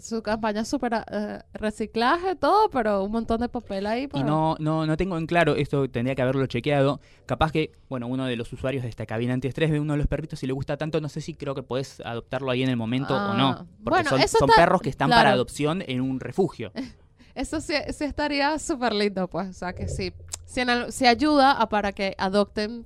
Su 0.00 0.22
campaña 0.22 0.60
es 0.62 0.68
súper 0.68 0.92
eh, 1.10 1.40
reciclaje, 1.54 2.36
todo, 2.36 2.68
pero 2.70 3.02
un 3.04 3.12
montón 3.12 3.40
de 3.40 3.48
papel 3.48 3.86
ahí. 3.86 4.08
Y 4.14 4.22
no, 4.22 4.56
no, 4.60 4.86
no 4.86 4.96
tengo 4.96 5.16
en 5.18 5.26
claro, 5.26 5.56
esto 5.56 5.88
tendría 5.88 6.14
que 6.14 6.22
haberlo 6.22 6.46
chequeado. 6.46 7.00
Capaz 7.26 7.52
que, 7.52 7.72
bueno, 7.88 8.06
uno 8.06 8.26
de 8.26 8.36
los 8.36 8.52
usuarios 8.52 8.82
de 8.82 8.88
esta 8.90 9.06
cabina 9.06 9.34
antiestrés 9.34 9.70
ve 9.70 9.80
uno 9.80 9.94
de 9.94 9.98
los 9.98 10.06
perritos 10.06 10.42
y 10.42 10.46
le 10.46 10.52
gusta 10.52 10.76
tanto, 10.76 11.00
no 11.00 11.08
sé 11.08 11.20
si 11.20 11.34
creo 11.34 11.54
que 11.54 11.62
podés 11.62 12.00
adoptarlo 12.18 12.50
ahí 12.50 12.62
en 12.62 12.68
el 12.70 12.76
momento 12.76 13.14
o 13.14 13.18
Ah, 13.18 13.34
no. 13.36 13.66
Porque 13.84 13.90
bueno, 14.02 14.10
son, 14.10 14.20
eso 14.20 14.38
son 14.38 14.50
está- 14.50 14.62
perros 14.62 14.80
que 14.82 14.90
están 14.90 15.08
para 15.10 15.30
adopción 15.30 15.82
en 15.86 16.00
un 16.00 16.20
refugio. 16.20 16.72
Eso 17.34 17.60
sí, 17.60 17.72
sí 17.96 18.02
estaría 18.04 18.58
súper 18.58 18.92
lindo, 18.92 19.28
pues. 19.28 19.48
O 19.50 19.52
sea, 19.52 19.72
que 19.72 19.86
sí. 19.86 20.12
Si, 20.44 20.60
en 20.60 20.90
si 20.90 21.06
ayuda 21.06 21.52
a 21.52 21.68
para 21.68 21.92
que 21.92 22.16
adopten 22.18 22.84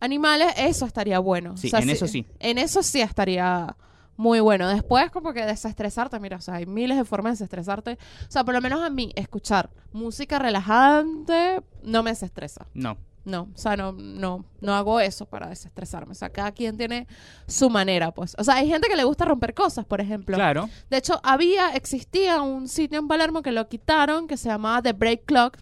animales, 0.00 0.48
eso 0.58 0.84
estaría 0.84 1.18
bueno. 1.18 1.56
Sí, 1.56 1.68
O 1.68 1.70
sea, 1.70 1.80
en 1.80 1.88
eso 1.88 2.06
sí. 2.06 2.26
En 2.38 2.58
eso 2.58 2.82
sí 2.82 3.00
estaría 3.00 3.74
muy 4.18 4.40
bueno. 4.40 4.68
Después, 4.68 5.10
como 5.10 5.32
que 5.32 5.46
desestresarte, 5.46 6.20
mira, 6.20 6.36
o 6.36 6.40
sea, 6.42 6.56
hay 6.56 6.66
miles 6.66 6.98
de 6.98 7.04
formas 7.06 7.30
de 7.38 7.44
desestresarte. 7.44 7.92
O 8.28 8.30
sea, 8.30 8.44
por 8.44 8.52
lo 8.54 8.60
menos 8.60 8.82
a 8.82 8.90
mí, 8.90 9.12
escuchar 9.16 9.70
música 9.92 10.38
relajante 10.38 11.62
no 11.82 12.02
me 12.02 12.10
desestresa. 12.10 12.66
No. 12.74 12.98
No, 13.26 13.48
o 13.52 13.58
sea, 13.58 13.76
no, 13.76 13.90
no, 13.90 14.44
no 14.60 14.74
hago 14.76 15.00
eso 15.00 15.26
para 15.26 15.48
desestresarme. 15.48 16.12
O 16.12 16.14
sea, 16.14 16.30
cada 16.30 16.52
quien 16.52 16.76
tiene 16.76 17.08
su 17.48 17.68
manera, 17.68 18.12
pues. 18.12 18.36
O 18.38 18.44
sea, 18.44 18.54
hay 18.54 18.68
gente 18.68 18.86
que 18.86 18.94
le 18.94 19.02
gusta 19.02 19.24
romper 19.24 19.52
cosas, 19.52 19.84
por 19.84 20.00
ejemplo. 20.00 20.36
Claro. 20.36 20.70
De 20.88 20.98
hecho, 20.98 21.20
había, 21.24 21.70
existía 21.70 22.40
un 22.40 22.68
sitio 22.68 23.00
en 23.00 23.08
Palermo 23.08 23.42
que 23.42 23.50
lo 23.50 23.68
quitaron, 23.68 24.28
que 24.28 24.36
se 24.36 24.48
llamaba 24.48 24.80
The 24.80 24.92
Break 24.92 25.24
Clock, 25.24 25.58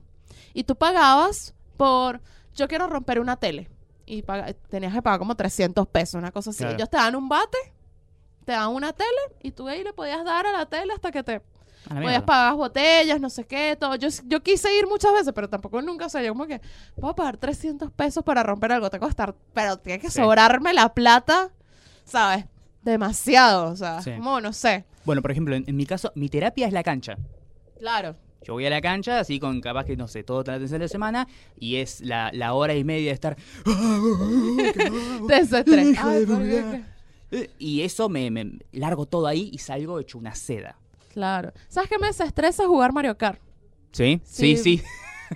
y 0.53 0.65
tú 0.65 0.77
pagabas 0.77 1.55
por, 1.79 2.21
yo 2.55 2.69
quiero 2.69 2.87
romper 2.87 3.19
una 3.19 3.37
tele, 3.37 3.71
y 4.05 4.23
tenías 4.69 4.93
que 4.93 5.01
pagar 5.01 5.19
como 5.19 5.35
300 5.35 5.89
pesos, 5.89 6.17
una 6.19 6.33
cosa 6.33 6.51
así. 6.51 6.59
Claro. 6.59 6.75
Ellos 6.75 6.91
te 6.91 6.99
dan 6.99 7.17
un 7.17 7.31
bate, 7.31 7.57
te 8.45 8.53
dan 8.53 8.69
una 8.69 8.93
tele, 8.93 9.09
y 9.43 9.53
tú 9.53 9.67
ahí 9.69 9.83
le 9.83 9.95
podías 9.95 10.23
dar 10.23 10.47
a 10.47 10.53
la 10.53 10.67
tele 10.67 10.93
hasta 10.93 11.11
que 11.11 11.23
te 11.23 11.41
podías 11.89 12.01
mierda. 12.07 12.27
pagar 12.27 12.55
botellas, 12.55 13.21
no 13.21 13.31
sé 13.31 13.45
qué, 13.45 13.77
todo. 13.79 13.95
Yo, 13.97 14.09
yo 14.27 14.43
quise 14.43 14.75
ir 14.77 14.87
muchas 14.87 15.13
veces, 15.13 15.33
pero 15.35 15.49
tampoco 15.49 15.81
nunca, 15.83 16.07
o 16.07 16.09
sea, 16.09 16.23
yo 16.23 16.33
como 16.33 16.47
que, 16.47 16.61
voy 16.97 17.11
a 17.11 17.15
pagar 17.15 17.37
300 17.37 17.91
pesos 17.93 18.23
para 18.25 18.43
romper 18.43 18.73
algo, 18.73 18.89
te 18.91 18.99
costar, 18.99 19.35
pero 19.53 19.77
tiene 19.79 19.99
que 20.01 20.11
Sí. 20.11 20.21
sobrarme 20.21 20.73
la 20.73 20.93
plata, 20.95 21.51
¿sabes? 22.05 22.45
Demasiado, 22.83 23.71
o 23.71 23.77
sea, 23.77 24.01
Sí. 24.03 24.13
como, 24.13 24.41
no 24.41 24.53
sé. 24.53 24.85
Bueno, 25.05 25.23
por 25.23 25.31
ejemplo, 25.31 25.55
en, 25.55 25.65
en 25.67 25.77
mi 25.77 25.87
caso, 25.87 26.13
mi 26.15 26.29
terapia 26.29 26.67
es 26.67 26.73
la 26.73 26.83
cancha. 26.83 27.17
Claro. 27.79 28.17
Yo 28.43 28.53
voy 28.53 28.67
a 28.67 28.71
la 28.71 28.83
cancha, 28.83 29.21
así 29.21 29.41
con 29.41 29.61
capaz 29.63 29.85
que, 29.87 29.97
no 29.97 30.07
sé, 30.07 30.23
todo 30.23 30.43
la 30.47 30.55
atención 30.55 30.79
de 30.79 30.85
la 30.85 30.89
semana, 30.89 31.27
y 31.59 31.77
es 31.77 32.01
la, 32.03 32.31
la 32.35 32.53
hora 32.53 32.75
y 32.75 32.85
media 32.85 33.07
de 33.09 33.15
estar... 33.15 33.37
Desestrés. 35.29 35.99
Ay, 36.03 36.27
¿por 36.27 36.43
qué? 36.43 36.83
Eh, 37.31 37.51
Y 37.59 37.81
eso 37.83 38.09
me, 38.09 38.31
me 38.31 38.59
largo 38.73 39.07
todo 39.07 39.27
ahí 39.27 39.51
y 39.53 39.59
salgo 39.59 39.99
hecho 39.99 40.19
una 40.19 40.35
seda. 40.35 40.79
Claro. 41.15 41.53
¿Sabes 41.69 41.89
qué 41.89 41.99
me 41.99 42.09
desestresa 42.09 42.67
jugar 42.67 42.93
Mario 42.93 43.17
Kart? 43.17 43.41
¿Sí? 43.93 44.21
Sí. 44.25 44.57
Sí. 44.57 44.83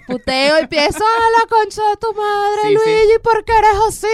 Puteo 0.06 0.58
y 0.58 0.62
empiezo 0.62 1.02
a 1.04 1.40
la 1.40 1.46
concha 1.48 1.82
de 1.88 1.96
tu 1.96 2.12
madre, 2.12 2.60
Sí. 2.62 2.74
Luigi, 2.74 3.18
¿por 3.22 3.44
qué 3.44 3.52
eres 3.56 3.70
así? 3.88 4.06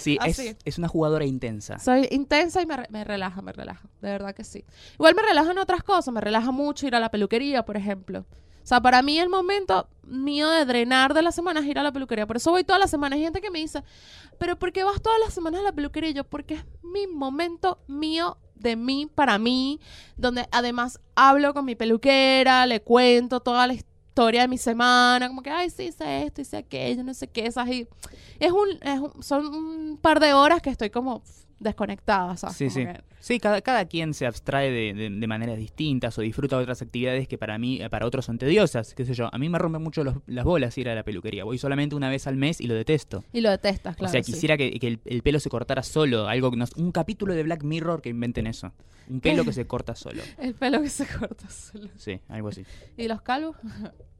Sí, 0.00 0.18
Así. 0.20 0.48
es, 0.48 0.56
es 0.64 0.78
una 0.78 0.88
jugadora 0.88 1.24
intensa. 1.24 1.78
Soy 1.78 2.08
intensa 2.10 2.60
y 2.62 2.66
me, 2.66 2.76
re- 2.76 2.86
me 2.90 3.04
relaja, 3.04 3.40
me 3.40 3.52
relaja. 3.52 3.88
De 4.02 4.10
verdad 4.10 4.34
que 4.34 4.44
sí. 4.44 4.64
Igual 4.94 5.14
me 5.14 5.22
relaja 5.22 5.52
en 5.52 5.58
otras 5.58 5.82
cosas. 5.84 6.12
Me 6.12 6.20
relaja 6.20 6.50
mucho 6.50 6.86
ir 6.86 6.94
a 6.96 7.00
la 7.00 7.10
peluquería, 7.10 7.64
por 7.64 7.76
ejemplo. 7.76 8.20
O 8.20 8.66
sea, 8.66 8.80
para 8.80 9.02
mí 9.02 9.18
el 9.18 9.28
momento 9.28 9.88
mío 10.02 10.50
de 10.50 10.64
drenar 10.64 11.14
de 11.14 11.22
la 11.22 11.32
semana 11.32 11.60
es 11.60 11.66
ir 11.66 11.78
a 11.78 11.82
la 11.82 11.92
peluquería. 11.92 12.26
Por 12.26 12.36
eso 12.36 12.50
voy 12.50 12.64
todas 12.64 12.80
las 12.80 12.90
semanas. 12.90 13.16
Hay 13.18 13.22
gente 13.22 13.40
que 13.40 13.50
me 13.50 13.60
dice, 13.60 13.82
pero 14.38 14.58
¿por 14.58 14.72
qué 14.72 14.84
vas 14.84 15.00
todas 15.00 15.20
las 15.24 15.32
semanas 15.32 15.60
a 15.60 15.64
la 15.64 15.72
peluquería? 15.72 16.10
Y 16.10 16.14
yo, 16.14 16.24
porque 16.24 16.54
es 16.54 16.64
mi 16.82 17.06
momento 17.06 17.78
mío, 17.86 18.36
de 18.64 18.74
mí, 18.76 19.06
para 19.14 19.38
mí, 19.38 19.78
donde 20.16 20.48
además 20.50 20.98
hablo 21.14 21.54
con 21.54 21.64
mi 21.64 21.76
peluquera, 21.76 22.66
le 22.66 22.80
cuento 22.82 23.38
toda 23.40 23.66
la 23.68 23.74
his- 23.74 23.84
historia 24.14 24.42
de 24.42 24.48
mi 24.48 24.58
semana, 24.58 25.26
como 25.26 25.42
que, 25.42 25.50
ay, 25.50 25.70
sí, 25.70 25.86
hice 25.86 26.22
esto, 26.22 26.40
hice 26.40 26.56
aquello, 26.58 27.02
no 27.02 27.12
sé 27.14 27.26
qué, 27.26 27.46
esas 27.46 27.66
y 27.68 27.88
es 28.38 28.52
un, 28.52 28.68
es 28.80 29.00
un- 29.00 29.20
son 29.24 29.44
un 29.52 29.98
par 30.00 30.20
de 30.20 30.32
horas 30.34 30.62
que 30.62 30.70
estoy 30.70 30.88
como 30.90 31.20
desconectada, 31.60 32.36
¿sabes? 32.36 32.56
Sí, 32.56 32.70
sí. 32.70 32.84
que- 32.84 33.00
Sí, 33.20 33.40
cada, 33.40 33.62
cada 33.62 33.86
quien 33.86 34.12
se 34.12 34.26
abstrae 34.26 34.70
de, 34.70 34.92
de- 34.92 35.08
de 35.08 35.26
maneras 35.26 35.56
distintas 35.56 36.18
o 36.18 36.20
disfruta 36.20 36.56
de 36.58 36.62
otras 36.64 36.82
actividades 36.82 37.26
que 37.26 37.38
para 37.38 37.56
mí, 37.56 37.80
eh, 37.80 37.88
para 37.88 38.04
otros 38.06 38.26
son 38.26 38.36
tediosas, 38.36 38.94
qué 38.94 39.06
sé 39.06 39.14
yo. 39.14 39.30
A 39.32 39.38
mí 39.38 39.48
me 39.48 39.58
rompen 39.58 39.82
mucho 39.82 40.04
los- 40.04 40.16
las 40.26 40.44
bolas 40.44 40.76
ir 40.76 40.90
a 40.90 40.94
la 40.94 41.04
peluquería. 41.04 41.44
Voy 41.44 41.56
solamente 41.56 41.94
una 41.96 42.10
vez 42.10 42.26
al 42.26 42.36
mes 42.36 42.60
y 42.60 42.66
lo 42.66 42.74
detesto. 42.74 43.24
y 43.32 43.40
lo 43.40 43.50
detestas, 43.50 43.96
claro. 43.96 44.10
o 44.10 44.12
sea, 44.12 44.22
sí. 44.22 44.32
quisiera 44.32 44.58
que, 44.58 44.78
que 44.78 44.86
el, 44.88 45.00
el 45.06 45.22
pelo 45.22 45.40
se 45.40 45.48
cortara 45.48 45.82
solo, 45.82 46.28
algo 46.28 46.50
que 46.50 46.58
un 46.76 46.92
capítulo 46.92 47.34
de 47.34 47.42
Black 47.44 47.62
Mirror 47.62 48.02
que 48.02 48.10
inventen 48.10 48.46
eso. 48.46 48.72
Un 49.08 49.20
pelo 49.20 49.44
que 49.44 49.52
se 49.54 49.66
corta 49.66 49.94
solo. 49.94 50.22
El 50.38 50.54
pelo 50.54 50.80
que 50.82 50.88
se 50.90 51.06
corta 51.06 51.48
solo. 51.50 51.88
Sí, 51.96 52.20
algo 52.28 52.48
así. 52.48 52.64
¿Y 52.96 53.08
los 53.08 53.22
calvos? 53.22 53.56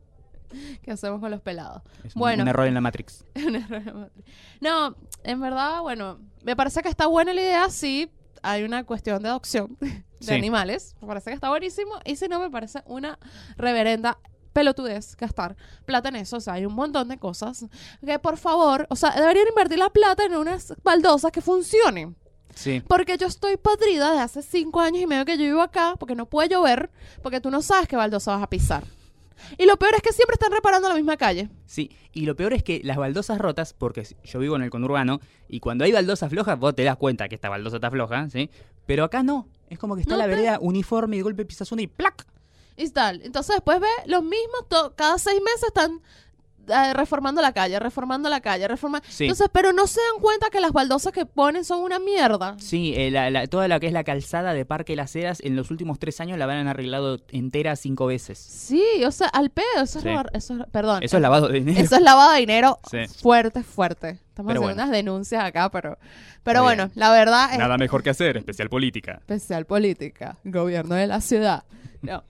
¿Qué 0.82 0.90
hacemos 0.90 1.20
con 1.20 1.30
los 1.30 1.40
pelados? 1.40 1.82
Es 2.04 2.14
Bueno. 2.14 2.42
un 2.42 2.48
error 2.48 2.66
en 2.66 2.74
la 2.74 2.80
Matrix. 2.80 3.24
Un 3.34 3.56
error 3.56 3.82
de 3.84 3.92
matriz. 3.92 4.24
no, 4.60 4.94
en 5.24 5.40
verdad, 5.40 5.80
bueno, 5.82 6.18
me 6.42 6.54
parece 6.56 6.82
que 6.82 6.88
está 6.88 7.06
buena 7.06 7.32
la 7.32 7.40
idea, 7.40 7.68
sí. 7.70 8.10
Hay 8.42 8.62
una 8.62 8.84
cuestión 8.84 9.22
de 9.22 9.28
adopción 9.30 9.76
de 9.80 10.04
Sí. 10.20 10.32
animales. 10.34 10.94
Me 11.00 11.08
parece 11.08 11.30
que 11.30 11.34
está 11.34 11.48
buenísimo. 11.48 11.92
Y 12.04 12.16
si 12.16 12.28
no, 12.28 12.38
me 12.40 12.50
parece 12.50 12.82
una 12.86 13.18
reverenda 13.56 14.18
pelotudez 14.52 15.16
gastar 15.16 15.56
plata 15.84 16.08
en 16.10 16.16
eso. 16.16 16.36
O 16.36 16.40
sea, 16.40 16.54
hay 16.54 16.64
un 16.66 16.74
montón 16.74 17.08
de 17.08 17.18
cosas 17.18 17.66
que, 18.04 18.18
por 18.18 18.36
favor, 18.36 18.86
o 18.90 18.96
sea, 18.96 19.10
deberían 19.10 19.48
invertir 19.48 19.78
la 19.78 19.90
plata 19.90 20.24
en 20.24 20.36
unas 20.36 20.74
baldosas 20.82 21.32
que 21.32 21.40
funcionen. 21.40 22.16
Sí. 22.54 22.80
Porque 22.86 23.16
yo 23.18 23.26
estoy 23.26 23.56
podrida 23.56 24.12
de 24.12 24.20
hace 24.20 24.40
cinco 24.42 24.80
años 24.80 25.02
y 25.02 25.06
medio 25.06 25.24
que 25.24 25.36
yo 25.36 25.44
vivo 25.44 25.60
acá, 25.62 25.94
porque 25.98 26.14
no 26.14 26.26
puede 26.26 26.50
llover, 26.50 26.90
porque 27.22 27.40
tú 27.40 27.50
no 27.50 27.62
sabes 27.62 27.88
qué 27.88 27.96
baldosa 27.96 28.32
vas 28.36 28.42
a 28.44 28.48
pisar. 28.48 28.84
Y 29.58 29.66
lo 29.66 29.76
peor 29.76 29.94
es 29.94 30.02
que 30.02 30.12
siempre 30.12 30.34
están 30.34 30.52
reparando 30.52 30.88
la 30.88 30.94
misma 30.94 31.16
calle. 31.16 31.48
Sí, 31.66 31.90
y 32.12 32.26
lo 32.26 32.36
peor 32.36 32.52
es 32.52 32.62
que 32.62 32.80
las 32.84 32.96
baldosas 32.96 33.38
rotas, 33.38 33.74
porque 33.74 34.06
yo 34.24 34.38
vivo 34.38 34.56
en 34.56 34.62
el 34.62 34.70
conurbano, 34.70 35.20
y 35.48 35.60
cuando 35.60 35.84
hay 35.84 35.92
baldosas 35.92 36.30
flojas, 36.30 36.58
vos 36.58 36.74
te 36.74 36.84
das 36.84 36.96
cuenta 36.96 37.28
que 37.28 37.34
esta 37.34 37.48
baldosa 37.48 37.76
está 37.76 37.90
floja, 37.90 38.28
¿sí? 38.30 38.50
Pero 38.86 39.04
acá 39.04 39.22
no. 39.22 39.48
Es 39.68 39.78
como 39.78 39.94
que 39.96 40.02
está 40.02 40.12
No 40.14 40.18
la 40.18 40.24
te- 40.24 40.30
vereda 40.30 40.58
uniforme 40.60 41.16
y 41.16 41.18
de 41.20 41.22
golpe 41.24 41.44
pisas 41.44 41.70
una 41.72 41.82
y 41.82 41.86
¡plac! 41.86 42.26
Y 42.76 42.88
tal. 42.90 43.22
Entonces 43.22 43.56
después 43.56 43.80
ve 43.80 43.86
los 44.06 44.22
mismos, 44.22 44.66
cada 44.96 45.16
seis 45.18 45.40
meses 45.40 45.64
están 45.68 46.00
reformando 46.94 47.40
la 47.42 47.52
calle, 47.52 47.78
reformando 47.78 48.28
la 48.28 48.40
calle, 48.40 48.66
reformando. 48.68 49.06
Sí. 49.10 49.24
Entonces, 49.24 49.48
pero 49.52 49.72
no 49.72 49.86
se 49.86 50.00
dan 50.12 50.20
cuenta 50.20 50.50
que 50.50 50.60
las 50.60 50.72
baldosas 50.72 51.12
que 51.12 51.26
ponen 51.26 51.64
son 51.64 51.80
una 51.82 51.98
mierda. 51.98 52.56
Sí, 52.58 52.94
eh, 52.96 53.10
la- 53.10 53.30
la- 53.30 53.46
toda 53.46 53.68
la 53.68 53.80
que 53.80 53.86
es 53.88 53.92
la 53.92 54.04
calzada 54.04 54.54
de 54.54 54.64
Parque 54.64 54.96
Las 54.96 55.14
Heras, 55.16 55.40
en 55.42 55.56
los 55.56 55.70
últimos 55.70 55.98
tres 55.98 56.20
años 56.20 56.38
la 56.38 56.44
han 56.44 56.66
arreglado 56.68 57.18
entera 57.32 57.76
cinco 57.76 58.06
veces. 58.06 58.38
Sí, 58.38 58.84
o 59.06 59.10
sea, 59.10 59.28
al 59.28 59.50
pedo, 59.50 59.64
eso 59.82 59.98
es 59.98 60.02
Sí. 60.02 60.08
robar- 60.08 60.30
eso 60.32 60.54
es- 60.56 60.66
perdón. 60.70 61.02
Eso 61.02 61.16
es 61.16 61.22
lavado 61.22 61.48
de 61.48 61.58
dinero. 61.60 61.80
Eso 61.80 61.96
es 61.96 62.02
lavado 62.02 62.32
de 62.32 62.40
dinero 62.40 62.78
Sí. 62.90 62.98
fuerte, 63.22 63.62
fuerte. 63.62 64.10
Estamos 64.34 64.50
Pero 64.50 64.60
haciendo 64.60 64.60
bueno. 64.62 64.82
unas 64.82 64.90
denuncias 64.90 65.44
acá, 65.44 65.70
pero, 65.70 65.96
pero 66.42 66.62
bueno, 66.64 66.90
la 66.96 67.10
verdad 67.12 67.52
es 67.52 67.58
Nada 67.58 67.78
mejor 67.78 68.02
que 68.02 68.10
hacer, 68.10 68.36
especial 68.36 68.68
política. 68.68 69.12
especial 69.20 69.64
política, 69.64 70.38
gobierno 70.44 70.96
de 70.96 71.06
la 71.06 71.20
ciudad. 71.20 71.62
No. 72.02 72.24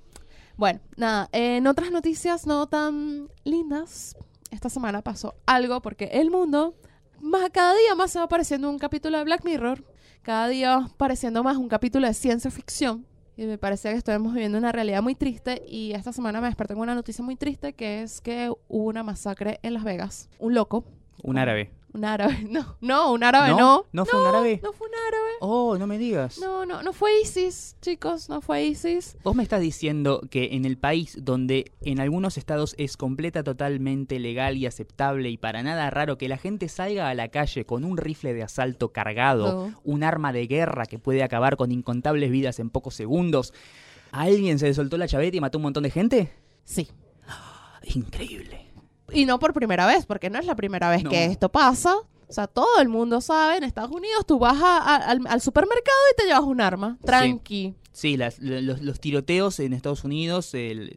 Bueno, 0.56 0.80
nada, 0.96 1.28
en 1.32 1.66
otras 1.66 1.90
noticias 1.90 2.46
no 2.46 2.66
tan 2.68 3.28
lindas, 3.42 4.16
esta 4.54 4.68
semana 4.68 5.02
pasó 5.02 5.34
algo 5.46 5.82
porque 5.82 6.04
el 6.12 6.30
mundo 6.30 6.74
más, 7.20 7.50
cada 7.50 7.74
día 7.74 7.94
más 7.94 8.10
se 8.10 8.18
va 8.18 8.28
pareciendo 8.28 8.68
un 8.70 8.78
capítulo 8.78 9.18
de 9.18 9.24
Black 9.24 9.44
Mirror, 9.44 9.84
cada 10.22 10.48
día 10.48 10.88
pareciendo 10.96 11.42
más 11.42 11.56
un 11.56 11.68
capítulo 11.68 12.06
de 12.06 12.14
ciencia 12.14 12.50
ficción. 12.50 13.06
Y 13.36 13.46
me 13.46 13.58
parece 13.58 13.90
que 13.90 13.96
estamos 13.96 14.32
viviendo 14.32 14.58
una 14.58 14.70
realidad 14.70 15.02
muy 15.02 15.16
triste 15.16 15.62
y 15.66 15.92
esta 15.92 16.12
semana 16.12 16.40
me 16.40 16.46
desperté 16.46 16.74
con 16.74 16.84
una 16.84 16.94
noticia 16.94 17.24
muy 17.24 17.34
triste 17.34 17.72
que 17.72 18.02
es 18.02 18.20
que 18.20 18.50
hubo 18.68 18.84
una 18.84 19.02
masacre 19.02 19.58
en 19.62 19.74
Las 19.74 19.82
Vegas. 19.82 20.28
Un 20.38 20.54
loco, 20.54 20.84
Un 21.22 21.38
árabe. 21.38 21.70
Un 21.94 22.04
árabe, 22.04 22.44
no, 22.50 22.76
no, 22.80 23.12
un 23.12 23.22
árabe 23.24 23.50
¿No? 23.50 23.56
no. 23.58 23.86
¿No 23.92 24.04
fue 24.04 24.20
un 24.20 24.26
árabe? 24.26 24.60
No 24.62 24.72
fue 24.72 24.88
un 24.88 24.94
árabe. 24.94 25.30
Oh, 25.40 25.78
no 25.78 25.86
me 25.86 25.96
digas. 25.96 26.38
No, 26.38 26.66
no, 26.66 26.82
no 26.82 26.92
fue 26.92 27.20
ISIS, 27.22 27.76
chicos, 27.80 28.28
no 28.28 28.40
fue 28.40 28.64
ISIS. 28.64 29.16
Vos 29.22 29.34
me 29.36 29.42
estás 29.42 29.60
diciendo 29.60 30.20
que 30.30 30.50
en 30.52 30.64
el 30.64 30.76
país 30.76 31.16
donde 31.20 31.72
en 31.82 32.00
algunos 32.00 32.36
estados 32.36 32.74
es 32.78 32.96
completa, 32.96 33.42
totalmente 33.44 34.18
legal 34.18 34.56
y 34.56 34.66
aceptable 34.66 35.30
y 35.30 35.36
para 35.36 35.62
nada 35.62 35.88
raro 35.90 36.18
que 36.18 36.28
la 36.28 36.36
gente 36.36 36.68
salga 36.68 37.08
a 37.08 37.14
la 37.14 37.28
calle 37.28 37.64
con 37.64 37.84
un 37.84 37.96
rifle 37.96 38.34
de 38.34 38.42
asalto 38.42 38.92
cargado, 38.92 39.68
No. 39.70 39.80
un 39.84 40.02
arma 40.02 40.32
de 40.32 40.46
guerra 40.46 40.86
que 40.86 40.98
puede 40.98 41.22
acabar 41.22 41.56
con 41.56 41.70
incontables 41.72 42.30
vidas 42.30 42.58
en 42.58 42.70
pocos 42.70 42.94
segundos, 42.94 43.52
¿a 44.10 44.22
alguien 44.22 44.58
se 44.58 44.66
le 44.66 44.74
soltó 44.74 44.98
la 44.98 45.06
chaveta 45.08 45.36
y 45.36 45.40
mató 45.40 45.58
un 45.58 45.62
montón 45.62 45.84
de 45.84 45.90
gente? 45.90 46.32
Sí. 46.64 46.88
Increíble. 47.94 48.63
Y 49.12 49.26
no 49.26 49.38
por 49.38 49.52
primera 49.52 49.86
vez, 49.86 50.06
porque 50.06 50.30
no 50.30 50.38
es 50.38 50.46
la 50.46 50.56
primera 50.56 50.90
vez 50.90 51.04
No. 51.04 51.10
que 51.10 51.24
esto 51.26 51.48
pasa. 51.50 51.94
O 52.26 52.32
sea, 52.32 52.46
todo 52.46 52.80
el 52.80 52.88
mundo 52.88 53.20
sabe, 53.20 53.58
en 53.58 53.64
Estados 53.64 53.90
Unidos 53.90 54.24
tú 54.26 54.38
vas 54.38 54.56
a- 54.60 54.78
a- 54.78 54.96
al, 54.96 55.20
al 55.28 55.40
supermercado 55.40 55.96
y 56.12 56.16
te 56.16 56.24
llevas 56.26 56.42
un 56.44 56.60
arma. 56.60 56.98
Tranqui. 57.04 57.74
Sí, 57.92 58.16
las- 58.16 58.40
los, 58.40 58.80
los 58.80 58.98
tiroteos 58.98 59.60
en 59.60 59.72
Estados 59.72 60.02
Unidos 60.02 60.52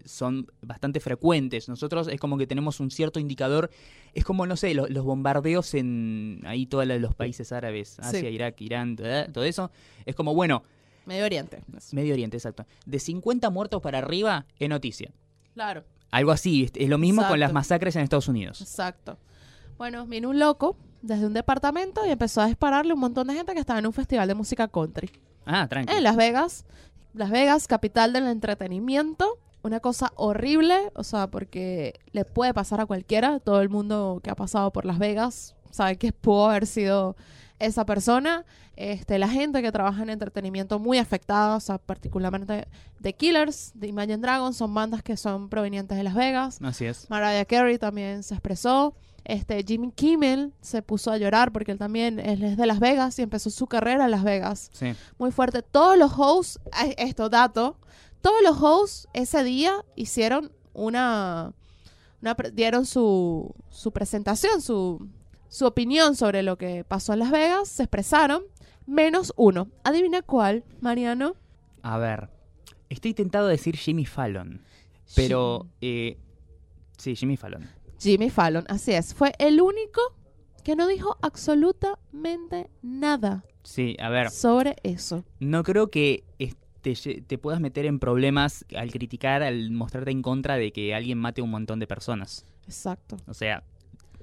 son 0.05 0.47
bastante 0.61 0.99
frecuentes. 0.99 1.69
Nosotros 1.69 2.07
es 2.07 2.19
como 2.19 2.37
que 2.39 2.47
tenemos 2.47 2.79
un 2.79 2.89
cierto 2.89 3.19
indicador. 3.19 3.69
Es 4.13 4.23
como, 4.23 4.47
no 4.47 4.55
sé, 4.55 4.73
lo- 4.73 4.87
los 4.87 5.03
bombardeos 5.05 5.73
en 5.75 6.41
ahí 6.45 6.65
todos 6.65 6.87
los 6.87 7.13
países 7.13 7.51
árabes, 7.51 7.99
Asia, 7.99 8.21
Sí. 8.21 8.25
Irak, 8.27 8.59
Irán, 8.61 8.95
todo 8.95 9.07
todo 9.31 9.43
eso. 9.43 9.69
Es 10.05 10.15
como, 10.15 10.33
bueno, 10.33 10.63
Medio 11.05 11.25
Oriente. 11.25 11.61
Medio 11.91 12.13
Oriente, 12.13 12.35
exacto. 12.37 12.65
De 12.85 12.99
50 12.99 13.49
muertos 13.49 13.81
para 13.81 13.99
arriba 13.99 14.45
es 14.59 14.67
noticia. 14.67 15.11
Claro, 15.53 15.83
Algo 16.11 16.31
así, 16.31 16.69
es- 16.73 16.89
lo 16.89 16.97
mismo 16.97 17.27
con 17.27 17.39
las 17.39 17.53
masacres 17.53 17.95
en 17.95 18.03
Estados 18.03 18.27
Unidos. 18.27 18.61
exacto. 18.61 19.17
Bueno, 19.77 20.05
vino 20.07 20.29
un 20.29 20.39
loco 20.39 20.75
desde 21.01 21.27
un 21.27 21.33
departamento 21.33 22.05
y 22.05 22.09
empezó 22.09 22.41
a 22.41 22.47
dispararle 22.47 22.91
a 22.91 22.95
un 22.95 22.99
montón 23.01 23.27
de 23.27 23.35
gente 23.35 23.53
que 23.53 23.59
estaba 23.59 23.77
en 23.79 23.85
un 23.85 23.93
festival 23.93 24.27
de 24.27 24.33
música 24.33 24.67
country. 24.67 25.11
Ah, 25.45 25.67
tranquilo. 25.67 25.97
En 25.97 26.03
Las 26.03 26.15
Vegas. 26.15 26.65
Las 27.13 27.29
Vegas, 27.29 27.67
capital 27.67 28.11
del 28.13 28.25
entretenimiento. 28.27 29.37
Una 29.63 29.79
cosa 29.79 30.13
horrible, 30.15 30.91
o 30.95 31.03
sea, 31.03 31.27
porque 31.27 31.99
le 32.11 32.25
puede 32.25 32.53
pasar 32.53 32.79
a 32.81 32.85
cualquiera. 32.85 33.39
Todo 33.39 33.61
el 33.61 33.69
mundo 33.69 34.19
que 34.23 34.29
ha 34.29 34.35
pasado 34.35 34.71
por 34.71 34.85
Las 34.85 34.97
Vegas 34.99 35.55
sabe 35.71 35.97
que 35.97 36.11
pudo 36.13 36.49
haber 36.49 36.65
sido 36.67 37.15
esa 37.59 37.85
persona. 37.85 38.45
Este, 38.75 39.17
la 39.17 39.27
gente 39.27 39.61
que 39.61 39.71
trabaja 39.71 40.03
en 40.03 40.09
entretenimiento 40.09 40.77
muy 40.79 40.97
afectada, 40.99 41.55
o 41.55 41.59
sea, 41.59 41.77
particularmente 41.79 42.67
The 43.01 43.13
Killers, 43.13 43.71
de 43.73 43.87
Imagine 43.87 44.17
Dragons, 44.17 44.55
son 44.57 44.73
bandas 44.73 45.01
que 45.01 45.17
son 45.17 45.49
provenientes 45.49 45.97
de 45.97 46.03
Las 46.03 46.13
Vegas. 46.13 46.59
Así 46.61 46.85
es. 46.85 47.09
Mariah 47.09 47.45
Carey 47.45 47.77
también 47.77 48.23
se 48.23 48.35
expresó. 48.35 48.95
Este, 49.23 49.61
Jimmy 49.67 49.91
Kimmel 49.91 50.53
se 50.61 50.81
puso 50.81 51.11
a 51.11 51.17
llorar 51.17 51.51
porque 51.51 51.73
él 51.73 51.77
también 51.77 52.17
él 52.19 52.43
es 52.43 52.55
de 52.55 52.65
Las 52.65 52.79
Vegas 52.79 53.19
y 53.19 53.23
empezó 53.23 53.49
su 53.49 53.67
carrera 53.67 54.05
en 54.05 54.11
Las 54.11 54.23
Vegas 54.23 54.69
Sí. 54.73 54.93
muy 55.17 55.31
fuerte. 55.31 55.61
Todos 55.63 55.97
los 55.97 56.13
hosts, 56.17 56.59
esto 56.97 57.27
dato, 57.29 57.77
todos 58.21 58.37
los 58.41 58.57
hosts 58.61 59.07
ese 59.13 59.43
día 59.43 59.73
hicieron 59.95 60.51
una, 60.73 61.51
una 62.21 62.35
dieron 62.53 62.85
su, 62.85 63.53
su 63.69 63.91
presentación, 63.91 64.61
su, 64.61 65.09
su 65.49 65.65
opinión 65.65 66.15
sobre 66.15 66.43
lo 66.43 66.57
que 66.57 66.83
pasó 66.83 67.13
en 67.13 67.19
Las 67.19 67.31
Vegas, 67.31 67.67
se 67.69 67.83
expresaron, 67.83 68.43
menos 68.85 69.33
uno. 69.35 69.69
Adivina 69.83 70.21
cuál, 70.21 70.63
Mariano. 70.81 71.35
A 71.81 71.97
ver, 71.97 72.29
estoy 72.89 73.13
tentado 73.13 73.47
a 73.47 73.51
decir 73.51 73.75
Jimmy 73.77 74.05
Fallon, 74.05 74.61
pero... 75.15 75.67
eh, 75.81 76.17
sí, 76.97 77.15
Jimmy 77.15 77.37
Fallon. 77.37 77.67
Jimmy 77.99 78.29
Fallon, 78.29 78.65
así 78.67 78.91
es. 78.93 79.13
Fue 79.13 79.33
el 79.39 79.61
único 79.61 80.01
que 80.63 80.75
no 80.75 80.87
dijo 80.87 81.17
absolutamente 81.21 82.69
nada 82.81 83.43
Sí, 83.63 83.95
a 83.99 84.09
ver, 84.09 84.29
sobre 84.31 84.75
eso. 84.83 85.23
no 85.39 85.63
creo 85.63 85.89
que 85.89 86.23
este, 86.39 87.21
te 87.21 87.37
puedas 87.37 87.59
meter 87.59 87.85
en 87.85 87.99
problemas 87.99 88.65
al 88.77 88.91
criticar, 88.91 89.43
al 89.43 89.71
mostrarte 89.71 90.11
en 90.11 90.21
contra 90.21 90.55
de 90.57 90.71
que 90.71 90.93
alguien 90.95 91.17
mate 91.17 91.41
a 91.41 91.43
un 91.43 91.51
montón 91.51 91.79
de 91.79 91.87
personas. 91.87 92.45
Exacto. 92.65 93.17
O 93.27 93.33
sea, 93.33 93.63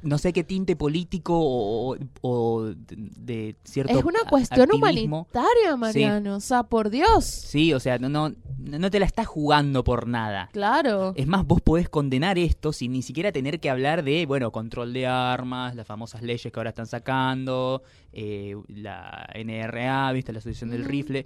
no 0.05 0.19
sé 0.19 0.33
qué 0.33 0.45
tinte 0.45 0.77
político 0.77 1.35
o, 1.37 1.97
o 2.21 2.65
de, 2.67 3.57
cierto 3.65 3.99
Es 3.99 4.05
una 4.05 4.21
cuestión 4.29 4.71
activismo. 4.71 5.27
humanitaria, 5.33 5.77
Mariano. 5.77 6.37
O 6.37 6.41
sea, 6.41 6.63
por 6.63 6.91
Dios. 6.91 7.25
Sí, 7.25 7.73
o 7.73 7.81
sea, 7.81 7.99
no, 7.99 8.09
no, 8.09 8.35
no 8.59 8.91
te 8.91 9.01
la 9.01 9.07
estás 9.07 9.27
jugando 9.27 9.83
por 9.83 10.07
nada. 10.07 10.51
Claro. 10.53 11.15
Es 11.17 11.27
más, 11.27 11.47
vos 11.47 11.63
podés 11.63 11.89
condenar 11.89 12.39
esto 12.39 12.73
sin 12.73 12.93
ni 12.93 13.03
siquiera 13.03 13.33
tener 13.33 13.61
que 13.61 13.71
hablar 13.71 14.05
de, 14.05 14.27
bueno, 14.27 14.53
control 14.53 14.93
de 14.93 15.07
armas, 15.07 15.75
las 15.75 15.87
famosas 15.87 16.23
leyes 16.23 16.53
que 16.53 16.61
ahora 16.61 16.71
están 16.71 16.87
sacando, 16.87 17.83
eh, 18.13 18.55
la 18.69 19.27
NRA, 19.35 20.13
¿viste? 20.13 20.33
La 20.33 20.39
Asociación 20.39 20.71
del. 20.71 20.85
Rifle. 20.85 21.25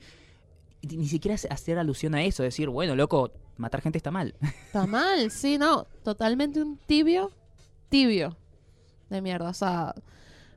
Ni 0.82 1.08
siquiera 1.08 1.34
hacer 1.34 1.78
alusión 1.78 2.14
a 2.14 2.22
eso, 2.22 2.44
decir, 2.44 2.68
bueno, 2.68 2.94
loco, 2.94 3.32
matar 3.56 3.82
gente 3.82 3.98
está 3.98 4.12
mal. 4.12 4.36
Está 4.66 4.86
mal, 4.86 5.32
sí, 5.32 5.58
no. 5.58 5.88
Totalmente 6.04 6.62
un 6.62 6.78
tibio, 6.86 7.32
tibio 7.88 8.36
de 9.10 9.20
mierda. 9.22 9.50
O 9.50 9.54
sea, 9.54 9.94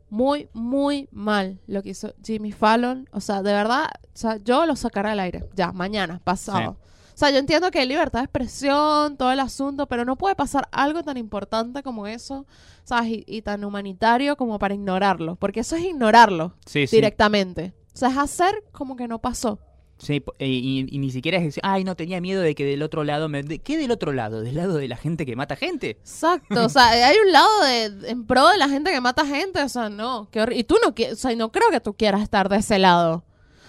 muy, 0.10 0.50
muy 0.54 1.08
mal 1.12 1.60
lo 1.68 1.82
que 1.82 1.90
hizo 1.90 2.14
Jimmy 2.24 2.52
Fallon. 2.52 3.08
O 3.12 3.22
sea, 3.22 3.42
de 3.42 3.54
verdad, 3.54 3.86
o 4.04 4.10
sea, 4.18 4.38
yo 4.38 4.66
lo 4.66 4.76
sacaré 4.76 5.10
al 5.10 5.20
aire. 5.20 5.48
Ya, 5.56 5.72
mañana, 5.72 6.20
pasado. 6.24 6.78
O 7.14 7.18
sea, 7.22 7.30
yo 7.30 7.38
entiendo 7.38 7.70
que 7.72 7.80
hay 7.80 7.88
libertad 7.88 8.20
de 8.20 8.26
expresión, 8.26 9.16
todo 9.18 9.32
el 9.32 9.40
asunto, 9.40 9.88
pero 9.88 10.06
no 10.06 10.16
puede 10.18 10.36
pasar 10.36 10.68
algo 10.72 11.04
tan 11.04 11.18
importante 11.18 11.84
como 11.84 12.08
eso, 12.08 12.46
¿sabes? 12.84 13.10
Y, 13.12 13.24
y 13.28 13.42
tan 13.42 13.64
humanitario 13.64 14.36
como 14.38 14.58
para 14.58 14.74
ignorarlo, 14.74 15.36
porque 15.36 15.60
eso 15.60 15.76
es 15.76 15.84
ignorarlo 15.84 16.56
Sí, 16.66 16.88
sí. 16.88 16.96
directamente. 16.96 17.74
O 17.94 17.98
sea, 17.98 18.10
es 18.10 18.18
hacer 18.18 18.64
como 18.72 18.96
que 18.96 19.08
no 19.08 19.20
pasó. 19.20 19.60
Sí, 20.02 20.24
eh, 20.40 20.48
y, 20.48 20.88
y 20.90 20.98
ni 20.98 21.12
siquiera 21.12 21.38
es 21.38 21.44
decir, 21.44 21.62
ay, 21.64 21.84
no 21.84 21.96
tenía 21.96 22.20
miedo 22.20 22.42
de 22.42 22.56
que 22.56 22.66
del 22.66 22.82
otro 22.82 23.04
lado 23.04 23.30
me... 23.30 23.44
¿Qué 23.44 23.78
del 23.78 23.92
otro 23.92 24.14
lado? 24.14 24.42
¿Del 24.42 24.56
lado 24.56 24.78
de 24.78 24.88
la 24.88 24.98
gente 24.98 25.28
que 25.28 25.36
mata 25.36 25.56
gente? 25.56 25.92
Exacto, 25.92 26.66
o 26.66 26.70
sea, 26.70 26.90
hay 26.90 27.16
un 27.24 27.32
lado 27.32 27.64
de 27.64 28.10
en 28.10 28.26
pro 28.26 28.48
de 28.50 28.58
la 28.58 28.68
gente 28.68 28.92
que 28.92 29.00
mata 29.00 29.28
gente, 29.28 29.62
o 29.62 29.70
sea, 29.70 29.90
no, 29.90 30.28
qué 30.32 30.44
y 30.56 30.64
tú 30.64 30.78
no 30.84 30.96
quieres, 30.96 31.20
o 31.20 31.22
sea, 31.22 31.36
no 31.36 31.52
creo 31.52 31.70
que 31.70 31.80
tú 31.80 31.94
quieras 31.94 32.24
estar 32.24 32.50
de 32.50 32.58
ese 32.58 32.80
lado. 32.80 33.24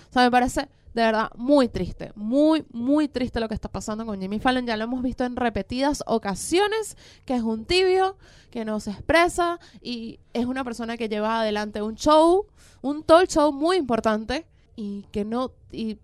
O 0.08 0.12
sea, 0.12 0.22
me 0.22 0.30
parece 0.30 0.68
de 0.94 1.02
verdad 1.02 1.30
muy 1.36 1.68
triste, 1.68 2.12
muy 2.14 2.64
muy 2.70 3.08
triste 3.08 3.38
lo 3.38 3.48
que 3.48 3.54
está 3.54 3.68
pasando 3.68 4.06
con 4.06 4.18
Jimmy 4.18 4.38
Fallon, 4.38 4.66
ya 4.66 4.78
lo 4.78 4.84
hemos 4.84 5.02
visto 5.02 5.24
en 5.24 5.36
repetidas 5.36 6.02
ocasiones, 6.06 6.96
que 7.26 7.34
es 7.34 7.42
un 7.42 7.66
tibio, 7.66 8.16
que 8.50 8.64
no 8.64 8.80
se 8.80 8.90
expresa 8.90 9.58
y 9.82 10.18
es 10.32 10.46
una 10.46 10.64
persona 10.64 10.96
que 10.96 11.10
lleva 11.10 11.40
adelante 11.40 11.82
un 11.82 11.96
show, 11.96 12.46
un 12.80 13.02
talk 13.02 13.28
show 13.28 13.52
muy 13.52 13.76
importante 13.76 14.46
y 14.76 15.02
que 15.12 15.24
no 15.24 15.52
y 15.70 15.98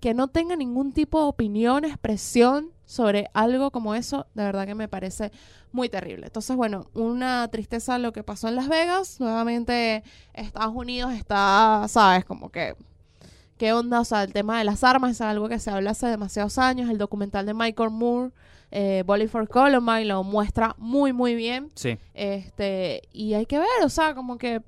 que 0.00 0.14
no 0.14 0.28
tenga 0.28 0.56
ningún 0.56 0.92
tipo 0.92 1.20
de 1.20 1.28
opinión, 1.28 1.84
expresión 1.84 2.70
sobre 2.84 3.28
algo 3.34 3.70
como 3.70 3.94
eso, 3.94 4.26
de 4.34 4.44
verdad 4.44 4.66
que 4.66 4.74
me 4.74 4.88
parece 4.88 5.30
muy 5.72 5.88
terrible. 5.88 6.26
Entonces, 6.26 6.56
bueno, 6.56 6.86
una 6.94 7.46
tristeza 7.48 7.98
lo 7.98 8.12
que 8.12 8.22
pasó 8.22 8.48
en 8.48 8.56
Las 8.56 8.68
Vegas. 8.68 9.20
Nuevamente, 9.20 10.02
Estados 10.32 10.74
Unidos 10.74 11.12
está, 11.12 11.84
sabes, 11.88 12.24
como 12.24 12.50
que, 12.50 12.74
¿qué 13.58 13.72
onda? 13.72 14.00
O 14.00 14.04
sea, 14.04 14.22
el 14.22 14.32
tema 14.32 14.58
de 14.58 14.64
las 14.64 14.84
armas 14.84 15.12
es 15.12 15.20
algo 15.20 15.48
que 15.48 15.58
se 15.58 15.70
habla 15.70 15.90
hace 15.90 16.06
demasiados 16.06 16.58
años. 16.58 16.88
El 16.88 16.98
documental 16.98 17.44
de 17.44 17.54
Michael 17.54 17.90
Moore, 17.90 18.30
eh, 18.70 19.04
for 19.30 19.48
Columbine, 19.48 20.06
lo 20.06 20.22
muestra 20.24 20.74
muy, 20.78 21.12
muy 21.12 21.34
bien. 21.34 21.70
Sí. 21.74 21.98
Este, 22.14 23.02
y 23.12 23.34
hay 23.34 23.46
que 23.46 23.58
ver, 23.58 23.84
o 23.84 23.88
sea, 23.90 24.14
como 24.14 24.38
que 24.38 24.62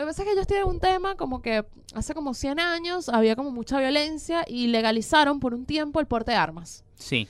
lo 0.00 0.06
que 0.06 0.10
pasa 0.12 0.22
es 0.22 0.28
que 0.28 0.32
ellos 0.32 0.46
tienen 0.46 0.66
un 0.66 0.80
tema 0.80 1.14
como 1.14 1.42
que 1.42 1.66
hace 1.94 2.14
como 2.14 2.32
100 2.32 2.58
años 2.58 3.10
había 3.10 3.36
como 3.36 3.50
mucha 3.50 3.78
violencia 3.78 4.44
y 4.48 4.68
legalizaron 4.68 5.40
por 5.40 5.52
un 5.52 5.66
tiempo 5.66 6.00
el 6.00 6.06
porte 6.06 6.30
de 6.30 6.38
armas. 6.38 6.84
Sí. 6.94 7.28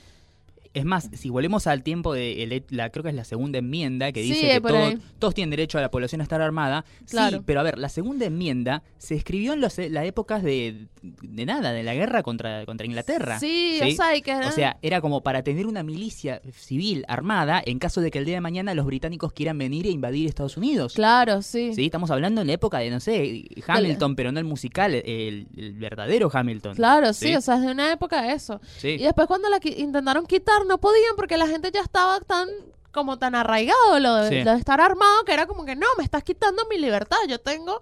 Es 0.73 0.85
más, 0.85 1.09
si 1.13 1.29
volvemos 1.29 1.67
al 1.67 1.83
tiempo 1.83 2.13
de 2.13 2.43
el- 2.43 2.63
la 2.69 2.89
creo 2.91 3.03
que 3.03 3.09
es 3.09 3.15
la 3.15 3.25
segunda 3.25 3.57
enmienda 3.59 4.11
que 4.13 4.23
Sí, 4.23 4.29
dice 4.33 4.49
que 4.51 4.61
por 4.61 4.71
todo- 4.71 4.93
todos 5.19 5.33
tienen 5.35 5.49
derecho 5.49 5.77
a 5.77 5.81
la 5.81 5.91
población 5.91 6.21
a 6.21 6.23
estar 6.23 6.41
armada. 6.41 6.85
Claro. 7.09 7.37
Sí, 7.39 7.43
pero 7.45 7.59
a 7.59 7.63
ver, 7.63 7.77
la 7.77 7.89
segunda 7.89 8.25
enmienda 8.25 8.81
se 8.97 9.15
escribió 9.15 9.51
en 9.53 9.59
los, 9.61 9.77
las 9.77 10.05
épocas 10.05 10.43
de, 10.43 10.87
de 11.01 11.45
nada, 11.45 11.73
de 11.73 11.83
la 11.83 11.93
guerra 11.93 12.23
contra, 12.23 12.65
contra 12.65 12.85
Inglaterra. 12.85 13.37
Sí, 13.39 13.79
¿sí? 13.81 13.91
o 13.91 13.95
sea, 13.95 14.21
que 14.21 14.33
O 14.33 14.51
sea, 14.51 14.77
era 14.81 15.01
como 15.01 15.21
para 15.23 15.43
tener 15.43 15.67
una 15.67 15.83
milicia 15.83 16.41
civil 16.55 17.03
armada 17.09 17.61
en 17.65 17.77
caso 17.77 17.99
de 17.99 18.09
que 18.11 18.19
el 18.19 18.25
día 18.25 18.35
de 18.35 18.41
mañana 18.41 18.73
los 18.73 18.85
británicos 18.85 19.33
quieran 19.33 19.57
venir 19.57 19.85
e 19.87 19.89
invadir 19.89 20.27
Estados 20.29 20.55
Unidos. 20.57 20.93
claro, 20.93 21.41
sí. 21.41 21.73
Sí, 21.75 21.85
estamos 21.85 22.11
hablando 22.11 22.41
en 22.41 22.47
la 22.47 22.53
época 22.53 22.79
de, 22.79 22.89
no 22.91 22.99
sé, 23.01 23.43
Hamilton, 23.67 24.15
pero 24.15 24.31
no 24.31 24.39
el 24.39 24.45
musical, 24.45 24.93
el, 24.93 25.47
el 25.57 25.73
verdadero 25.73 26.29
Hamilton. 26.31 26.75
Claro, 26.75 27.11
sí, 27.13 27.27
Sí. 27.27 27.35
o 27.35 27.41
sea, 27.41 27.55
es 27.55 27.61
de 27.61 27.71
una 27.71 27.91
época 27.91 28.21
de 28.21 28.33
eso. 28.33 28.61
Sí. 28.77 28.89
Y 28.89 28.99
después 29.03 29.27
cuando 29.27 29.49
la 29.49 29.59
qui- 29.59 29.77
intentaron 29.77 30.25
quitar 30.25 30.60
no 30.65 30.77
podían 30.79 31.15
porque 31.15 31.37
la 31.37 31.47
gente 31.47 31.71
ya 31.71 31.81
estaba 31.81 32.19
tan 32.21 32.47
como 32.91 33.17
tan 33.17 33.35
arraigado 33.35 33.99
lo 33.99 34.15
de, 34.15 34.29
Sí. 34.29 34.43
lo 34.43 34.51
de 34.51 34.57
estar 34.57 34.81
armado 34.81 35.23
que 35.25 35.33
era 35.33 35.45
como 35.47 35.63
que 35.65 35.75
no, 35.75 35.87
me 35.97 36.03
estás 36.03 36.23
quitando 36.23 36.63
mi 36.69 36.77
libertad. 36.77 37.17
Yo 37.27 37.39
tengo 37.39 37.81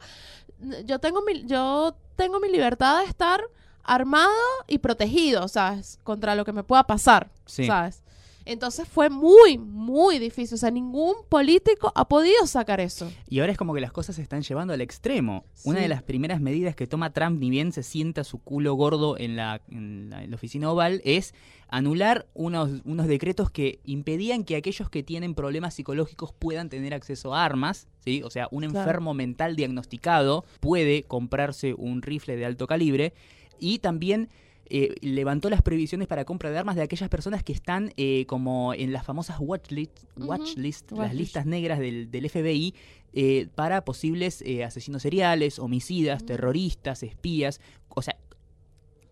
yo 0.86 1.00
tengo 1.00 1.22
mi 1.22 1.46
yo 1.46 1.96
tengo 2.16 2.40
mi 2.40 2.50
libertad 2.50 3.00
de 3.00 3.06
estar 3.06 3.42
armado 3.84 4.30
y 4.68 4.78
protegido, 4.80 5.48
¿sabes? 5.48 5.98
Contra 6.04 6.36
lo 6.36 6.46
que 6.46 6.52
me 6.52 6.64
pueda 6.64 6.84
pasar, 6.84 7.30
Sí. 7.46 7.66
¿sabes? 7.66 8.04
Entonces 8.50 8.88
fue 8.88 9.10
muy, 9.12 9.58
muy 9.60 10.18
difícil. 10.18 10.56
O 10.56 10.58
sea, 10.58 10.72
ningún 10.72 11.14
político 11.30 11.92
ha 11.96 12.08
podido 12.08 12.48
sacar 12.48 12.80
eso. 12.80 13.12
Y 13.28 13.40
ahora 13.40 13.52
es 13.52 13.58
como 13.60 13.76
que 13.76 13.80
las 13.82 13.92
cosas 13.92 14.16
se 14.16 14.24
están 14.24 14.42
llevando 14.42 14.74
al 14.74 14.82
extremo. 14.82 15.46
Una 15.66 15.82
de 15.82 15.88
las 15.88 16.02
primeras 16.02 16.42
medidas 16.42 16.76
que 16.76 16.88
toma 16.88 17.12
Trump, 17.14 17.40
ni 17.40 17.50
bien 17.52 17.72
se 17.72 17.84
sienta 17.84 18.24
su 18.24 18.40
culo 18.40 18.74
gordo 18.74 19.18
en 19.20 19.36
la, 19.36 19.62
en 19.70 20.10
la, 20.10 20.24
en 20.24 20.32
la 20.32 20.36
oficina 20.36 20.72
oval, 20.72 21.02
es 21.06 21.34
anular 21.68 22.26
unos, 22.34 22.82
unos 22.86 23.06
decretos 23.08 23.52
que 23.52 23.80
impedían 23.86 24.44
que 24.44 24.56
aquellos 24.56 24.90
que 24.90 25.04
tienen 25.04 25.36
problemas 25.36 25.76
psicológicos 25.76 26.34
puedan 26.34 26.70
tener 26.70 26.96
acceso 26.96 27.36
a 27.36 27.46
armas. 27.46 27.88
¿sí? 28.04 28.24
O 28.24 28.32
sea, 28.32 28.48
un 28.50 28.64
Claro. 28.64 28.80
enfermo 28.80 29.14
mental 29.14 29.56
diagnosticado 29.56 30.44
puede 30.60 31.04
comprarse 31.04 31.76
un 31.76 32.02
rifle 32.02 32.36
de 32.36 32.46
alto 32.46 32.66
calibre. 32.66 33.14
Y 33.60 33.80
también 33.80 34.30
eh, 34.70 34.96
levantó 35.02 35.50
las 35.50 35.62
prohibiciones 35.62 36.08
para 36.08 36.26
compra 36.26 36.52
de 36.52 36.58
armas 36.60 36.76
de 36.76 36.84
aquellas 36.84 37.10
personas 37.10 37.44
que 37.44 37.54
están 37.54 37.92
eh, 37.98 38.26
como 38.28 38.74
en 38.74 38.94
las 38.94 39.06
famosas 39.06 39.38
watchlist, 39.40 39.98
Ujú. 40.16 40.28
watchlist, 40.28 40.92
las 40.92 41.00
Watchlist. 41.00 41.20
listas 41.20 41.46
negras 41.46 41.80
del, 41.80 42.12
del 42.12 42.30
FBI 42.30 42.76
eh, 43.14 43.48
para 43.56 43.84
posibles 43.84 44.42
eh, 44.46 44.64
asesinos 44.64 45.02
seriales, 45.02 45.58
homicidas, 45.60 46.26
terroristas, 46.26 47.02
espías. 47.04 47.60
O 47.90 48.02
sea, 48.02 48.16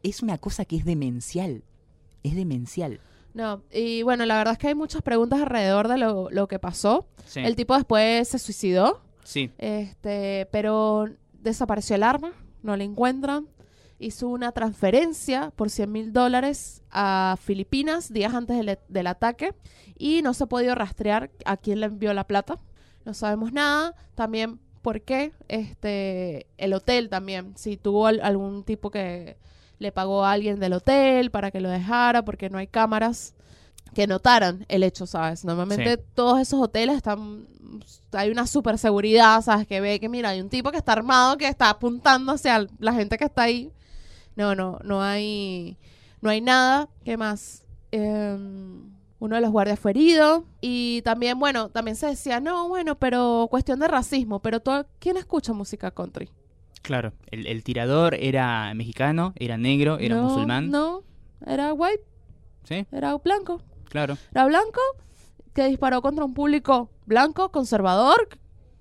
es 0.04 0.22
una 0.22 0.38
cosa 0.38 0.66
que 0.66 0.76
es 0.78 0.86
demencial. 0.86 1.64
Es 2.24 2.36
demencial. 2.36 3.00
No, 3.34 3.62
y 3.72 4.02
bueno, 4.04 4.26
la 4.26 4.38
verdad 4.38 4.54
es 4.54 4.58
que 4.60 4.68
hay 4.68 4.76
muchas 4.76 5.02
preguntas 5.02 5.40
alrededor 5.42 5.88
de 5.88 5.98
lo, 5.98 6.30
lo 6.32 6.48
que 6.48 6.60
pasó. 6.60 7.08
Sí. 7.26 7.40
El 7.42 7.56
tipo 7.56 7.76
después 7.76 8.28
se 8.28 8.40
suicidó, 8.40 9.02
sí. 9.24 9.52
este, 9.58 10.48
pero 10.52 11.08
desapareció 11.42 11.96
el 11.96 12.04
arma, 12.04 12.34
no 12.64 12.76
la 12.76 12.84
encuentran. 12.84 13.48
Hizo 14.00 14.28
una 14.28 14.52
transferencia 14.52 15.52
por 15.56 15.70
100 15.70 15.92
mil 15.92 16.14
dólares 16.14 16.84
a 16.92 17.36
Filipinas 17.42 18.14
días 18.14 18.34
antes 18.34 18.58
del, 18.58 18.78
del 18.88 19.08
ataque 19.08 19.54
y 19.98 20.22
no 20.22 20.34
se 20.36 20.44
ha 20.44 20.48
podido 20.48 20.76
rastrear 20.76 21.32
a 21.46 21.58
quién 21.58 21.80
le 21.80 21.88
envió 21.88 22.14
la 22.14 22.26
plata. 22.28 22.58
No 23.06 23.14
sabemos 23.16 23.54
nada. 23.54 23.96
También 24.14 24.60
por 24.84 25.02
qué 25.02 25.32
este, 25.48 26.46
el 26.58 26.74
hotel 26.74 27.10
también, 27.10 27.54
si 27.58 27.76
tuvo 27.78 28.08
al- 28.08 28.22
algún 28.22 28.64
tipo 28.64 28.92
que 28.92 29.38
le 29.80 29.92
pagó 29.92 30.24
a 30.24 30.32
alguien 30.32 30.60
del 30.60 30.74
hotel 30.74 31.32
para 31.32 31.50
que 31.52 31.60
lo 31.62 31.70
dejara, 31.70 32.24
porque 32.24 32.50
no 32.50 32.58
hay 32.60 32.68
cámaras 32.68 33.34
que 33.94 34.06
notaran 34.06 34.66
el 34.70 34.84
hecho, 34.84 35.08
¿sabes? 35.08 35.44
Normalmente 35.44 35.96
Sí. 35.98 36.04
todos 36.14 36.40
esos 36.40 36.62
hoteles 36.62 36.98
están 36.98 37.48
hay 38.14 38.30
una 38.32 38.48
super 38.48 38.78
seguridad, 38.78 39.42
¿sabes? 39.42 39.68
Que 39.68 39.82
ve 39.82 40.00
que 40.00 40.08
mira, 40.08 40.30
hay 40.30 40.40
un 40.42 40.50
tipo 40.50 40.72
que 40.72 40.78
está 40.78 40.94
armado 40.94 41.38
que 41.38 41.48
está 41.48 41.70
apuntando 41.70 42.32
hacia 42.34 42.66
la 42.80 42.94
gente 42.94 43.18
que 43.18 43.26
está 43.26 43.42
ahí. 43.44 43.72
No, 44.38 44.56
no, 44.56 44.80
no 44.84 45.02
hay 45.02 45.78
no 46.22 46.30
hay 46.30 46.40
nada. 46.42 46.88
¿Qué 47.04 47.18
más? 47.18 47.66
Em, 47.92 48.92
uno 49.20 49.36
de 49.36 49.42
los 49.42 49.52
guardias 49.52 49.80
fue 49.80 49.92
herido 49.92 50.46
y 50.62 51.02
también, 51.02 51.40
bueno, 51.40 51.70
también 51.70 51.96
se 51.98 52.08
decía, 52.08 52.40
no, 52.40 52.68
bueno, 52.70 52.96
pero 53.00 53.48
cuestión 53.50 53.80
de 53.80 53.88
racismo, 53.88 54.40
pero 54.42 54.60
todo, 54.60 54.86
¿quién 55.00 55.18
escucha 55.18 55.54
música 55.54 55.92
country? 55.92 56.30
Claro. 56.84 57.14
El, 57.32 57.48
el 57.48 57.64
tirador 57.64 58.14
era 58.16 58.74
mexicano, 58.76 59.34
era 59.38 59.58
negro, 59.58 59.98
era 60.00 60.16
No, 60.16 60.24
musulmán. 60.24 60.70
No, 60.72 61.04
era 61.46 61.74
white, 61.74 62.04
Sí, 62.64 62.86
era 62.92 63.16
blanco. 63.18 63.62
claro. 63.90 64.18
Era 64.32 64.46
blanco 64.46 64.80
que 65.54 65.66
disparó 65.68 66.02
contra 66.02 66.24
un 66.24 66.34
público 66.36 66.92
blanco, 67.06 67.52
conservador, 67.52 68.30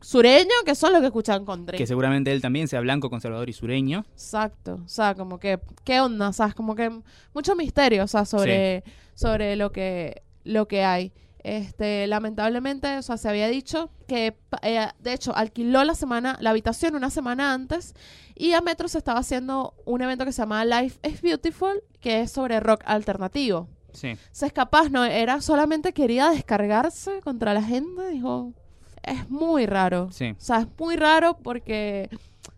sureño, 0.07 0.55
que 0.65 0.77
son 0.77 0.93
los 0.93 1.01
que 1.01 1.09
escuchan 1.09 1.45
country. 1.45 1.77
Que 1.77 1.87
seguramente 1.87 2.31
él 2.31 2.41
también 2.41 2.69
sea 2.69 2.81
blanco, 2.81 3.11
conservador 3.11 3.49
y 3.51 3.53
sureño. 3.53 4.05
Exacto. 4.13 4.81
O 4.85 4.89
sea, 4.89 5.17
como 5.17 5.41
que, 5.41 5.59
¿qué 5.83 6.01
onda? 6.01 6.29
O 6.29 6.33
sea, 6.33 6.53
como 6.53 6.77
que 6.77 7.01
mucho 7.35 7.57
misterio, 7.57 8.05
o 8.05 8.07
sea, 8.07 8.25
sobre, 8.25 8.85
sobre 9.15 9.57
lo 9.57 9.73
que, 9.73 10.23
lo 10.45 10.69
que 10.69 10.85
hay. 10.85 11.13
Este, 11.41 12.07
lamentablemente, 12.07 12.99
o 12.99 13.03
sea, 13.03 13.17
se 13.17 13.29
había 13.29 13.49
dicho 13.49 13.91
que, 14.07 14.37
eh, 14.63 14.87
de 15.01 15.13
hecho, 15.13 15.35
alquiló 15.35 15.83
la 15.83 15.97
semana, 15.97 16.37
la 16.41 16.51
habitación 16.51 16.95
una 16.95 17.11
semana 17.11 17.53
antes 17.53 17.95
y 18.37 18.53
a 18.53 18.61
Metro 18.61 18.87
se 18.87 18.99
estaba 18.99 19.21
haciendo 19.21 19.75
un 19.87 20.03
evento 20.03 20.25
que 20.25 20.31
se 20.31 20.43
llamaba 20.43 20.65
Life 20.65 21.01
is 21.09 21.21
Beautiful, 21.21 21.83
que 22.01 22.21
es 22.21 22.31
sobre 22.31 22.61
rock 22.61 22.83
alternativo. 22.85 23.69
Sí. 23.93 24.17
Se 24.31 24.47
es 24.47 24.53
capaz, 24.53 24.89
no, 24.89 25.05
era 25.05 25.41
solamente 25.41 25.93
quería 25.93 26.31
descargarse 26.31 27.21
contra 27.23 27.55
la 27.55 27.63
gente, 27.63 28.09
dijo, 28.11 28.53
es 29.07 29.31
muy 29.31 29.67
raro. 29.67 30.09
Sí. 30.13 30.31
O 30.33 30.41
sea, 30.41 30.61
es 30.61 30.67
muy 30.79 30.97
raro 30.97 31.37
porque 31.43 32.11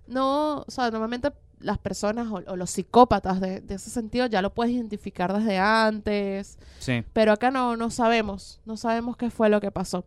no, 0.06 0.64
o 0.66 0.70
sea, 0.70 0.90
normalmente 0.90 1.30
las 1.60 1.78
personas 1.78 2.28
o, 2.28 2.36
o 2.46 2.56
los 2.56 2.70
psicópatas 2.70 3.40
de, 3.40 3.60
de 3.60 3.74
ese 3.74 3.90
sentido 3.90 4.26
ya 4.26 4.42
lo 4.42 4.54
puedes 4.54 4.72
identificar 4.72 5.32
desde 5.36 5.58
antes, 5.58 6.58
Sí. 6.78 7.04
pero 7.12 7.32
acá 7.32 7.50
no, 7.50 7.76
no 7.76 7.90
sabemos, 7.90 8.60
no 8.64 8.76
sabemos 8.76 9.16
qué 9.16 9.30
fue 9.30 9.48
lo 9.48 9.60
que 9.60 9.70
pasó. 9.70 10.04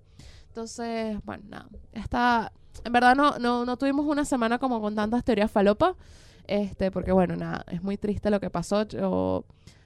Entonces, 0.48 1.18
bueno, 1.24 1.44
nada, 1.50 1.68
está, 1.94 2.52
en 2.84 2.92
verdad 2.94 3.16
no, 3.16 3.38
no, 3.38 3.66
no 3.66 3.78
tuvimos 3.78 4.06
una 4.06 4.26
semana 4.26 4.60
como 4.60 4.82
con 4.82 4.96
tantas 4.96 5.24
teorías 5.24 5.52
falopa, 5.52 5.96
este, 6.48 6.90
porque 6.92 7.12
bueno, 7.12 7.36
nada, 7.36 7.64
es 7.70 7.84
muy 7.84 7.98
triste 7.98 8.30
lo 8.30 8.40
que 8.40 8.50
pasó. 8.50 8.84
Yo, 8.88 9.46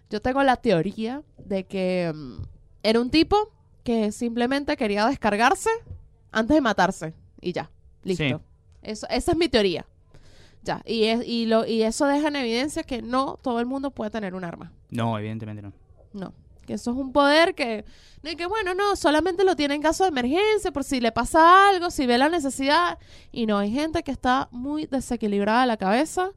yo 0.09 0.21
tengo 0.21 0.41
la 0.43 0.55
teoría 0.57 1.21
de 1.37 1.65
que 1.65 2.11
mm, 2.15 2.37
era 2.83 2.99
un 3.01 3.09
tipo 3.09 3.51
que 3.83 4.11
simplemente 4.11 4.77
quería 4.77 5.05
descargarse 5.07 5.69
antes 6.35 6.55
de 6.55 6.61
matarse 6.61 7.13
y 7.41 7.53
ya, 7.53 7.69
listo. 8.03 8.23
Sí. 8.23 8.35
Eso, 8.81 9.07
esa 9.09 9.31
es 9.31 9.37
mi 9.37 9.49
teoría. 9.49 9.85
Ya, 10.63 10.81
y, 10.85 11.05
es, 11.05 11.25
y, 11.25 11.45
lo, 11.45 11.65
y 11.65 11.83
eso 11.83 12.05
deja 12.07 12.27
en 12.27 12.35
evidencia 12.35 12.83
que 12.83 13.01
no 13.01 13.39
todo 13.41 13.59
el 13.59 13.65
mundo 13.65 13.91
puede 13.91 14.11
tener 14.11 14.35
un 14.35 14.43
arma. 14.43 14.71
No, 14.89 15.17
evidentemente 15.17 15.61
no. 15.61 15.71
No. 16.13 16.33
Que 16.65 16.73
eso 16.73 16.91
es 16.91 16.97
un 16.97 17.11
poder 17.13 17.53
que, 17.53 17.85
no, 18.23 18.31
y 18.31 18.35
que 18.35 18.47
bueno, 18.47 18.73
no, 18.73 18.95
solamente 18.95 19.43
lo 19.43 19.55
tiene 19.55 19.75
en 19.75 19.81
caso 19.81 20.03
de 20.03 20.09
emergencia, 20.09 20.71
por 20.71 20.83
si 20.83 20.99
le 20.99 21.11
pasa 21.11 21.69
algo, 21.69 21.91
si 21.91 22.07
ve 22.07 22.17
la 22.17 22.29
necesidad. 22.29 22.97
Y 23.31 23.45
no, 23.45 23.59
hay 23.59 23.71
gente 23.71 24.03
que 24.03 24.11
está 24.11 24.49
muy 24.51 24.87
desequilibrada 24.87 25.61
de 25.61 25.67
la 25.67 25.77
cabeza 25.77 26.31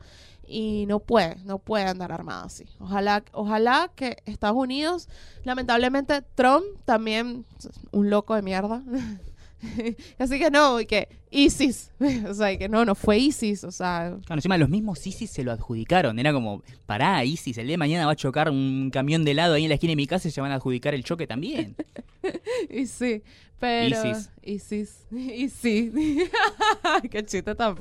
y 0.47 0.85
no 0.87 1.01
puede, 1.01 1.37
no 1.45 1.59
puede 1.59 1.85
andar 1.85 2.13
armada 2.13 2.45
así. 2.45 2.67
Ojalá, 2.79 3.25
ojalá 3.33 3.91
que 3.95 4.19
Estados 4.27 4.57
Unidos, 4.57 5.09
lamentablemente 5.45 6.23
Trump 6.35 6.65
también, 6.85 7.47
un 7.91 8.11
loco 8.11 8.35
de 8.35 8.43
mierda. 8.43 8.83
así 10.19 10.39
que 10.39 10.51
no, 10.51 10.81
y 10.81 10.87
que 10.87 11.09
ISIS, 11.31 11.91
o 12.29 12.35
sea, 12.35 12.53
y 12.53 12.59
que 12.59 12.69
no, 12.69 12.85
no 12.85 12.95
fue 12.95 13.19
ISIS, 13.19 13.65
o 13.65 13.71
sea, 13.71 14.17
Claro, 14.25 14.39
encima 14.39 14.57
los 14.59 14.69
mismos 14.69 15.07
ISIS 15.07 15.31
se 15.31 15.45
lo 15.45 15.53
adjudicaron. 15.53 16.19
Era 16.19 16.33
como, 16.33 16.63
pará, 16.87 17.25
ISIS, 17.25 17.59
el 17.59 17.67
día 17.67 17.75
de 17.75 17.79
mañana 17.79 18.07
va 18.07 18.13
a 18.13 18.17
chocar 18.17 18.51
un 18.51 18.91
camión 18.93 19.25
de 19.25 19.33
helado 19.33 19.55
ahí 19.55 19.65
en 19.65 19.69
la 19.69 19.75
esquina 19.75 19.93
de 19.93 19.97
mi 19.97 20.07
casa 20.07 20.29
y 20.29 20.31
se 20.31 20.41
van 20.41 20.53
a 20.53 20.57
adjudicar 20.57 20.95
el 20.95 21.05
choque 21.05 21.27
también. 21.27 21.77
y 22.71 22.87
sí, 22.87 23.23
pero 23.59 23.97
ISIS. 23.97 24.31
ISIS, 24.43 25.07
y 25.11 25.49
sí, 25.49 25.93
qué 27.11 27.25
chiste 27.25 27.55
tan. 27.55 27.77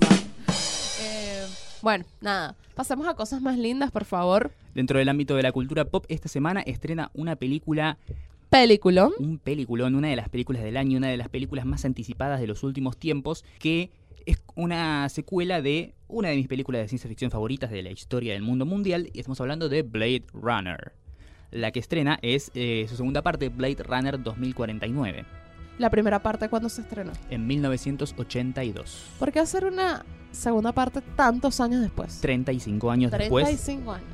Eh, 1.01 1.45
bueno, 1.81 2.05
nada, 2.21 2.55
pasemos 2.75 3.07
a 3.07 3.13
cosas 3.13 3.41
más 3.41 3.57
lindas, 3.57 3.91
por 3.91 4.05
favor. 4.05 4.51
Dentro 4.73 4.99
del 4.99 5.09
ámbito 5.09 5.35
de 5.35 5.43
la 5.43 5.51
cultura 5.51 5.85
pop, 5.85 6.05
esta 6.09 6.27
semana 6.27 6.61
estrena 6.61 7.11
una 7.13 7.35
película, 7.35 7.97
Película. 8.49 9.09
un 9.19 9.39
peliculón, 9.39 9.95
una 9.95 10.07
de 10.07 10.15
las 10.15 10.29
películas 10.29 10.63
del 10.63 10.77
año, 10.77 10.97
una 10.97 11.09
de 11.09 11.17
las 11.17 11.29
películas 11.29 11.65
más 11.65 11.83
anticipadas 11.85 12.39
de 12.39 12.47
los 12.47 12.63
últimos 12.63 12.97
tiempos, 12.97 13.43
que 13.59 13.91
es 14.25 14.41
una 14.55 15.07
secuela 15.09 15.61
de 15.61 15.93
una 16.07 16.29
de 16.29 16.35
mis 16.37 16.47
películas 16.47 16.81
de 16.81 16.87
ciencia 16.87 17.09
ficción 17.09 17.31
favoritas 17.31 17.69
de 17.71 17.83
la 17.83 17.91
historia 17.91 18.33
del 18.33 18.41
mundo 18.43 18.65
mundial, 18.65 19.09
y 19.13 19.19
estamos 19.19 19.39
hablando 19.41 19.69
de 19.69 19.83
Blade 19.83 20.23
Runner. 20.33 20.93
La 21.51 21.71
que 21.71 21.79
estrena 21.79 22.19
es 22.21 22.51
eh, 22.55 22.85
su 22.89 22.95
segunda 22.97 23.21
parte, 23.21 23.49
Blade 23.49 23.83
Runner 23.83 24.21
2049, 24.21 25.25
La 25.77 25.89
primera 25.89 26.19
parte 26.21 26.49
cuando 26.49 26.69
se 26.69 26.81
estrenó. 26.81 27.11
en 27.29 27.47
1982. 27.47 29.11
¿Por 29.19 29.31
qué 29.31 29.39
hacer 29.39 29.65
una 29.65 30.05
segunda 30.31 30.71
parte 30.71 31.01
tantos 31.15 31.59
años 31.59 31.81
después? 31.81 32.19
35 32.21 32.91
años 32.91 33.11
después. 33.11 33.45
35 33.45 33.91
años. 33.91 34.07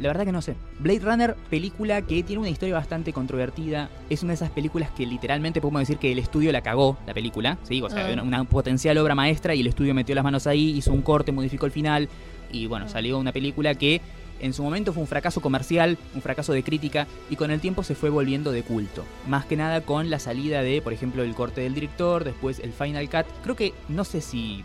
La 0.00 0.08
verdad 0.08 0.24
que 0.24 0.32
no 0.32 0.40
sé. 0.40 0.54
Blade 0.78 1.00
Runner, 1.00 1.34
película 1.50 2.00
que 2.02 2.22
tiene 2.22 2.40
una 2.40 2.48
historia 2.48 2.74
bastante 2.74 3.12
controvertida. 3.12 3.90
Es 4.08 4.22
una 4.22 4.30
de 4.30 4.36
esas 4.36 4.50
películas 4.50 4.90
que 4.90 5.04
literalmente 5.06 5.60
podemos 5.60 5.80
decir 5.82 5.98
que 5.98 6.10
el 6.10 6.18
estudio 6.18 6.50
la 6.52 6.62
cagó, 6.62 6.96
la 7.06 7.12
película. 7.12 7.58
¿sí? 7.64 7.82
O 7.82 7.90
sea, 7.90 8.06
Ah. 8.08 8.12
una, 8.14 8.22
una 8.22 8.44
potencial 8.44 8.96
obra 8.98 9.14
maestra 9.14 9.54
y 9.54 9.60
el 9.60 9.66
estudio 9.66 9.94
metió 9.94 10.14
las 10.14 10.24
manos 10.24 10.46
ahí, 10.46 10.70
hizo 10.70 10.92
un 10.92 11.02
corte, 11.02 11.32
modificó 11.32 11.66
el 11.66 11.72
final. 11.72 12.08
Y 12.50 12.66
bueno, 12.66 12.86
Ah. 12.86 12.88
salió 12.88 13.18
una 13.18 13.32
película 13.32 13.74
que 13.74 14.00
en 14.40 14.54
su 14.54 14.62
momento 14.62 14.94
fue 14.94 15.02
un 15.02 15.06
fracaso 15.06 15.42
comercial, 15.42 15.98
un 16.14 16.22
fracaso 16.22 16.54
de 16.54 16.62
crítica 16.62 17.06
y 17.28 17.36
con 17.36 17.50
el 17.50 17.60
tiempo 17.60 17.82
se 17.82 17.94
fue 17.94 18.08
volviendo 18.08 18.52
de 18.52 18.62
culto. 18.62 19.04
Más 19.28 19.44
que 19.44 19.54
nada 19.56 19.82
con 19.82 20.08
la 20.08 20.18
salida 20.18 20.62
de, 20.62 20.80
por 20.80 20.94
ejemplo, 20.94 21.22
el 21.22 21.34
corte 21.34 21.60
del 21.60 21.74
director, 21.74 22.24
después 22.24 22.58
el 22.60 22.72
Final 22.72 23.10
Cut. 23.10 23.26
Creo 23.42 23.54
que, 23.54 23.74
no 23.90 24.04
sé 24.04 24.22
si 24.22 24.64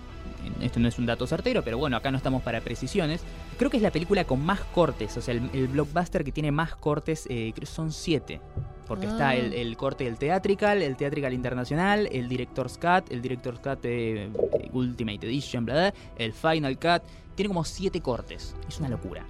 esto 0.61 0.79
no 0.79 0.87
es 0.87 0.97
un 0.99 1.05
dato 1.05 1.25
certero, 1.27 1.63
pero 1.63 1.77
bueno, 1.77 1.97
acá 1.97 2.11
no 2.11 2.17
estamos 2.17 2.41
para 2.43 2.61
precisiones. 2.61 3.21
Creo 3.57 3.69
que 3.69 3.77
es 3.77 3.83
la 3.83 3.91
película 3.91 4.23
con 4.25 4.43
más 4.45 4.59
cortes, 4.73 5.15
o 5.17 5.21
sea, 5.21 5.33
el, 5.33 5.49
el 5.53 5.67
blockbuster 5.67 6.23
que 6.23 6.31
tiene 6.31 6.51
más 6.51 6.75
cortes, 6.75 7.25
eh, 7.29 7.51
creo 7.53 7.61
que 7.61 7.65
son 7.65 7.91
siete. 7.91 8.41
Porque 8.87 9.07
está 9.07 9.29
Ah. 9.29 9.35
el, 9.35 9.53
el 9.53 9.75
corte 9.77 10.03
del 10.03 10.17
theatrical, 10.17 10.83
el 10.83 10.95
theatrical 10.95 11.33
internacional, 11.33 12.07
el 12.11 12.29
director's 12.29 12.77
cut, 12.77 13.11
el 13.11 13.19
director's 13.21 13.59
cut 13.59 13.79
eh, 13.83 14.29
Ultimate 14.73 15.25
Edition, 15.25 15.65
bla, 15.65 15.73
bla, 15.73 15.93
el 16.17 16.33
final 16.33 16.77
cut. 16.77 17.01
Tiene 17.33 17.47
como 17.47 17.63
siete 17.65 17.99
cortes. 18.01 18.55
Es 18.69 18.79
una 18.79 18.89
locura. 18.89 19.25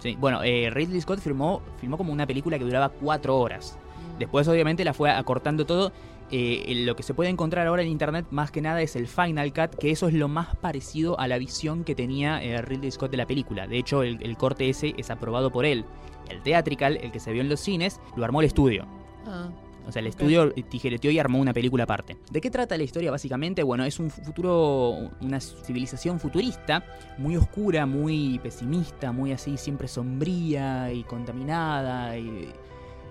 Sí, 0.00 0.16
Bueno, 0.20 0.42
eh, 0.44 0.68
Ridley 0.70 1.00
Scott 1.00 1.20
filmó, 1.20 1.62
filmó 1.80 1.96
como 1.96 2.12
una 2.12 2.26
película 2.26 2.58
que 2.58 2.64
duraba 2.64 2.90
cuatro 2.90 3.38
horas. 3.38 3.78
Después, 4.18 4.46
obviamente, 4.48 4.84
la 4.84 4.92
fue 4.92 5.10
acortando 5.10 5.64
todo. 5.64 5.90
Eh, 6.36 6.82
lo 6.84 6.96
que 6.96 7.04
se 7.04 7.14
puede 7.14 7.30
encontrar 7.30 7.68
ahora 7.68 7.82
en 7.82 7.88
internet, 7.88 8.26
más 8.32 8.50
que 8.50 8.60
nada, 8.60 8.82
es 8.82 8.96
el 8.96 9.06
Final 9.06 9.52
Cut, 9.52 9.76
que 9.78 9.92
eso 9.92 10.08
es 10.08 10.14
lo 10.14 10.26
más 10.26 10.56
parecido 10.56 11.16
a 11.20 11.28
la 11.28 11.38
visión 11.38 11.84
que 11.84 11.94
tenía 11.94 12.42
eh, 12.42 12.60
Ridley 12.60 12.90
Scott 12.90 13.12
de 13.12 13.18
la 13.18 13.24
película. 13.24 13.68
De 13.68 13.78
hecho, 13.78 14.02
el, 14.02 14.20
el 14.20 14.36
corte 14.36 14.68
ese 14.68 14.94
es 14.98 15.10
aprobado 15.10 15.52
por 15.52 15.64
él. 15.64 15.84
El 16.28 16.42
Theatrical, 16.42 16.98
el 17.00 17.12
que 17.12 17.20
se 17.20 17.30
vio 17.30 17.40
en 17.40 17.48
los 17.48 17.60
cines, 17.60 18.00
lo 18.16 18.24
armó 18.24 18.40
el 18.40 18.48
estudio. 18.48 18.84
Ah. 19.28 19.48
O 19.86 19.92
sea, 19.92 20.00
el 20.00 20.08
estudio 20.08 20.52
tijereteó 20.52 21.12
y 21.12 21.20
armó 21.20 21.38
una 21.38 21.52
película 21.52 21.84
aparte. 21.84 22.16
¿De 22.32 22.40
qué 22.40 22.50
trata 22.50 22.76
la 22.76 22.82
historia 22.82 23.12
básicamente? 23.12 23.62
Bueno, 23.62 23.84
es 23.84 24.00
un 24.00 24.10
futuro, 24.10 25.10
una 25.20 25.38
civilización 25.38 26.18
futurista, 26.18 26.84
muy 27.16 27.36
oscura, 27.36 27.86
muy 27.86 28.40
pesimista, 28.40 29.12
muy 29.12 29.30
así, 29.30 29.56
siempre 29.56 29.86
sombría 29.86 30.92
y 30.92 31.04
contaminada. 31.04 32.18
Y 32.18 32.48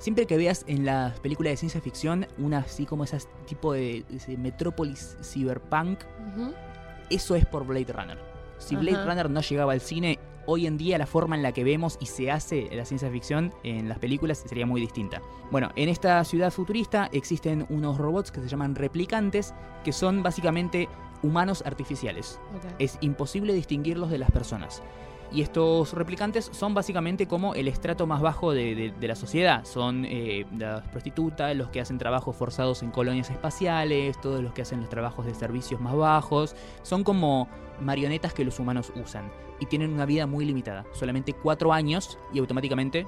siempre 0.04 0.26
que 0.26 0.36
veas 0.36 0.66
en 0.68 0.84
las 0.84 1.18
películas 1.22 1.52
de 1.54 1.58
ciencia 1.58 1.80
ficción 1.80 2.28
una 2.38 2.58
así 2.58 2.86
como 2.86 3.06
esas 3.06 3.30
tipo 3.48 3.72
de, 3.72 4.04
de 4.10 4.38
metrópolis 4.38 5.16
cyberpunk, 5.24 6.00
eso 7.10 7.36
es 7.36 7.46
por 7.46 7.66
Blade 7.66 7.94
Runner. 7.94 8.18
Si 8.58 8.76
Blade. 8.76 9.06
Runner 9.06 9.30
no 9.30 9.40
llegaba 9.40 9.72
al 9.72 9.80
cine, 9.80 10.20
hoy 10.46 10.68
en 10.68 10.78
día 10.78 10.98
la 10.98 11.06
forma 11.06 11.38
en 11.38 11.42
la 11.42 11.54
que 11.54 11.64
vemos 11.64 11.98
y 12.02 12.08
se 12.08 12.32
hace 12.32 12.68
la 12.74 12.84
ciencia 12.84 13.10
ficción 13.10 13.54
en 13.64 13.88
las 13.88 13.98
películas 14.00 14.44
sería 14.46 14.66
muy 14.66 14.82
distinta. 14.82 15.22
Bueno, 15.52 15.72
en 15.78 15.88
esta 15.88 16.22
ciudad 16.26 16.52
futurista 16.52 17.10
existen 17.14 17.66
unos 17.70 17.98
robots 17.98 18.30
que 18.30 18.42
se 18.42 18.50
llaman 18.50 18.76
replicantes, 18.76 19.54
que 19.86 19.94
son 19.94 20.22
básicamente 20.22 20.90
humanos 21.22 21.64
artificiales. 21.66 22.42
Es 22.78 22.98
imposible 23.00 23.54
distinguirlos 23.54 24.10
de 24.10 24.18
las 24.18 24.32
personas. 24.32 24.84
Y 25.34 25.42
estos 25.42 25.94
replicantes 25.94 26.50
son 26.54 26.76
básicamente 26.76 27.28
como 27.28 27.56
el 27.56 27.68
estrato 27.68 28.06
más 28.06 28.22
bajo 28.22 28.52
de, 28.54 28.94
de- 29.00 29.08
la 29.08 29.16
sociedad. 29.16 29.66
Son 29.66 30.06
eh, 30.06 30.46
las 30.58 30.88
prostitutas, 30.90 31.56
los 31.56 31.70
que 31.70 31.82
hacen 31.82 31.98
trabajos 31.98 32.36
forzados 32.36 32.84
en 32.84 32.92
colonias 32.92 33.32
espaciales, 33.32 34.22
todos 34.22 34.44
los 34.44 34.54
que 34.54 34.62
hacen 34.62 34.80
los 34.82 34.90
trabajos 34.90 35.26
de 35.26 35.34
servicios 35.34 35.82
más 35.82 35.96
bajos. 35.96 36.56
Son 36.84 37.04
como 37.04 37.48
marionetas 37.82 38.34
que 38.34 38.46
los 38.46 38.60
humanos 38.60 38.94
usan. 38.96 39.32
Y 39.60 39.66
tienen 39.66 39.92
una 39.94 40.06
vida 40.06 40.28
muy 40.28 40.46
limitada. 40.46 40.86
Solamente 40.94 41.34
cuatro 41.34 41.74
años 41.74 42.20
y 42.32 42.38
automáticamente 42.40 43.08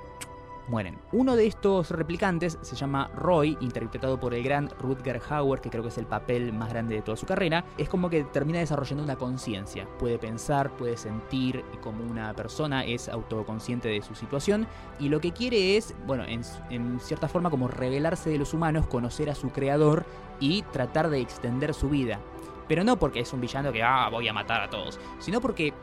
mueren. 0.67 0.99
Uno 1.11 1.35
de 1.35 1.47
estos 1.47 1.91
replicantes 1.91 2.57
se 2.61 2.75
llama 2.75 3.09
Roy, 3.15 3.57
interpretado 3.61 4.19
por 4.19 4.33
el 4.33 4.43
gran 4.43 4.69
Rutger 4.79 5.21
Hauer, 5.29 5.61
que 5.61 5.69
creo 5.69 5.83
que 5.83 5.89
es 5.89 5.97
el 5.97 6.05
papel 6.05 6.53
más 6.53 6.69
grande 6.69 6.95
de 6.95 7.01
toda 7.01 7.17
su 7.17 7.25
carrera. 7.25 7.65
Es 7.77 7.89
como 7.89 8.09
que 8.09 8.23
termina 8.23 8.59
desarrollando 8.59 9.03
una 9.03 9.15
conciencia. 9.15 9.87
Puede 9.99 10.17
pensar, 10.17 10.71
puede 10.71 10.97
sentir 10.97 11.63
como 11.81 12.03
una 12.03 12.33
persona, 12.33 12.85
es 12.85 13.09
autoconsciente 13.09 13.89
de 13.89 14.01
su 14.01 14.15
situación. 14.15 14.67
Y 14.99 15.09
lo 15.09 15.19
que 15.19 15.31
quiere 15.31 15.77
es, 15.77 15.95
bueno, 16.05 16.23
en, 16.25 16.41
en 16.69 16.99
cierta 16.99 17.27
forma 17.27 17.49
como 17.49 17.67
revelarse 17.67 18.29
de 18.29 18.37
los 18.37 18.53
humanos, 18.53 18.87
conocer 18.87 19.29
a 19.29 19.35
su 19.35 19.49
creador 19.49 20.05
y 20.39 20.63
tratar 20.63 21.09
de 21.09 21.19
extender 21.19 21.73
su 21.73 21.89
vida. 21.89 22.19
Pero 22.67 22.83
no 22.83 22.97
porque 22.97 23.19
es 23.19 23.31
un 23.31 23.41
villano 23.41 23.71
que, 23.71 23.83
ah, 23.83 24.09
voy 24.09 24.27
a 24.27 24.33
matar 24.33 24.61
a 24.61 24.69
todos, 24.69 24.99
sino 25.19 25.39
porque 25.39 25.73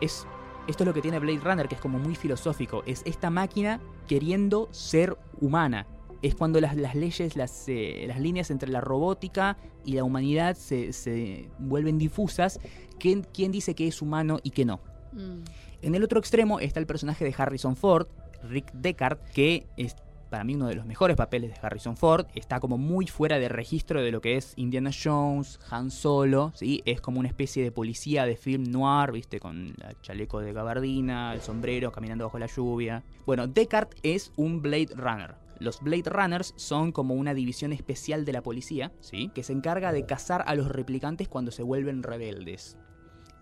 es 0.00 0.26
esto 0.70 0.84
es 0.84 0.86
lo 0.86 0.94
que 0.94 1.02
tiene 1.02 1.18
Blade 1.18 1.40
Runner, 1.40 1.68
que 1.68 1.74
es 1.74 1.80
como 1.80 1.98
muy 1.98 2.14
filosófico. 2.14 2.82
Es 2.86 3.02
esta 3.04 3.28
máquina 3.28 3.80
queriendo 4.06 4.68
ser 4.70 5.16
humana. 5.40 5.86
Es 6.22 6.34
cuando 6.34 6.60
las, 6.60 6.76
las 6.76 6.94
leyes, 6.94 7.36
las, 7.36 7.68
eh, 7.68 8.04
las 8.06 8.20
líneas 8.20 8.50
entre 8.50 8.70
la 8.70 8.80
robótica 8.80 9.56
y 9.84 9.94
la 9.94 10.04
humanidad 10.04 10.56
se, 10.56 10.92
se 10.92 11.48
vuelven 11.58 11.98
difusas. 11.98 12.60
¿Quién, 12.98 13.26
quién 13.32 13.52
dice 13.52 13.74
que 13.74 13.88
es 13.88 14.00
humano 14.00 14.38
y 14.42 14.50
que 14.50 14.64
no? 14.64 14.80
Mm. 15.12 15.42
En 15.82 15.94
el 15.94 16.04
otro 16.04 16.20
extremo 16.20 16.60
está 16.60 16.78
el 16.78 16.86
personaje 16.86 17.24
de 17.24 17.34
Harrison 17.36 17.74
Ford, 17.74 18.06
Rick 18.42 18.70
Deckard, 18.72 19.18
que 19.34 19.66
es 19.76 19.96
para 20.30 20.44
mí 20.44 20.54
uno 20.54 20.68
de 20.68 20.76
los 20.76 20.86
mejores 20.86 21.16
papeles 21.16 21.50
de 21.50 21.58
Harrison 21.60 21.96
Ford. 21.96 22.26
Está 22.34 22.60
como 22.60 22.78
muy 22.78 23.06
fuera 23.06 23.38
de 23.38 23.48
registro 23.48 24.00
de 24.00 24.10
lo 24.10 24.20
que 24.20 24.36
es 24.36 24.54
Indiana 24.56 24.90
Jones, 24.90 25.58
Han 25.70 25.90
Solo, 25.90 26.52
¿sí? 26.54 26.82
Es 26.86 27.00
como 27.00 27.20
una 27.20 27.28
especie 27.28 27.62
de 27.62 27.72
policía 27.72 28.24
de 28.24 28.36
film 28.36 28.64
noir, 28.64 29.12
¿viste? 29.12 29.40
Con 29.40 29.74
el 29.86 30.00
chaleco 30.00 30.40
de 30.40 30.52
gabardina, 30.52 31.34
el 31.34 31.40
sombrero, 31.40 31.92
caminando 31.92 32.24
bajo 32.24 32.38
la 32.38 32.46
lluvia. 32.46 33.02
Bueno, 33.26 33.46
Deckard 33.46 33.88
es 34.02 34.32
un 34.36 34.62
Blade 34.62 34.90
Runner. 34.94 35.34
Los 35.58 35.80
Blade 35.80 36.08
Runners 36.08 36.54
son 36.56 36.90
como 36.90 37.14
una 37.14 37.34
división 37.34 37.72
especial 37.74 38.24
de 38.24 38.32
la 38.32 38.42
policía, 38.42 38.92
¿sí? 39.00 39.30
Que 39.34 39.42
se 39.42 39.52
encarga 39.52 39.92
de 39.92 40.06
cazar 40.06 40.42
a 40.46 40.54
los 40.54 40.68
replicantes 40.68 41.28
cuando 41.28 41.50
se 41.50 41.62
vuelven 41.62 42.02
rebeldes. 42.02 42.78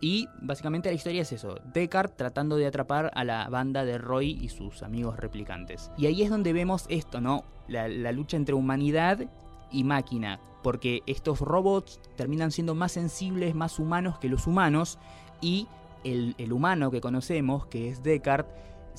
Y 0.01 0.29
básicamente 0.41 0.89
la 0.89 0.95
historia 0.95 1.23
es 1.23 1.33
eso, 1.33 1.57
Deckard 1.73 2.11
tratando 2.11 2.57
de 2.57 2.67
atrapar 2.67 3.11
a 3.15 3.25
la 3.25 3.49
banda 3.49 3.85
de 3.85 3.99
Roy 3.99 4.39
y 4.41 4.49
sus 4.49 4.83
amigos 4.83 5.17
replicantes. 5.17 5.91
Y 5.99 6.07
ahí 6.07 6.23
es 6.23 6.31
donde 6.31 6.53
vemos 6.53 6.87
esto, 6.89 7.21
¿no? 7.21 7.45
La, 7.67 7.89
la 7.89 8.13
lucha 8.13 8.37
entre 8.37 8.55
humanidad 8.55 9.29
y 9.73 9.85
máquina, 9.85 10.39
porque 10.63 11.03
estos 11.07 11.41
robots 11.41 12.01
terminan 12.17 12.53
siendo 12.53 12.75
más 12.75 12.93
sensibles, 12.93 13.55
más 13.55 13.79
humanos 13.79 14.19
que 14.19 14.29
los 14.29 14.47
humanos, 14.47 14.99
y 15.41 15.67
el, 16.05 16.35
el 16.39 16.53
humano 16.53 16.91
que 16.91 17.01
conocemos, 17.01 17.67
que 17.67 17.89
es 17.89 18.03
Deckard, 18.03 18.47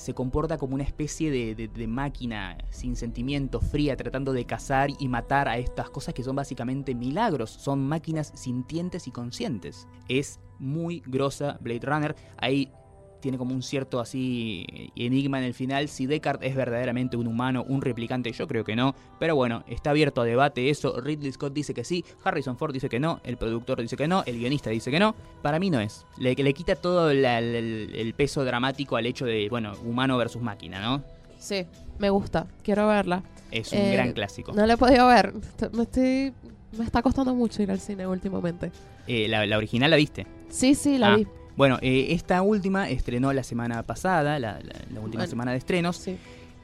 se 0.00 0.14
comporta 0.14 0.56
como 0.56 0.76
una 0.76 0.84
especie 0.84 1.30
de, 1.30 1.86
máquina 1.86 2.56
sin 2.70 2.96
sentimiento, 2.96 3.60
fría, 3.60 3.98
tratando 3.98 4.32
de 4.32 4.46
cazar 4.46 4.88
y 4.98 5.08
matar 5.08 5.46
a 5.46 5.58
estas 5.58 5.90
cosas 5.90 6.14
que 6.14 6.22
son 6.22 6.36
básicamente 6.36 6.94
milagros. 6.94 7.50
Son 7.50 7.86
máquinas 7.86 8.32
sintientes 8.34 9.06
y 9.06 9.10
conscientes. 9.10 9.86
Es 10.08 10.40
muy 10.58 11.02
grosa 11.04 11.58
Blade 11.60 11.80
Runner. 11.82 12.16
Hay 12.38 12.72
tiene 13.20 13.38
como 13.38 13.54
un 13.54 13.62
cierto 13.62 14.00
así 14.00 14.66
enigma 14.96 15.38
en 15.38 15.44
el 15.44 15.54
final 15.54 15.88
si 15.88 16.06
Deckard 16.06 16.42
es 16.42 16.54
verdaderamente 16.56 17.16
un 17.16 17.26
humano, 17.26 17.64
un 17.68 17.82
replicante, 17.82 18.32
yo 18.32 18.46
creo 18.48 18.64
que 18.64 18.74
no, 18.76 18.94
pero 19.18 19.36
bueno, 19.36 19.62
está 19.68 19.90
abierto 19.90 20.20
a 20.20 20.24
debate 20.24 20.70
eso, 20.70 21.00
Ridley 21.00 21.32
Scott 21.32 21.52
dice 21.52 21.74
que 21.74 21.84
sí, 21.84 22.04
Harrison 22.24 22.56
Ford 22.56 22.72
dice 22.72 22.88
que 22.88 22.98
no, 23.00 23.20
el 23.24 23.36
productor 23.36 23.80
dice 23.80 23.96
que 23.96 24.08
no, 24.08 24.22
el 24.26 24.38
guionista 24.38 24.70
dice 24.70 24.90
que 24.90 24.98
no, 24.98 25.14
para 25.42 25.58
mí 25.58 25.70
no 25.70 25.80
es, 25.80 26.04
le, 26.18 26.34
le 26.34 26.54
quita 26.54 26.74
todo 26.76 27.12
la- 27.12 27.38
el, 27.38 27.92
el 27.94 28.14
peso 28.14 28.44
dramático 28.44 28.96
al 28.96 29.06
hecho 29.06 29.24
de, 29.26 29.48
bueno, 29.48 29.72
humano 29.84 30.16
versus 30.18 30.42
máquina, 30.42 30.80
¿no? 30.80 31.02
Sí, 31.38 31.64
me 31.98 32.10
gusta. 32.10 32.46
Quiero 32.62 32.86
verla. 32.86 33.22
Es 33.50 33.72
un 33.72 33.78
Eh, 33.78 33.92
gran 33.92 34.12
clásico. 34.12 34.52
No 34.52 34.66
la 34.66 34.74
he 34.74 34.76
podido 34.76 35.06
ver. 35.08 35.32
Me 35.72 35.82
estoy... 35.84 36.32
Me 36.76 36.84
está 36.84 37.00
costando 37.02 37.34
mucho 37.34 37.62
ir 37.62 37.70
al 37.70 37.80
cine 37.80 38.06
últimamente. 38.06 38.70
Eh, 39.06 39.26
la, 39.26 39.44
la 39.46 39.56
original 39.56 39.90
la 39.90 39.96
viste. 39.96 40.26
Sí, 40.50 40.74
sí, 40.74 40.98
la 40.98 41.14
Ah, 41.14 41.16
vi. 41.16 41.26
Bueno, 41.56 41.78
eh, 41.82 42.08
esta 42.10 42.42
última 42.42 42.88
estrenó 42.88 43.32
la 43.32 43.42
semana 43.42 43.82
pasada, 43.82 44.38
la, 44.38 44.52
la- 44.52 44.60
la 44.60 45.00
última 45.00 45.22
Bueno. 45.22 45.26
semana 45.26 45.50
de 45.52 45.58
estrenos, 45.58 45.96
Sí. 45.96 46.16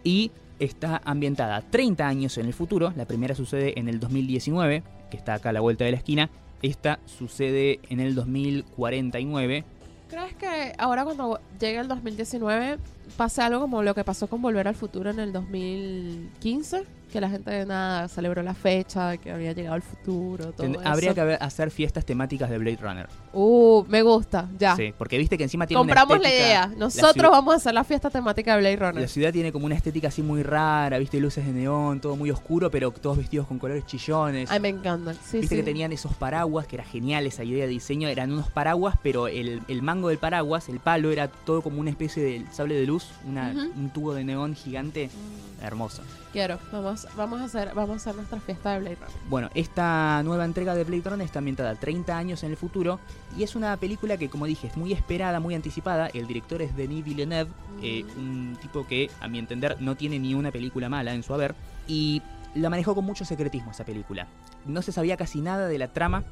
y 0.04 0.30
está 0.58 1.02
ambientada 1.04 1.60
30 1.62 2.06
años 2.06 2.38
en 2.38 2.46
el 2.46 2.54
futuro. 2.54 2.92
La 2.96 3.04
primera 3.04 3.34
sucede 3.34 3.78
en 3.78 3.88
el 3.88 4.00
2019, 4.00 4.82
que 5.10 5.16
está 5.16 5.34
acá 5.34 5.50
a 5.50 5.52
la 5.52 5.60
vuelta 5.60 5.84
de 5.84 5.90
la 5.90 5.96
esquina. 5.98 6.30
Esta 6.62 6.98
sucede 7.04 7.80
en 7.90 8.00
el 8.00 8.14
2049. 8.14 9.64
¿Crees 10.08 10.34
que 10.36 10.72
ahora 10.78 11.04
cuando 11.04 11.40
llegue 11.60 11.78
el 11.78 11.88
2019 11.88 12.78
pase 13.16 13.42
algo 13.42 13.60
como 13.60 13.82
lo 13.82 13.94
que 13.94 14.04
pasó 14.04 14.28
con 14.28 14.40
Volver 14.40 14.68
al 14.68 14.74
Futuro 14.76 15.10
en 15.10 15.18
el 15.18 15.32
2015? 15.32 16.84
Que 17.12 17.20
la 17.20 17.30
gente 17.30 17.64
nada 17.64 18.08
celebró 18.08 18.42
la 18.42 18.52
fecha, 18.52 19.10
de 19.10 19.18
que 19.18 19.30
había 19.30 19.52
llegado 19.52 19.76
el 19.76 19.82
futuro, 19.82 20.52
todo 20.52 20.66
eso. 20.66 20.80
Habría 20.84 21.14
que 21.14 21.20
haber- 21.20 21.38
hacer 21.42 21.70
fiestas 21.70 22.04
temáticas 22.04 22.50
de 22.50 22.58
Blade 22.58 22.78
Runner. 22.82 23.08
Uh, 23.32 23.84
me 23.88 24.02
gusta, 24.02 24.48
ya. 24.58 24.74
Sí, 24.76 24.92
porque 24.98 25.16
viste 25.16 25.38
que 25.38 25.44
encima 25.44 25.66
tiene 25.66 25.78
Compramos 25.78 26.18
una 26.18 26.28
la 26.28 26.34
idea. 26.34 26.66
Nosotros 26.76 27.12
ciudad- 27.12 27.30
vamos 27.30 27.54
a 27.54 27.56
hacer 27.58 27.74
la 27.74 27.84
fiesta 27.84 28.10
temática 28.10 28.54
de 28.54 28.60
Blade 28.60 28.76
Runner. 28.76 29.02
La 29.02 29.08
ciudad 29.08 29.32
tiene 29.32 29.52
como 29.52 29.66
una 29.66 29.76
estética 29.76 30.08
así 30.08 30.20
muy 30.20 30.42
rara, 30.42 30.98
viste 30.98 31.20
luces 31.20 31.46
de 31.46 31.52
neón, 31.52 32.00
todo 32.00 32.16
muy 32.16 32.30
oscuro, 32.30 32.70
pero 32.72 32.90
todos 32.90 33.16
vestidos 33.18 33.46
con 33.46 33.58
colores 33.60 33.86
chillones. 33.86 34.50
Ay, 34.50 34.58
me 34.60 34.68
encantan. 34.68 35.14
Sí, 35.24 35.38
Viste 35.38 35.54
sí. 35.54 35.56
que 35.56 35.62
tenían 35.62 35.92
esos 35.92 36.12
paraguas, 36.14 36.66
que 36.66 36.74
era 36.76 36.84
genial 36.84 37.24
esa 37.26 37.44
idea 37.44 37.64
de 37.66 37.70
diseño. 37.70 38.08
Eran 38.08 38.32
unos 38.32 38.50
paraguas, 38.50 38.96
pero 39.02 39.28
el, 39.28 39.62
el 39.68 39.80
mango 39.80 40.08
del 40.08 40.18
paraguas, 40.18 40.68
el 40.68 40.80
palo, 40.80 41.10
era 41.12 41.28
todo 41.28 41.62
como 41.62 41.80
una 41.80 41.90
especie 41.90 42.22
de 42.22 42.44
sable 42.52 42.74
de 42.74 42.84
luz, 42.86 43.10
una- 43.24 43.52
un 43.76 43.90
tubo 43.90 44.12
de 44.12 44.24
neón 44.24 44.54
gigante. 44.56 45.06
Mm, 45.06 45.55
Hermoso. 45.60 46.02
Quiero, 46.32 46.58
vamos, 46.70 47.06
vamos 47.16 47.40
a 47.40 47.44
hacer, 47.44 47.72
vamos 47.74 47.90
a 47.90 47.96
hacer 47.96 48.14
nuestra 48.14 48.40
fiesta 48.40 48.72
de 48.72 48.80
Blade 48.80 48.96
Runner. 48.96 49.16
Bueno, 49.28 49.50
esta 49.54 50.22
nueva 50.22 50.44
entrega 50.44 50.74
de 50.74 50.84
Blade 50.84 51.08
Runner 51.08 51.24
está 51.24 51.38
ambientada 51.38 51.74
30 51.74 52.16
años 52.16 52.42
en 52.42 52.50
el 52.50 52.56
futuro 52.56 53.00
y 53.36 53.42
es 53.42 53.56
una 53.56 53.76
película 53.76 54.16
que, 54.16 54.28
como 54.28 54.46
dije, 54.46 54.66
es 54.66 54.76
muy 54.76 54.92
esperada, 54.92 55.40
muy 55.40 55.54
anticipada. 55.54 56.08
El 56.08 56.26
director 56.26 56.60
es 56.60 56.76
Denis 56.76 57.04
Villeneuve, 57.04 57.50
eh, 57.82 58.04
un 58.16 58.56
tipo 58.60 58.86
que, 58.86 59.10
a 59.20 59.28
mi 59.28 59.38
entender, 59.38 59.76
no 59.80 59.96
tiene 59.96 60.18
ni 60.18 60.34
una 60.34 60.52
película 60.52 60.88
mala 60.88 61.14
en 61.14 61.22
su 61.22 61.32
haber 61.32 61.54
y 61.86 62.22
la 62.54 62.70
manejó 62.70 62.94
con 62.94 63.04
mucho 63.04 63.24
secretismo 63.24 63.70
esa 63.70 63.84
película. 63.84 64.26
No 64.64 64.82
se 64.82 64.92
sabía 64.92 65.16
casi 65.16 65.40
nada 65.40 65.68
de 65.68 65.78
la 65.78 65.88
trama. 65.88 66.24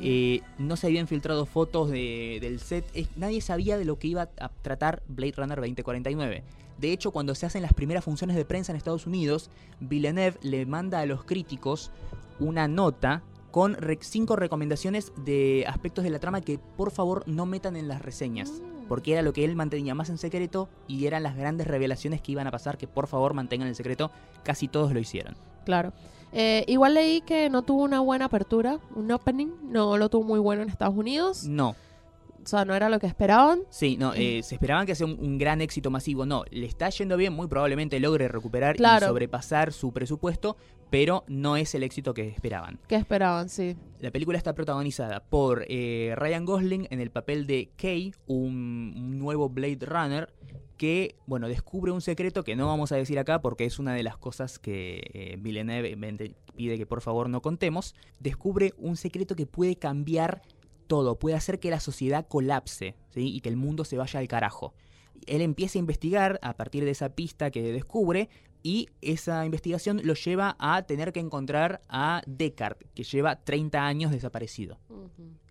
Eh, 0.00 0.40
no 0.58 0.76
se 0.76 0.86
habían 0.86 1.06
filtrado 1.06 1.46
fotos 1.46 1.90
de- 1.90 2.38
del 2.40 2.60
set. 2.60 2.84
Es- 2.94 3.08
nadie 3.16 3.40
sabía 3.40 3.78
de 3.78 3.84
lo 3.84 3.98
que 3.98 4.08
iba 4.08 4.28
a 4.38 4.48
tratar 4.62 5.02
Blade 5.08 5.34
Runner 5.36 5.60
2049. 5.60 6.42
De 6.78 6.92
hecho, 6.92 7.10
cuando 7.10 7.34
se 7.34 7.46
hacen 7.46 7.62
las 7.62 7.72
primeras 7.72 8.04
funciones 8.04 8.36
de 8.36 8.44
prensa 8.44 8.72
en 8.72 8.76
Estados 8.76 9.06
Unidos, 9.06 9.50
Villeneuve 9.80 10.38
le 10.42 10.66
manda 10.66 11.00
a 11.00 11.06
los 11.06 11.24
críticos 11.24 11.90
una 12.38 12.68
nota 12.68 13.22
con 13.50 13.78
cinco 14.00 14.36
recomendaciones 14.36 15.12
de 15.24 15.64
aspectos 15.66 16.04
de 16.04 16.10
la 16.10 16.18
trama 16.18 16.42
que 16.42 16.58
por 16.58 16.90
favor 16.90 17.22
no 17.26 17.46
metan 17.46 17.76
en 17.76 17.88
las 17.88 18.02
reseñas. 18.02 18.50
Mm. 18.50 18.88
Porque 18.88 19.12
era 19.14 19.22
lo 19.22 19.32
que 19.32 19.44
él 19.46 19.56
mantenía 19.56 19.94
más 19.94 20.10
en 20.10 20.18
secreto 20.18 20.68
y 20.86 21.06
eran 21.06 21.22
las 21.22 21.34
grandes 21.36 21.66
revelaciones 21.66 22.20
que 22.20 22.32
iban 22.32 22.46
a 22.46 22.50
pasar 22.50 22.76
que 22.76 22.86
por 22.86 23.06
favor 23.06 23.32
mantengan 23.32 23.66
el 23.68 23.74
secreto. 23.74 24.10
Casi 24.44 24.68
todos 24.68 24.92
lo 24.92 25.00
hicieron. 25.00 25.34
Claro. 25.64 25.92
Eh, 26.32 26.64
igual 26.68 26.94
leí 26.94 27.20
que 27.22 27.48
no 27.50 27.62
tuvo 27.62 27.82
una 27.84 28.00
buena 28.00 28.26
apertura, 28.26 28.78
un 28.94 29.10
opening, 29.10 29.48
no 29.64 29.96
lo 29.96 30.08
tuvo 30.08 30.24
muy 30.24 30.38
bueno 30.38 30.62
en 30.62 30.68
Estados 30.68 30.94
Unidos, 30.96 31.44
No, 31.44 31.70
o 31.70 32.48
sea, 32.48 32.64
no 32.64 32.74
era 32.74 32.88
lo 32.88 33.00
que 33.00 33.06
esperaban. 33.08 33.60
Sí, 33.70 33.96
no, 33.96 34.12
eh, 34.14 34.40
se 34.44 34.54
esperaban 34.54 34.86
que 34.86 34.94
sea 34.94 35.06
un, 35.06 35.18
un 35.18 35.36
gran 35.38 35.60
éxito 35.60 35.90
masivo. 35.90 36.26
No, 36.26 36.44
le 36.50 36.66
está 36.66 36.90
yendo 36.90 37.16
bien, 37.16 37.32
muy 37.32 37.48
probablemente 37.48 37.98
logre 37.98 38.28
recuperar 38.28 38.76
Claro. 38.76 39.06
y 39.06 39.08
sobrepasar 39.08 39.72
su 39.72 39.92
presupuesto, 39.92 40.56
pero 40.88 41.24
no 41.26 41.56
es 41.56 41.74
el 41.74 41.82
éxito 41.82 42.14
que 42.14 42.28
esperaban. 42.28 42.78
¿Qué 42.86 42.94
esperaban? 42.96 43.48
Sí. 43.48 43.76
La 43.98 44.12
película 44.12 44.38
está 44.38 44.54
protagonizada 44.54 45.24
por 45.28 45.64
eh, 45.68 46.12
Ryan 46.16 46.44
Gosling 46.44 46.86
en 46.90 47.00
el 47.00 47.10
papel 47.10 47.46
de 47.48 47.70
Kay, 47.76 48.12
un, 48.28 48.94
un 48.96 49.18
nuevo 49.18 49.48
Blade 49.48 49.78
Runner 49.80 50.32
que, 50.76 51.16
bueno, 51.26 51.48
descubre 51.48 51.92
un 51.92 52.00
secreto 52.00 52.44
que 52.44 52.56
no 52.56 52.66
vamos 52.66 52.92
a 52.92 52.96
decir 52.96 53.18
acá 53.18 53.40
porque 53.40 53.64
es 53.64 53.78
una 53.78 53.94
de 53.94 54.02
las 54.02 54.16
cosas 54.16 54.58
que 54.58 55.02
eh, 55.12 55.36
Villeneuve 55.38 55.96
pide 56.54 56.78
que 56.78 56.86
por 56.86 57.00
favor 57.00 57.28
no 57.28 57.42
contemos. 57.42 57.94
Descubre 58.20 58.74
un 58.78 58.96
secreto 58.96 59.36
que 59.36 59.46
puede 59.46 59.76
cambiar 59.76 60.42
todo, 60.86 61.18
puede 61.18 61.36
hacer 61.36 61.58
que 61.58 61.70
la 61.70 61.80
sociedad 61.80 62.26
colapse 62.28 62.94
¿sí? 63.10 63.34
y 63.34 63.40
que 63.40 63.48
el 63.48 63.56
mundo 63.56 63.84
se 63.84 63.96
vaya 63.96 64.20
al 64.20 64.28
carajo. 64.28 64.74
Él 65.26 65.40
empieza 65.40 65.78
a 65.78 65.80
investigar 65.80 66.38
a 66.42 66.54
partir 66.54 66.84
de 66.84 66.90
esa 66.90 67.10
pista 67.10 67.50
que 67.50 67.72
descubre 67.72 68.28
y 68.62 68.88
esa 69.00 69.44
investigación 69.46 70.00
lo 70.04 70.14
lleva 70.14 70.56
a 70.58 70.82
tener 70.82 71.12
que 71.12 71.20
encontrar 71.20 71.82
a 71.88 72.22
Deckard, 72.26 72.76
que 72.94 73.04
lleva 73.04 73.36
30 73.36 73.86
años 73.86 74.10
desaparecido. 74.10 74.78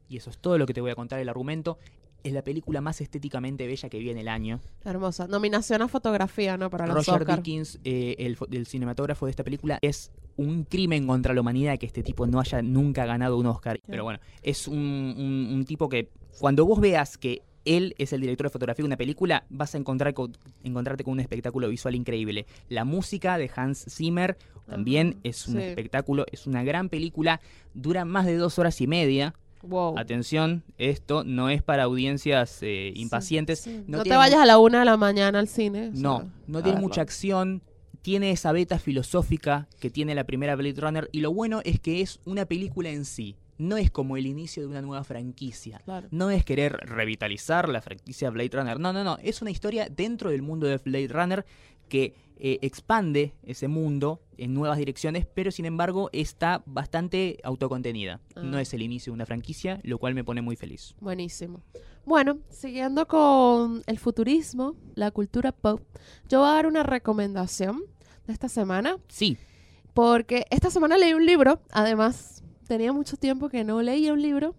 Y 0.07 0.17
eso 0.17 0.29
es 0.29 0.37
todo 0.37 0.57
lo 0.57 0.65
que 0.65 0.73
te 0.73 0.81
voy 0.81 0.91
a 0.91 0.95
contar 0.95 1.19
el 1.19 1.29
argumento. 1.29 1.79
Es 2.25 2.33
la 2.33 2.41
película 2.43 2.81
más 2.81 3.01
estéticamente 3.01 3.67
bella 3.67 3.87
que 3.87 3.99
vi 3.99 4.09
en 4.09 4.17
el 4.17 4.27
año. 4.27 4.59
Hermosa. 4.83 5.27
Nominación 5.27 5.83
a 5.83 5.87
fotografía, 5.87 6.57
¿no? 6.57 6.71
Para 6.71 6.87
los 6.87 6.95
Roger 7.05 7.21
Oscar. 7.21 7.43
Dickens, 7.43 7.79
eh, 7.83 8.15
el, 8.17 8.35
fo- 8.37 8.47
el 8.51 8.65
cinematógrafo 8.65 9.27
de 9.27 9.29
esta 9.29 9.43
película, 9.43 9.77
es 9.83 10.11
un 10.35 10.63
crimen 10.63 11.05
contra 11.05 11.35
la 11.35 11.41
humanidad 11.41 11.77
que 11.77 11.85
este 11.85 12.01
tipo 12.01 12.25
no 12.25 12.39
haya 12.39 12.61
nunca 12.63 13.05
ganado 13.05 13.37
un 13.37 13.45
Oscar. 13.45 13.79
Pero 13.85 14.03
bueno, 14.03 14.19
es 14.41 14.67
un, 14.67 14.75
un- 14.77 15.49
un 15.53 15.65
tipo 15.65 15.87
que 15.87 16.09
cuando 16.39 16.65
vos 16.65 16.79
veas 16.79 17.17
que 17.19 17.43
él 17.63 17.93
es 17.99 18.11
el 18.11 18.21
director 18.21 18.47
de 18.47 18.51
fotografía 18.51 18.81
de 18.83 18.87
una 18.87 18.97
película, 18.97 19.45
vas 19.49 19.75
a 19.75 19.77
encontrar 19.77 20.13
con- 20.15 20.35
encontrarte 20.63 21.03
con 21.03 21.13
un 21.13 21.19
espectáculo 21.19 21.69
visual 21.69 21.93
increíble. 21.93 22.47
La 22.69 22.85
música 22.85 23.37
de 23.37 23.51
Hans 23.55 23.85
Zimmer 23.87 24.35
también 24.67 25.19
es 25.23 25.47
un 25.47 25.57
sí. 25.57 25.61
espectáculo, 25.61 26.25
es 26.31 26.47
una 26.47 26.63
gran 26.63 26.89
película, 26.89 27.39
dura 27.75 28.03
más 28.03 28.25
de 28.25 28.35
dos 28.37 28.57
horas 28.57 28.81
y 28.81 28.87
media. 28.87 29.35
Wow. 29.67 29.97
Atención, 29.97 30.63
esto 30.77 31.23
no 31.23 31.49
es 31.49 31.61
para 31.63 31.83
audiencias 31.83 32.59
eh, 32.61 32.91
impacientes. 32.95 33.59
Sí. 33.61 33.83
No 33.87 33.97
No, 33.97 33.97
te 33.99 34.03
tiene 34.05 34.17
vayas 34.17 34.39
a 34.39 34.45
la 34.45 34.57
una 34.59 34.79
de 34.79 34.85
la 34.85 34.97
mañana 34.97 35.39
al 35.39 35.47
cine. 35.47 35.89
o 35.89 35.91
no, 35.99 36.17
sea, 36.19 36.27
no 36.47 36.59
tiene 36.61 36.75
verlo. 36.75 36.87
mucha 36.87 37.01
acción. 37.01 37.61
Tiene 38.01 38.29
esa 38.31 38.51
beta 38.51 38.77
filosófica 38.77 39.67
que 39.79 39.89
tiene 39.89 40.13
la 40.13 40.25
primera 40.25 40.55
Blade 40.55 40.79
Runner. 40.79 41.09
Y 41.11 41.21
lo 41.21 41.33
bueno 41.33 41.61
es 41.63 41.79
que 41.79 42.01
es 42.01 42.19
una 42.25 42.45
película 42.45 42.89
en 42.89 43.03
sí. 43.05 43.35
No 43.57 43.77
es 43.77 43.89
como 43.89 44.17
el 44.17 44.27
inicio 44.27 44.61
de 44.61 44.67
una 44.67 44.81
nueva 44.81 45.03
franquicia. 45.03 45.79
Claro. 45.85 46.07
No 46.11 46.29
es 46.29 46.43
querer 46.45 46.73
revitalizar 46.83 47.69
la 47.69 47.81
franquicia 47.81 48.29
Blade 48.29 48.49
Runner. 48.53 48.79
No, 48.79 48.93
no, 48.93 49.03
no. 49.03 49.17
Es 49.23 49.41
una 49.41 49.49
historia 49.49 49.87
dentro 49.89 50.29
del 50.29 50.41
mundo 50.41 50.67
de 50.67 50.77
Blade 50.77 51.07
Runner 51.07 51.45
que 51.87 52.13
eh, 52.37 52.59
expande 52.61 53.33
ese 53.43 53.67
mundo 53.67 54.21
en 54.37 54.53
nuevas 54.53 54.77
direcciones, 54.77 55.25
pero 55.25 55.51
sin 55.51 55.65
embargo 55.65 56.09
está 56.11 56.63
bastante 56.65 57.39
autocontenida. 57.43 58.19
Ah. 58.35 58.41
No 58.43 58.59
es 58.59 58.73
el 58.73 58.81
inicio 58.81 59.11
de 59.11 59.15
una 59.15 59.25
franquicia, 59.25 59.79
lo 59.83 59.97
cual 59.97 60.15
me 60.15 60.23
pone 60.23 60.41
muy 60.41 60.55
feliz. 60.55 60.95
Buenísimo. 60.99 61.63
Bueno, 62.05 62.39
siguiendo 62.49 63.07
con 63.07 63.83
el 63.87 63.99
futurismo, 63.99 64.75
la 64.95 65.11
cultura 65.11 65.51
pop, 65.51 65.81
yo 66.29 66.39
voy 66.41 66.49
a 66.49 66.53
dar 66.53 66.67
una 66.67 66.83
recomendación 66.83 67.83
de 68.27 68.33
esta 68.33 68.49
semana, 68.49 68.97
Sí, 69.07 69.37
porque 69.93 70.45
esta 70.49 70.69
semana 70.69 70.97
leí 70.97 71.13
un 71.13 71.25
libro, 71.25 71.61
además 71.71 72.43
tenía 72.67 72.91
mucho 72.91 73.15
tiempo 73.15 73.47
que 73.47 73.63
no 73.63 73.81
leía 73.81 74.11
un 74.11 74.21
libro, 74.21 74.55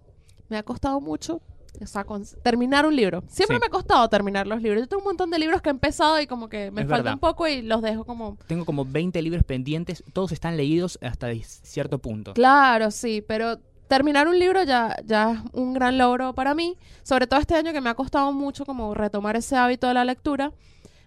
me 0.49 0.57
ha 0.57 0.63
costado 0.63 1.01
mucho. 1.01 1.43
O 1.83 1.87
sea, 1.87 2.05
con- 2.05 2.25
terminar 2.43 2.87
un 2.87 2.95
libro. 2.97 3.23
Siempre 3.29 3.57
Sí. 3.57 3.61
me 3.61 3.67
ha 3.67 3.71
costado 3.71 4.09
terminar 4.09 4.47
los 4.47 4.63
libros. 4.63 4.83
Yo 4.83 4.89
tengo 4.89 5.01
un 5.03 5.09
montón 5.09 5.31
de 5.31 5.39
libros 5.39 5.61
que 5.63 5.69
he 5.69 5.73
empezado 5.73 6.21
y 6.21 6.27
como 6.27 6.49
que 6.49 6.71
me 6.71 6.83
Es 6.83 6.89
falta 6.89 7.03
verdad. 7.03 7.13
un 7.15 7.21
poco 7.21 7.47
y 7.49 7.63
los 7.63 7.83
dejo 7.83 8.05
como... 8.05 8.37
tengo 8.47 8.65
como 8.65 8.85
20 8.85 9.21
libros 9.23 9.45
pendientes, 9.45 10.03
todos 10.13 10.33
están 10.33 10.57
leídos 10.57 10.99
hasta 11.03 11.29
cierto 11.45 11.99
punto. 11.99 12.35
Claro, 12.35 12.91
sí, 12.91 13.23
pero 13.27 13.59
terminar 13.89 14.27
un 14.29 14.39
libro 14.39 14.63
ya, 14.65 14.97
ya 15.05 15.33
es 15.33 15.39
un 15.53 15.73
gran 15.73 15.97
logro 15.99 16.35
para 16.35 16.55
mí, 16.55 16.77
sobre 17.03 17.27
todo 17.27 17.39
este 17.41 17.55
año 17.55 17.73
que 17.73 17.81
me 17.81 17.89
ha 17.91 17.95
costado 17.95 18.33
mucho 18.33 18.65
como 18.67 18.95
retomar 18.95 19.37
ese 19.37 19.57
hábito 19.57 19.87
de 19.87 19.95
la 19.95 20.05
lectura, 20.05 20.53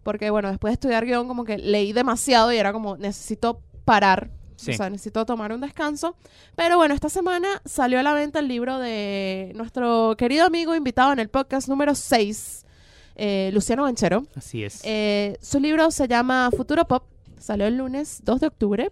porque 0.03 0.29
bueno, 0.29 0.49
después 0.49 0.71
de 0.71 0.73
estudiar 0.75 1.05
guion 1.05 1.27
como 1.27 1.43
que 1.43 1.57
leí 1.57 1.91
demasiado 1.91 2.53
y 2.53 2.57
era 2.57 2.71
como 2.71 2.95
necesito 2.95 3.61
parar, 3.83 4.29
Sí. 4.59 4.71
o 4.71 4.73
sea, 4.73 4.89
necesito 4.89 5.25
tomar 5.25 5.53
un 5.53 5.61
descanso, 5.61 6.17
pero 6.55 6.75
bueno, 6.75 6.93
esta 6.93 7.07
semana 7.07 7.61
salió 7.63 7.97
a 7.99 8.03
la 8.03 8.13
venta 8.13 8.39
el 8.39 8.49
libro 8.49 8.77
de 8.77 9.53
nuestro 9.55 10.15
querido 10.17 10.45
amigo 10.45 10.75
invitado 10.75 11.13
en 11.13 11.19
el 11.19 11.29
podcast 11.29 11.69
número 11.69 11.95
6, 11.95 12.65
eh, 13.15 13.51
Luciano 13.53 13.83
Banchero. 13.83 14.25
Así 14.35 14.63
es. 14.65 14.81
Eh, 14.83 15.37
su 15.41 15.61
libro 15.61 15.91
se 15.91 16.09
llama 16.09 16.49
Futuro 16.55 16.85
Pop, 16.85 17.03
salió 17.39 17.67
el 17.67 17.77
lunes 17.77 18.19
2 18.25 18.39
de 18.41 18.47
octubre 18.47 18.91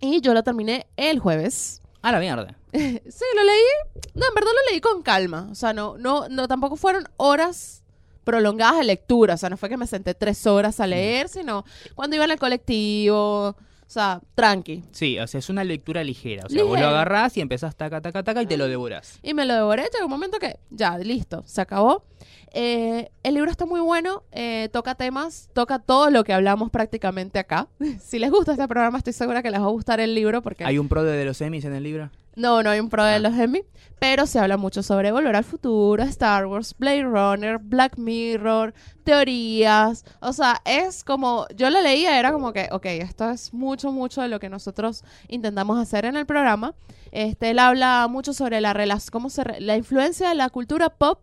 y 0.00 0.20
yo 0.20 0.32
lo 0.32 0.42
terminé 0.42 0.86
el 0.96 1.18
jueves. 1.18 1.80
A 2.02 2.12
la 2.12 2.20
mierda. 2.20 2.56
Sí, 2.72 3.24
lo 3.36 3.44
leí. 3.44 4.02
No, 4.14 4.26
en 4.26 4.34
verdad 4.34 4.50
lo 4.50 4.70
leí 4.70 4.80
con 4.80 5.02
calma. 5.02 5.48
O 5.50 5.54
sea, 5.54 5.72
no, 5.72 5.98
no, 5.98 6.28
no, 6.28 6.48
tampoco 6.48 6.76
fueron 6.76 7.08
horas 7.16 7.82
prolongadas 8.24 8.78
de 8.78 8.84
lectura. 8.84 9.34
O 9.34 9.36
sea, 9.36 9.50
no 9.50 9.56
fue 9.56 9.68
que 9.68 9.76
me 9.76 9.86
senté 9.86 10.14
tres 10.14 10.46
horas 10.46 10.80
a 10.80 10.86
leer, 10.86 11.28
sino 11.28 11.64
cuando 11.94 12.16
iba 12.16 12.24
en 12.24 12.30
el 12.30 12.38
colectivo. 12.38 13.56
O 13.92 13.94
sea, 13.94 14.22
tranqui. 14.34 14.82
Sí, 14.90 15.18
o 15.18 15.26
sea, 15.26 15.38
es 15.38 15.50
una 15.50 15.64
lectura 15.64 16.02
ligera. 16.02 16.46
O 16.46 16.48
sea, 16.48 16.62
vos 16.62 16.70
lo 16.70 16.76
Ligera. 16.76 16.88
agarrás 16.92 17.36
y 17.36 17.42
empezás 17.42 17.76
taca, 17.76 18.00
taca, 18.00 18.22
taca 18.22 18.40
y 18.40 18.46
te 18.46 18.56
lo 18.56 18.66
devorás. 18.66 19.18
Y 19.22 19.34
me 19.34 19.44
lo 19.44 19.52
devoré. 19.52 19.82
Llegó 19.92 20.06
un 20.06 20.10
momento 20.10 20.38
que 20.38 20.58
ya, 20.70 20.96
listo, 20.96 21.42
se 21.44 21.60
acabó. 21.60 22.02
Eh, 22.54 23.10
el 23.22 23.34
libro 23.34 23.50
está 23.50 23.66
muy 23.66 23.80
bueno, 23.80 24.22
eh, 24.32 24.70
toca 24.72 24.94
temas, 24.94 25.50
toca 25.52 25.78
todo 25.78 26.08
lo 26.08 26.24
que 26.24 26.32
hablamos 26.32 26.70
prácticamente 26.70 27.38
acá. 27.38 27.68
si 28.02 28.18
les 28.18 28.30
gusta 28.30 28.52
este 28.52 28.66
programa, 28.66 28.96
estoy 28.96 29.12
segura 29.12 29.42
que 29.42 29.50
les 29.50 29.60
va 29.60 29.66
a 29.66 29.68
gustar 29.68 30.00
el 30.00 30.14
libro 30.14 30.40
porque 30.40 30.64
¿Hay 30.64 30.78
un 30.78 30.88
pro 30.88 31.04
de 31.04 31.26
los 31.26 31.38
Emmys 31.42 31.66
en 31.66 31.74
el 31.74 31.82
libro? 31.82 32.10
No, 32.36 32.62
no 32.62 32.70
hay 32.70 32.80
un 32.80 32.88
pro 32.88 33.04
de 33.04 33.14
Ah. 33.14 33.18
los 33.18 33.34
Emmy, 33.38 33.62
pero 33.98 34.26
se 34.26 34.38
habla 34.38 34.56
mucho 34.56 34.82
sobre 34.82 35.12
Volver 35.12 35.36
al 35.36 35.44
Futuro, 35.44 36.02
Star 36.04 36.46
Wars, 36.46 36.74
Blade 36.78 37.04
Runner, 37.04 37.58
Black 37.58 37.98
Mirror, 37.98 38.74
teorías. 39.04 40.04
O 40.20 40.32
sea, 40.32 40.60
es 40.64 41.04
como, 41.04 41.46
yo 41.54 41.70
lo 41.70 41.80
leía, 41.80 42.18
era 42.18 42.32
como 42.32 42.52
que, 42.52 42.68
ok, 42.72 42.86
esto 42.86 43.30
es 43.30 43.52
mucho, 43.54 43.92
mucho 43.92 44.22
de 44.22 44.28
lo 44.28 44.40
que 44.40 44.48
nosotros 44.48 45.04
intentamos 45.28 45.78
hacer 45.78 46.04
en 46.04 46.16
el 46.16 46.26
programa. 46.26 46.74
Este, 47.12 47.50
él 47.50 47.58
habla 47.58 48.06
mucho 48.08 48.32
sobre 48.32 48.60
la 48.60 48.72
relación, 48.72 49.10
cómo 49.12 49.30
se, 49.30 49.44
re- 49.44 49.60
la 49.60 49.76
influencia 49.76 50.30
de 50.30 50.34
la 50.34 50.48
cultura 50.50 50.88
pop, 50.90 51.20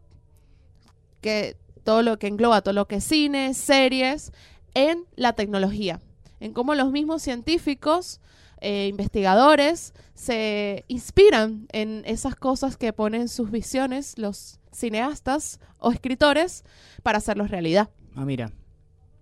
que 1.21 1.57
todo 1.83 2.01
lo 2.01 2.19
que 2.19 2.27
engloba, 2.27 2.61
todo 2.61 2.73
lo 2.73 2.87
que 2.87 2.95
es 2.97 3.03
cine, 3.03 3.53
series, 3.53 4.31
en 4.73 5.05
la 5.15 5.33
tecnología, 5.33 5.99
en 6.39 6.53
cómo 6.53 6.75
los 6.75 6.91
mismos 6.91 7.21
científicos 7.23 8.21
eh, 8.61 8.87
investigadores 8.87 9.93
se 10.13 10.85
inspiran 10.87 11.67
en 11.71 12.03
esas 12.05 12.35
cosas 12.35 12.77
que 12.77 12.93
ponen 12.93 13.27
sus 13.27 13.51
visiones 13.51 14.17
los 14.17 14.59
cineastas 14.71 15.59
o 15.79 15.91
escritores 15.91 16.63
para 17.03 17.17
hacerlos 17.17 17.49
realidad. 17.49 17.89
Ah, 18.15 18.25
mira. 18.25 18.51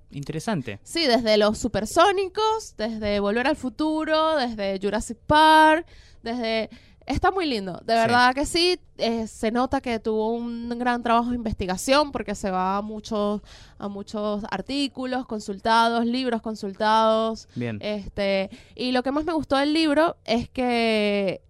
Interesante. 0.10 0.80
Sí, 0.84 1.06
desde 1.06 1.38
los 1.38 1.58
supersónicos, 1.58 2.76
desde 2.78 3.20
Volver 3.20 3.48
al 3.48 3.58
Futuro, 3.58 4.38
desde 4.38 4.80
Jurassic 4.82 5.18
Park, 5.28 5.86
desde... 6.24 6.70
Está 7.08 7.32
muy 7.32 7.45
lindo, 7.45 7.72
de 7.86 7.93
Sí. 7.93 7.99
verdad 7.99 8.36
que 8.36 8.45
sí. 8.45 8.80
eh, 8.99 9.28
se 9.28 9.49
nota 9.51 9.80
que 9.80 9.97
tuvo 9.99 10.32
un 10.32 10.70
gran 10.78 11.01
trabajo 11.03 11.30
de 11.30 11.36
investigación 11.38 12.12
porque 12.12 12.36
se 12.36 12.51
va 12.51 12.78
a 12.78 12.82
muchos, 12.82 13.41
a 13.80 13.88
muchos 13.88 14.43
artículos 14.51 15.26
consultados, 15.26 16.05
libros 16.05 16.41
consultados, 16.41 17.47
Bien. 17.55 17.78
este, 17.82 18.49
y 18.76 18.91
lo 18.91 19.03
que 19.03 19.12
más 19.12 19.24
me 19.24 19.34
gustó 19.34 19.55
del 19.58 19.72
libro 19.74 20.18
es 20.26 20.49
que 20.49 21.41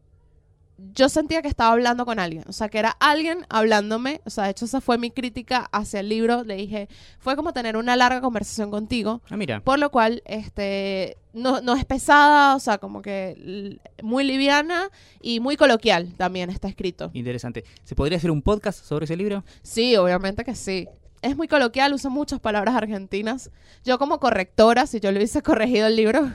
yo 0.93 1.09
sentía 1.09 1.41
que 1.41 1.47
estaba 1.47 1.71
hablando 1.71 2.05
con 2.05 2.19
alguien, 2.19 2.43
o 2.47 2.51
sea, 2.53 2.69
que 2.69 2.78
era 2.80 2.91
alguien 2.99 3.45
hablándome, 3.49 4.21
o 4.25 4.30
sea, 4.30 4.43
de 4.45 4.51
hecho 4.51 4.65
esa 4.65 4.80
fue 4.82 4.97
mi 4.97 5.09
crítica 5.11 5.67
hacia 5.71 5.99
el 6.01 6.09
libro, 6.09 6.43
le 6.43 6.55
dije, 6.55 6.88
fue 7.19 7.36
como 7.36 7.51
tener 7.53 7.78
una 7.78 7.95
larga 7.95 8.21
conversación 8.21 8.69
contigo, 8.69 9.21
Ah, 9.30 9.38
mira. 9.38 9.59
por 9.61 9.80
lo 9.80 9.89
cual, 9.89 10.21
este, 10.25 11.17
no, 11.34 11.61
no 11.61 11.75
es 11.75 11.86
pesada, 11.86 12.55
o 12.55 12.59
sea, 12.59 12.78
como 12.78 13.01
que 13.01 13.80
muy 14.03 14.23
liviana 14.23 14.89
y 15.21 15.39
muy 15.39 15.57
coloquial 15.57 16.13
también 16.15 16.49
está 16.49 16.67
escrito. 16.67 17.09
Interesante. 17.13 17.63
¿Se 17.84 17.95
podría 17.95 18.17
hacer 18.17 18.30
un 18.32 18.41
podcast 18.41 18.84
sobre 18.86 19.05
ese 19.05 19.15
libro? 19.17 19.43
Sí, 19.63 19.95
obviamente 19.95 20.43
que 20.43 20.55
sí. 20.55 20.88
Es 21.23 21.36
muy 21.36 21.47
coloquial, 21.47 21.93
usa 21.93 22.11
muchas 22.11 22.39
palabras 22.39 22.75
argentinas. 22.75 23.49
Yo 23.84 23.97
como 23.97 24.19
correctora, 24.19 24.86
si 24.86 24.99
yo 24.99 25.11
le 25.11 25.17
hubiese 25.17 25.41
corregido 25.43 25.88
el 25.88 25.95
libro, 25.95 26.32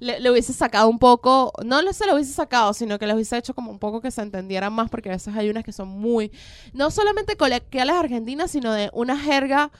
le, 0.00 0.20
le 0.20 0.30
hubiese 0.30 0.52
sacado 0.52 0.88
un 0.88 0.98
poco, 0.98 1.52
no 1.64 1.80
se 1.92 2.06
lo 2.06 2.14
hubiese 2.14 2.32
sacado, 2.32 2.72
sino 2.74 2.98
que 2.98 3.06
le 3.06 3.14
hubiese 3.14 3.36
hecho 3.36 3.54
como 3.54 3.70
un 3.70 3.78
poco 3.78 4.00
que 4.00 4.10
se 4.10 4.22
entendieran 4.22 4.72
más, 4.72 4.90
porque 4.90 5.08
a 5.08 5.12
veces 5.12 5.34
hay 5.36 5.48
unas 5.50 5.64
que 5.64 5.72
son 5.72 5.88
muy, 5.88 6.30
no 6.72 6.90
solamente 6.90 7.36
coloquiales 7.36 7.94
argentinas, 7.94 8.50
sino 8.50 8.72
de 8.72 8.90
una 8.92 9.18
jerga 9.18 9.70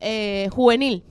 eh, 0.00 0.48
juvenil 0.52 1.04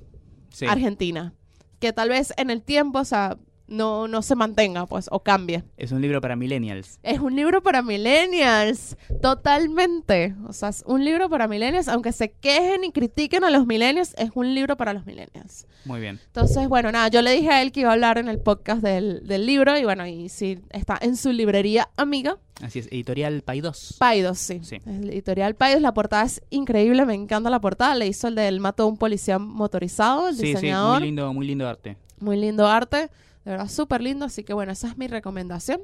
Sí. 0.51 0.65
argentina, 0.65 1.33
que 1.79 1.93
tal 1.93 2.09
vez 2.09 2.33
en 2.37 2.49
el 2.49 2.63
tiempo, 2.63 2.99
o 2.99 3.05
sea, 3.05 3.37
no, 3.69 4.07
no 4.07 4.21
se 4.21 4.35
mantenga, 4.35 4.85
pues, 4.85 5.07
o 5.11 5.21
cambie. 5.21 5.63
Es 5.77 5.91
un 5.91 6.01
libro 6.01 6.19
para 6.21 6.35
millennials. 6.35 6.99
Es 7.03 7.19
un 7.19 7.35
libro 7.35 7.61
para 7.63 7.81
millennials, 7.81 8.97
totalmente. 9.21 10.35
O 10.47 10.53
sea, 10.53 10.69
es 10.69 10.83
un 10.85 11.03
libro 11.05 11.29
para 11.29 11.47
millennials, 11.47 11.87
aunque 11.87 12.11
se 12.11 12.31
quejen 12.31 12.83
y 12.83 12.91
critiquen 12.91 13.43
a 13.43 13.49
los 13.49 13.65
millennials, 13.65 14.13
es 14.17 14.31
un 14.35 14.53
libro 14.53 14.75
para 14.77 14.93
los 14.93 15.05
millennials. 15.05 15.65
Muy 15.85 15.99
bien. 16.01 16.19
Entonces, 16.27 16.67
bueno, 16.67 16.91
nada, 16.91 17.07
yo 17.07 17.21
le 17.21 17.31
dije 17.31 17.49
a 17.49 17.61
él 17.61 17.71
que 17.71 17.81
iba 17.81 17.89
a 17.89 17.93
hablar 17.93 18.17
en 18.17 18.27
el 18.27 18.39
podcast 18.39 18.81
del, 18.81 19.25
del 19.27 19.45
libro 19.45 19.77
y 19.77 19.83
bueno, 19.85 20.05
y 20.05 20.29
sí, 20.29 20.59
está 20.71 20.97
en 21.01 21.15
su 21.15 21.31
librería 21.31 21.89
amiga, 21.97 22.37
Así 22.61 22.79
es. 22.79 22.87
Editorial 22.87 23.41
Paidos. 23.41 23.95
Paidos, 23.99 24.37
sí. 24.37 24.59
Sí. 24.63 24.79
Editorial 24.85 25.55
Paidos, 25.55 25.81
la 25.81 25.93
portada 25.93 26.23
es 26.25 26.41
increíble, 26.49 27.05
me 27.05 27.13
encanta 27.13 27.49
la 27.49 27.61
portada, 27.61 27.95
le 27.95 28.05
hizo 28.07 28.27
el 28.27 28.35
del 28.35 28.59
mato 28.59 28.83
a 28.83 28.85
un 28.87 28.97
policía 28.97 29.39
motorizado, 29.39 30.27
el 30.27 30.35
Sí, 30.35 30.41
sí. 30.41 30.47
diseñador. 30.55 30.99
Muy 30.99 31.07
lindo, 31.07 31.33
muy 31.33 31.47
lindo 31.47 31.65
arte. 31.69 31.95
Muy 32.19 32.35
lindo 32.35 32.67
arte, 32.67 33.09
de 33.51 33.57
verdad 33.57 33.69
súper 33.69 34.01
lindo. 34.01 34.25
Así 34.25 34.43
que 34.43 34.53
bueno, 34.53 34.71
esa 34.71 34.87
es 34.89 34.97
mi 34.97 35.07
recomendación 35.07 35.81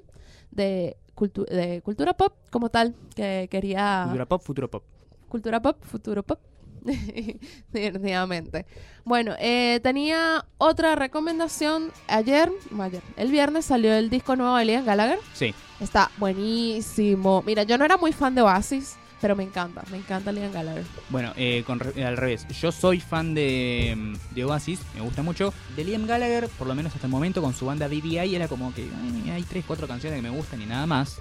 de, 0.51 0.97
cultu- 1.15 1.47
de 1.47 1.81
cultura 1.81 2.13
pop 2.13 2.33
como 2.51 2.69
tal, 2.69 2.95
que 3.15 3.47
quería... 3.49 4.03
Cultura 4.05 4.25
pop, 4.27 4.41
futuro 4.43 4.69
pop. 4.69 4.83
Cultura 5.29 5.61
pop, 5.61 5.77
futuro 5.83 6.23
pop. 6.23 6.39
Definitivamente. 7.71 8.65
Bueno, 9.03 9.33
eh, 9.39 9.79
tenía 9.81 10.45
otra 10.57 10.95
recomendación. 10.95 11.91
Ayer, 12.07 12.51
ayer, 12.79 13.01
el 13.17 13.31
viernes 13.31 13.65
salió 13.65 13.93
el 13.93 14.09
disco 14.09 14.35
nuevo 14.35 14.55
de 14.57 14.65
Liam 14.65 14.85
Gallagher. 14.85 15.19
Sí. 15.33 15.53
Está 15.79 16.11
buenísimo. 16.17 17.41
Mira, 17.45 17.63
yo 17.63 17.77
no 17.77 17.85
era 17.85 17.97
muy 17.97 18.13
fan 18.13 18.35
de 18.35 18.41
Oasis, 18.43 18.95
pero 19.25 19.35
me 19.35 19.41
encanta, 19.43 19.81
me 19.89 19.97
encanta 19.97 20.31
Liam 20.31 20.51
Gallagher. 20.51 20.83
Bueno, 21.09 21.33
eh, 21.35 21.63
con 21.65 21.79
re- 21.79 22.05
al 22.05 22.15
revés. 22.15 22.45
Yo 22.61 22.71
soy 22.71 22.99
fan 22.99 23.33
de, 23.33 23.95
mm, 23.97 24.35
de 24.35 24.45
Oasis, 24.45 24.79
me 24.93 25.01
gusta 25.01 25.23
mucho. 25.23 25.51
De 25.75 25.83
Liam 25.83 26.05
Gallagher, 26.05 26.47
por 26.49 26.67
lo 26.67 26.75
menos 26.75 26.93
hasta 26.93 27.07
el 27.07 27.11
momento, 27.11 27.41
con 27.41 27.55
su 27.55 27.65
banda 27.65 27.87
BDI, 27.87 28.35
era 28.35 28.47
como 28.47 28.71
que 28.71 28.83
ay, 28.83 29.31
hay 29.31 29.41
tres, 29.41 29.63
cuatro 29.65 29.87
canciones 29.87 30.19
que 30.19 30.21
me 30.21 30.29
gustan 30.29 30.61
y 30.61 30.67
nada 30.67 30.85
más. 30.85 31.17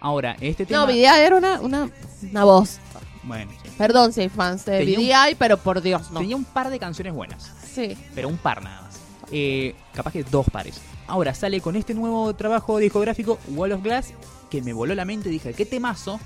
Ahora, 0.00 0.36
este 0.38 0.66
tema. 0.66 0.80
No, 0.80 0.86
BDI 0.86 1.04
era 1.06 1.34
una, 1.36 1.60
una, 1.62 1.90
una 2.30 2.44
voz. 2.44 2.78
Bueno, 3.22 3.50
sí. 3.62 3.70
Perdón 3.78 4.12
si 4.12 4.20
hay 4.20 4.28
fans 4.28 4.66
de 4.66 4.80
Tenía 4.84 5.24
un- 5.30 5.36
pero 5.38 5.56
por 5.56 5.80
Dios, 5.80 6.10
no. 6.10 6.20
Tenía 6.20 6.36
un 6.36 6.44
par 6.44 6.68
de 6.68 6.78
canciones 6.78 7.14
buenas, 7.14 7.50
Sí. 7.72 7.96
pero 8.14 8.28
un 8.28 8.36
par 8.36 8.62
nada 8.62 8.82
más. 8.82 9.00
Eh, 9.32 9.74
capaz 9.94 10.12
que 10.12 10.24
dos 10.24 10.44
pares. 10.52 10.78
Ahora 11.06 11.32
sale 11.32 11.62
con 11.62 11.74
este 11.76 11.94
nuevo 11.94 12.34
trabajo 12.34 12.76
discográfico, 12.76 13.38
Wall 13.48 13.72
of 13.72 13.82
Glass, 13.82 14.12
que 14.50 14.60
me 14.60 14.74
voló 14.74 14.94
la 14.94 15.06
mente 15.06 15.30
y 15.30 15.32
dije, 15.32 15.54
¿qué 15.54 15.64
temazo? 15.64 16.20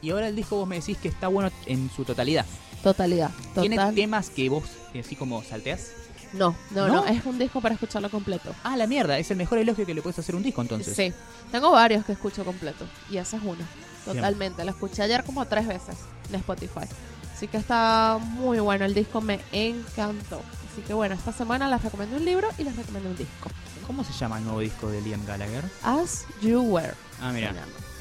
Y 0.00 0.10
ahora 0.10 0.28
el 0.28 0.36
disco 0.36 0.56
vos 0.56 0.68
me 0.68 0.76
decís 0.76 0.96
que 0.98 1.08
está 1.08 1.28
bueno 1.28 1.50
en 1.66 1.90
su 1.90 2.04
totalidad. 2.04 2.46
Totalidad. 2.82 3.30
¿Tiene 3.54 3.76
Total. 3.76 3.94
temas 3.94 4.30
que 4.30 4.48
vos 4.48 4.64
así 4.98 5.16
como 5.16 5.42
salteás? 5.42 5.90
No, 6.32 6.54
no, 6.70 6.86
¿No? 6.88 6.94
no, 6.96 7.06
es 7.06 7.24
un 7.24 7.38
disco 7.38 7.60
para 7.60 7.74
escucharlo 7.74 8.10
completo. 8.10 8.54
Ah, 8.62 8.76
la 8.76 8.86
mierda, 8.86 9.18
es 9.18 9.30
el 9.30 9.36
mejor 9.38 9.58
elogio 9.58 9.86
que 9.86 9.94
le 9.94 10.02
puedes 10.02 10.18
hacer 10.18 10.36
un 10.36 10.42
disco 10.42 10.60
entonces. 10.60 10.94
Sí, 10.94 11.12
tengo 11.50 11.70
varios 11.70 12.04
que 12.04 12.12
escucho 12.12 12.44
completo 12.44 12.84
y 13.10 13.16
ese 13.16 13.36
es 13.36 13.42
uno. 13.42 13.64
Totalmente, 14.04 14.64
lo 14.64 14.70
escuché 14.70 15.02
ayer 15.02 15.24
como 15.24 15.44
tres 15.46 15.66
veces 15.66 15.96
en 16.28 16.36
Spotify. 16.36 16.86
Así 17.34 17.48
que 17.48 17.56
está 17.56 18.18
muy 18.20 18.58
bueno, 18.60 18.84
el 18.84 18.94
disco 18.94 19.20
me 19.20 19.40
encantó. 19.52 20.40
Así 20.78 20.86
que 20.86 20.94
bueno, 20.94 21.16
esta 21.16 21.32
semana 21.32 21.68
les 21.68 21.82
recomiendo 21.82 22.16
un 22.18 22.24
libro 22.24 22.48
y 22.56 22.62
les 22.62 22.76
recomiendo 22.76 23.10
un 23.10 23.16
disco. 23.16 23.50
¿Cómo 23.84 24.04
se 24.04 24.12
llama 24.12 24.38
el 24.38 24.44
nuevo 24.44 24.60
disco 24.60 24.88
de 24.88 25.00
Liam 25.02 25.24
Gallagher? 25.26 25.64
As 25.82 26.24
You 26.40 26.60
Were. 26.60 26.94
Ah, 27.20 27.32
mira. 27.32 27.52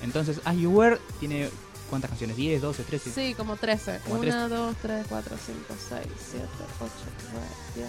Entonces, 0.03 0.39
As 0.45 0.55
You 0.57 0.69
Were 0.69 0.99
tiene 1.19 1.49
¿cuántas 1.89 2.11
canciones? 2.11 2.37
¿10, 2.37 2.59
12, 2.59 2.83
13? 2.83 3.11
Sí, 3.11 3.33
como 3.33 3.55
13. 3.55 4.01
Como 4.03 4.19
1, 4.19 4.49
2, 4.49 4.75
3, 4.79 5.05
4, 5.09 5.35
5, 5.43 5.59
6, 5.89 6.01
7, 6.31 6.45
8, 6.81 6.91
9, 7.33 7.47
10, 7.77 7.87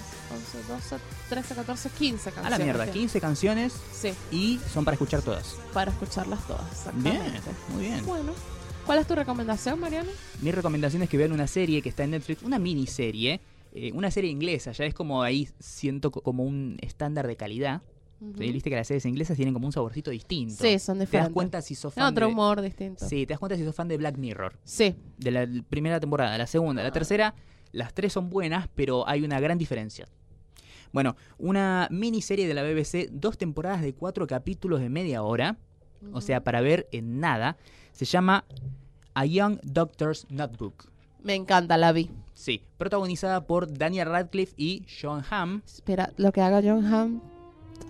11, 0.57 0.73
12, 0.73 1.05
13, 1.29 1.55
14, 1.57 1.91
15 1.91 2.29
A 2.31 2.33
canciones. 2.33 2.59
la 2.59 2.65
mierda, 2.65 2.85
tiene. 2.85 2.99
15 3.01 3.21
canciones 3.21 3.75
Sí, 3.93 4.15
y 4.31 4.59
son 4.73 4.87
para 4.87 4.95
escuchar 4.95 5.21
todas. 5.21 5.57
para 5.75 5.91
escucharlas 5.91 6.47
todas. 6.47 6.65
Bien, 6.95 7.17
Exactamente. 7.17 7.51
muy 7.75 7.83
bien. 7.83 8.07
Bueno, 8.07 8.33
¿cuál 8.87 9.01
es 9.01 9.07
tu 9.07 9.15
recomendación, 9.15 9.79
Mariano? 9.81 10.11
Mi 10.41 10.51
recomendación 10.51 11.03
es 11.03 11.11
que 11.11 11.19
vean 11.19 11.33
una 11.33 11.47
serie 11.47 11.83
que 11.83 11.91
está 11.91 12.05
en 12.05 12.13
Netflix, 12.13 12.43
una 12.43 12.59
miniserie, 12.59 13.41
eh, 13.87 13.93
una 13.93 14.11
serie 14.11 14.31
inglesa, 14.31 14.73
ya 14.73 14.85
es 14.85 14.95
como 14.95 15.23
ahí 15.23 15.49
siento 15.59 16.11
co- 16.11 16.23
como 16.23 16.43
un 16.45 16.77
estándar 16.81 17.27
de 17.27 17.37
calidad. 17.37 17.83
Ujú. 18.21 18.35
¿sí? 18.39 18.51
Viste 18.53 18.69
que 18.71 18.77
las 18.77 18.87
series 18.89 19.07
inglesas 19.07 19.37
tienen 19.37 19.55
como 19.55 19.67
un 19.67 19.73
saborcito 19.73 20.11
distinto. 20.11 20.57
Sí, 20.65 20.79
son 20.81 20.97
Te 20.97 21.01
das 21.05 21.09
diferentes. 21.11 21.33
cuenta 21.35 21.63
si 21.63 21.75
sos 21.77 21.95
fan 21.95 22.05
otro 22.13 22.27
de... 22.27 22.33
humor 22.33 22.61
distinto. 22.61 23.07
Sí, 23.09 23.27
te 23.27 23.35
das 23.35 23.39
cuenta 23.39 23.57
si 23.57 23.65
sos 23.65 23.75
fan 23.75 23.87
de 23.89 23.97
Black 23.97 24.17
Mirror. 24.17 24.59
Sí. 24.65 24.97
De 25.19 25.31
la 25.31 25.47
primera 25.69 26.01
temporada, 26.01 26.37
la 26.37 26.47
segunda, 26.49 26.83
la 26.83 26.91
tercera, 26.91 27.35
las 27.73 27.95
tres 27.95 28.13
son 28.13 28.29
buenas, 28.31 28.69
pero 28.75 29.07
hay 29.09 29.23
una 29.25 29.39
gran 29.39 29.57
diferencia. 29.59 30.09
Bueno, 30.93 31.17
una 31.39 31.87
miniserie 31.91 32.49
de 32.49 32.55
la 32.55 32.63
BBC, 32.63 33.09
dos 33.13 33.37
temporadas 33.39 33.83
de 33.83 33.93
cuatro 33.95 34.27
capítulos 34.27 34.81
de 34.81 34.89
media 34.89 35.23
hora, 35.23 35.59
o 36.13 36.21
sea, 36.21 36.43
para 36.43 36.61
ver 36.61 36.89
en 36.93 37.21
nada, 37.21 37.57
se 37.93 38.05
llama 38.05 38.45
A 39.15 39.27
Young 39.27 39.59
Doctor's 39.63 40.27
Notebook. 40.31 40.89
Me 41.23 41.35
encanta, 41.35 41.77
la 41.77 41.93
vi. 41.93 42.11
Sí, 42.39 42.63
protagonizada 42.77 43.47
por 43.49 43.73
Daniel 43.77 44.07
Radcliffe 44.07 44.55
y 44.57 44.85
John 45.03 45.25
Hamm. 45.29 45.61
Espera, 45.67 46.13
lo 46.19 46.31
que 46.31 46.41
haga 46.41 46.61
John 46.63 46.87
Hamm. 46.87 47.21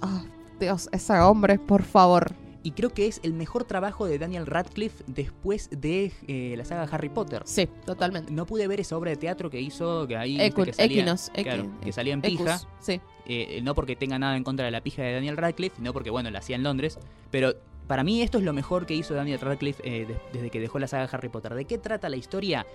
Ah, 0.00 0.24
Dios, 0.58 0.88
ese 0.90 1.12
hombre, 1.20 1.58
por 1.58 1.82
favor. 1.82 2.32
y 2.62 2.70
creo 2.72 2.90
que 2.90 3.06
es 3.06 3.20
el 3.22 3.34
mejor 3.34 3.64
trabajo 3.64 4.06
de 4.06 4.18
Daniel 4.18 4.46
Radcliffe 4.46 5.04
después 5.06 5.68
de 5.70 6.12
eh, 6.26 6.54
la 6.56 6.64
saga 6.64 6.84
Harry 6.90 7.08
Potter. 7.10 7.42
Sí, 7.44 7.68
totalmente. 7.86 8.32
No 8.32 8.46
pude 8.46 8.66
ver 8.66 8.80
esa 8.80 8.96
obra 8.96 9.10
de 9.10 9.16
teatro 9.16 9.48
que 9.50 9.60
hizo, 9.60 10.06
que 10.08 10.16
ahí 10.16 10.36
que 10.50 10.72
salía, 10.72 10.84
Equinos, 11.02 11.30
claro, 11.34 11.70
que 11.82 11.92
salía 11.92 12.14
en 12.14 12.20
Ecus, 12.20 12.38
pija. 12.38 12.60
Sí. 12.80 13.00
Eh, 13.26 13.60
no 13.62 13.74
porque 13.74 13.96
tenga 13.96 14.18
nada 14.18 14.34
en 14.36 14.44
contra 14.44 14.64
de 14.64 14.70
la 14.72 14.80
pija 14.82 15.02
de 15.02 15.12
Daniel 15.12 15.36
Radcliffe, 15.36 15.76
sino 15.76 15.92
porque, 15.92 16.08
bueno, 16.10 16.30
la 16.30 16.38
hacía 16.40 16.56
en 16.56 16.62
Londres. 16.62 16.98
Pero 17.30 17.52
para 17.86 18.02
mí 18.02 18.20
esto 18.22 18.38
es 18.38 18.44
lo 18.44 18.52
mejor 18.52 18.84
que 18.86 18.94
hizo 18.94 19.14
Daniel 19.14 19.40
Radcliffe 19.40 19.82
eh, 19.86 20.06
de- 20.06 20.18
desde 20.32 20.50
que 20.50 20.60
dejó 20.60 20.78
la 20.78 20.88
saga 20.88 21.04
Harry 21.12 21.28
Potter. 21.28 21.54
¿De 21.54 21.64
qué 21.64 21.78
trata 21.78 22.08
la 22.08 22.16
historia? 22.16 22.66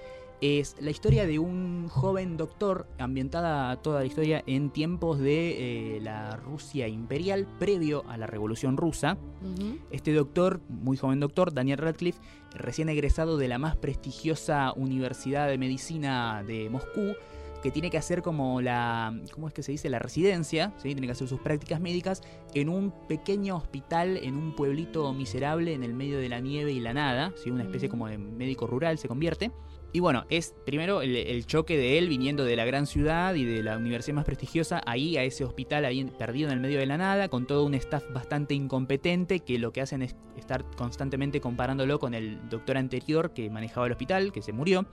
Es 0.44 0.76
la 0.82 0.92
historia 0.92 1.26
de 1.26 1.40
un 1.40 1.88
joven 1.88 2.36
doctor, 2.36 2.86
ambientada 3.00 3.82
toda 3.82 4.02
la 4.02 4.06
historia 4.06 4.44
en 4.46 4.72
tiempos 4.72 5.18
de 5.20 5.96
eh, 5.96 6.02
la 6.02 6.36
Rusia 6.36 6.90
imperial, 6.90 7.48
previo 7.60 8.04
a 8.10 8.18
la 8.18 8.28
Revolución 8.28 8.76
Rusa. 8.76 9.18
Este 9.90 10.12
doctor, 10.12 10.60
muy 10.68 10.98
joven 10.98 11.22
doctor, 11.22 11.54
Daniel 11.54 11.78
Radcliffe, 11.78 12.20
recién 12.56 12.90
egresado 12.90 13.38
de 13.38 13.48
la 13.48 13.58
más 13.58 13.78
prestigiosa 13.78 14.74
Universidad 14.76 15.48
de 15.48 15.58
Medicina 15.58 16.44
de 16.46 16.70
Moscú, 16.70 17.14
que 17.62 17.72
tiene 17.72 17.90
que 17.90 17.98
hacer 17.98 18.22
como 18.22 18.60
la, 18.60 19.18
¿cómo 19.32 19.48
es 19.48 19.54
que 19.54 19.64
se 19.64 19.72
dice? 19.72 19.90
La 19.90 20.00
residencia, 20.00 20.74
¿sí? 20.76 20.90
Tiene 20.90 21.08
que 21.08 21.14
hacer 21.14 21.30
sus 21.30 21.40
prácticas 21.40 21.80
médicas 21.80 22.22
en 22.54 22.68
un 22.68 22.94
pequeño 23.08 23.56
hospital, 23.56 24.18
en 24.18 24.36
un 24.36 24.54
pueblito 24.58 25.14
miserable 25.14 25.74
en 25.74 25.86
el 25.86 25.94
medio 25.94 26.20
de 26.20 26.28
la 26.28 26.42
nieve 26.42 26.74
y 26.74 26.82
la 26.82 26.94
nada, 26.94 27.32
¿sí? 27.42 27.50
Una 27.50 27.64
especie 27.64 27.88
como 27.88 28.10
de 28.10 28.18
médico 28.18 28.68
rural 28.68 28.98
se 28.98 29.08
convierte. 29.08 29.54
Y 29.96 30.00
bueno, 30.00 30.26
es 30.30 30.56
primero 30.66 31.04
el, 31.04 31.16
el 31.16 31.46
choque 31.46 31.78
de 31.78 32.00
él 32.00 32.10
viniendo 32.10 32.44
de 32.44 32.56
la 32.56 32.66
gran 32.66 32.88
ciudad 32.88 33.36
y 33.36 33.46
de 33.46 33.62
la 33.62 33.78
universidad 33.78 34.16
más 34.16 34.26
prestigiosa, 34.26 34.82
ahí 34.88 35.18
a 35.18 35.24
ese 35.24 35.46
hospital 35.46 35.86
ahí 35.86 36.04
perdido 36.06 36.50
en 36.50 36.56
el 36.56 36.60
medio 36.60 36.80
de 36.80 36.88
la 36.88 36.98
nada, 36.98 37.30
con 37.30 37.46
todo 37.46 37.64
un 37.64 37.76
staff 37.76 38.04
bastante 38.12 38.56
incompetente 38.56 39.42
que 39.42 39.60
lo 39.60 39.72
que 39.72 39.82
hacen 39.82 40.02
es 40.02 40.16
estar 40.36 40.66
constantemente 40.76 41.40
comparándolo 41.42 42.00
con 42.00 42.16
el 42.16 42.40
doctor 42.50 42.78
anterior 42.78 43.34
que 43.36 43.52
manejaba 43.52 43.86
el 43.86 43.92
hospital, 43.92 44.32
que 44.32 44.42
se 44.42 44.52
murió. 44.52 44.88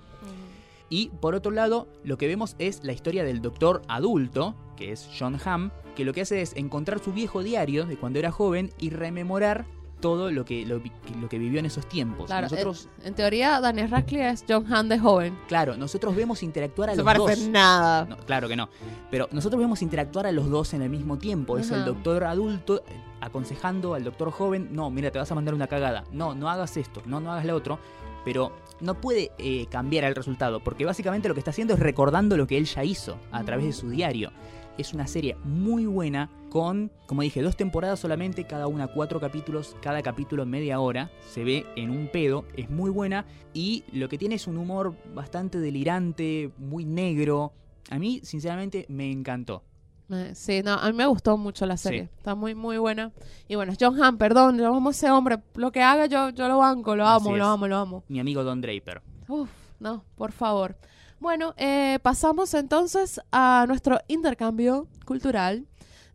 Y 0.90 1.08
por 1.20 1.34
otro 1.34 1.50
lado, 1.50 1.88
lo 2.04 2.18
que 2.18 2.26
vemos 2.26 2.54
es 2.58 2.84
la 2.84 2.92
historia 2.92 3.24
del 3.24 3.40
doctor 3.40 3.80
adulto, 3.88 4.54
que 4.76 4.92
es 4.92 5.08
John 5.18 5.38
Hamm, 5.42 5.70
que 5.96 6.04
lo 6.04 6.12
que 6.12 6.20
hace 6.20 6.42
es 6.42 6.54
encontrar 6.56 6.98
su 6.98 7.12
viejo 7.12 7.42
diario 7.42 7.86
de 7.86 7.96
cuando 7.96 8.18
era 8.18 8.32
joven 8.32 8.70
y 8.78 8.90
rememorar 8.90 9.64
todo 10.00 10.30
lo 10.30 10.44
que, 10.44 10.64
lo, 10.66 10.80
lo 11.20 11.28
que 11.28 11.38
vivió 11.38 11.60
en 11.60 11.66
esos 11.66 11.86
tiempos. 11.88 12.26
Claro, 12.26 12.48
nosotros, 12.50 12.88
en, 13.02 13.08
en 13.08 13.14
teoría 13.14 13.60
Daniel 13.60 13.90
Radcliffe 13.90 14.28
es 14.30 14.44
John 14.48 14.72
Hamm 14.72 14.88
de 14.88 14.98
joven. 14.98 15.38
claro, 15.48 15.76
nosotros 15.76 16.14
vemos 16.16 16.42
interactuar 16.42 16.90
a 16.90 16.92
No 16.94 17.02
los 17.02 17.04
parece 17.04 17.40
dos. 17.42 17.48
nada. 17.50 18.04
No, 18.06 18.16
claro 18.18 18.48
que 18.48 18.56
no. 18.56 18.68
Pero 19.10 19.28
nosotros 19.32 19.60
vemos 19.60 19.82
interactuar 19.82 20.26
a 20.26 20.32
los 20.32 20.48
dos 20.50 20.74
en 20.74 20.82
el 20.82 20.90
mismo 20.90 21.18
tiempo. 21.18 21.58
Es 21.58 21.70
el 21.70 21.84
doctor 21.84 22.24
adulto 22.24 22.82
eh, 22.88 23.00
aconsejando 23.20 23.94
al 23.94 24.04
doctor 24.04 24.30
joven, 24.30 24.68
no, 24.72 24.90
mira, 24.90 25.10
te 25.10 25.18
vas 25.18 25.30
a 25.30 25.34
mandar 25.34 25.54
una 25.54 25.66
cagada. 25.66 26.04
No, 26.12 26.34
no 26.34 26.48
hagas 26.48 26.76
esto, 26.76 27.02
no, 27.06 27.20
no 27.20 27.32
hagas 27.32 27.44
lo 27.44 27.54
otro. 27.54 27.78
Pero 28.24 28.52
no 28.80 28.94
puede 29.00 29.30
eh, 29.38 29.66
cambiar 29.70 30.04
el 30.04 30.14
resultado, 30.14 30.60
porque 30.60 30.84
básicamente 30.84 31.26
lo 31.28 31.34
que 31.34 31.40
está 31.40 31.50
haciendo 31.52 31.74
es 31.74 31.80
recordando 31.80 32.36
lo 32.36 32.46
que 32.46 32.58
él 32.58 32.66
ya 32.66 32.84
hizo 32.84 33.16
a 33.32 33.42
través 33.44 33.64
de 33.66 33.72
su 33.72 33.88
diario. 33.88 34.30
Es 34.78 34.92
una 34.94 35.06
serie 35.06 35.36
muy 35.44 35.86
buena 35.86 36.28
con, 36.50 36.92
como 37.06 37.22
dije, 37.22 37.40
dos 37.40 37.56
temporadas 37.56 38.00
solamente, 38.00 38.44
cada 38.44 38.66
una 38.66 38.88
cuatro 38.88 39.20
capítulos, 39.20 39.76
cada 39.80 40.02
capítulo 40.02 40.44
media 40.44 40.80
hora, 40.80 41.10
se 41.30 41.44
ve 41.44 41.64
en 41.76 41.90
un 41.90 42.08
pedo, 42.08 42.44
es 42.56 42.68
muy 42.68 42.90
buena 42.90 43.24
y 43.54 43.84
lo 43.92 44.08
que 44.08 44.18
tiene 44.18 44.34
es 44.34 44.46
un 44.46 44.58
humor 44.58 44.94
bastante 45.14 45.58
delirante, 45.58 46.52
muy 46.58 46.84
negro. 46.84 47.52
A 47.90 47.98
mí, 47.98 48.20
sinceramente, 48.22 48.84
me 48.88 49.10
encantó. 49.10 49.62
Eh, 50.10 50.32
Sí, 50.34 50.62
no, 50.62 50.74
a 50.74 50.86
mí 50.90 50.92
me 50.92 51.06
gustó 51.06 51.36
mucho 51.36 51.66
la 51.66 51.76
serie. 51.76 52.04
Sí. 52.04 52.10
Está 52.18 52.34
muy, 52.34 52.54
muy 52.54 52.78
buena. 52.78 53.12
Y 53.48 53.54
bueno, 53.54 53.72
John 53.80 54.02
Hamm, 54.02 54.18
perdón, 54.18 54.58
yo 54.58 54.74
amo 54.74 54.88
a 54.88 54.92
ese 54.92 55.10
hombre. 55.10 55.38
Lo 55.54 55.72
que 55.72 55.82
haga 55.82 56.06
yo, 56.06 56.30
yo 56.30 56.48
lo 56.48 56.58
banco, 56.58 56.96
lo 56.96 57.06
amo, 57.06 57.36
lo 57.36 57.46
amo, 57.46 57.68
lo 57.68 57.76
amo. 57.76 58.04
Mi 58.08 58.20
amigo 58.20 58.42
Don 58.44 58.60
Draper. 58.60 59.02
Uf, 59.28 59.48
no, 59.78 60.04
por 60.16 60.32
favor. 60.32 60.76
Bueno, 61.20 61.54
eh, 61.58 61.98
pasamos 62.02 62.54
entonces 62.54 63.20
a 63.30 63.66
nuestro 63.68 64.00
intercambio 64.08 64.88
cultural 65.04 65.66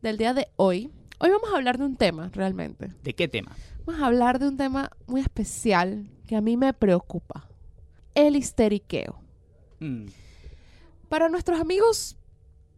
del 0.05 0.17
día 0.17 0.35
de 0.35 0.47
hoy. 0.55 0.91
Hoy 1.17 1.31
vamos 1.31 1.49
a 1.51 1.55
hablar 1.55 1.79
de 1.79 1.85
un 1.85 1.95
tema, 1.95 2.29
realmente. 2.31 2.93
¿De 3.03 3.15
qué 3.15 3.27
tema? 3.27 3.55
Vamos 3.85 4.03
a 4.03 4.05
hablar 4.05 4.37
de 4.37 4.47
un 4.47 4.55
tema 4.55 4.91
muy 5.07 5.19
especial 5.19 6.07
que 6.27 6.35
a 6.35 6.41
mí 6.41 6.57
me 6.57 6.73
preocupa. 6.73 7.49
El 8.13 8.35
histeriqueo. 8.35 9.19
Mm, 9.79 10.05
Para 11.09 11.27
nuestros 11.27 11.59
amigos 11.59 12.17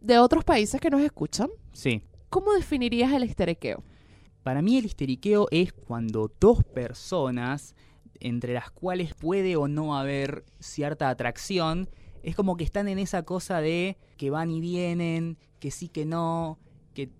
de 0.00 0.18
otros 0.18 0.42
países 0.42 0.80
que 0.80 0.88
nos 0.88 1.02
escuchan, 1.02 1.50
sí. 1.74 2.02
¿cómo 2.30 2.54
definirías 2.54 3.12
el 3.12 3.24
histeriqueo? 3.24 3.84
Para 4.42 4.62
mí 4.62 4.78
el 4.78 4.86
histeriqueo 4.86 5.48
es 5.50 5.74
cuando 5.74 6.32
dos 6.40 6.64
personas, 6.64 7.74
entre 8.20 8.54
las 8.54 8.70
cuales 8.70 9.12
puede 9.12 9.54
o 9.56 9.68
no 9.68 9.98
haber 9.98 10.46
cierta 10.60 11.10
atracción, 11.10 11.90
es 12.22 12.34
como 12.34 12.56
que 12.56 12.64
están 12.64 12.88
en 12.88 12.98
esa 12.98 13.22
cosa 13.24 13.60
de 13.60 13.98
que 14.16 14.30
van 14.30 14.50
y 14.50 14.62
vienen, 14.62 15.36
que 15.60 15.70
sí 15.70 15.88
que 15.88 16.06
no, 16.06 16.58
que 17.06 17.10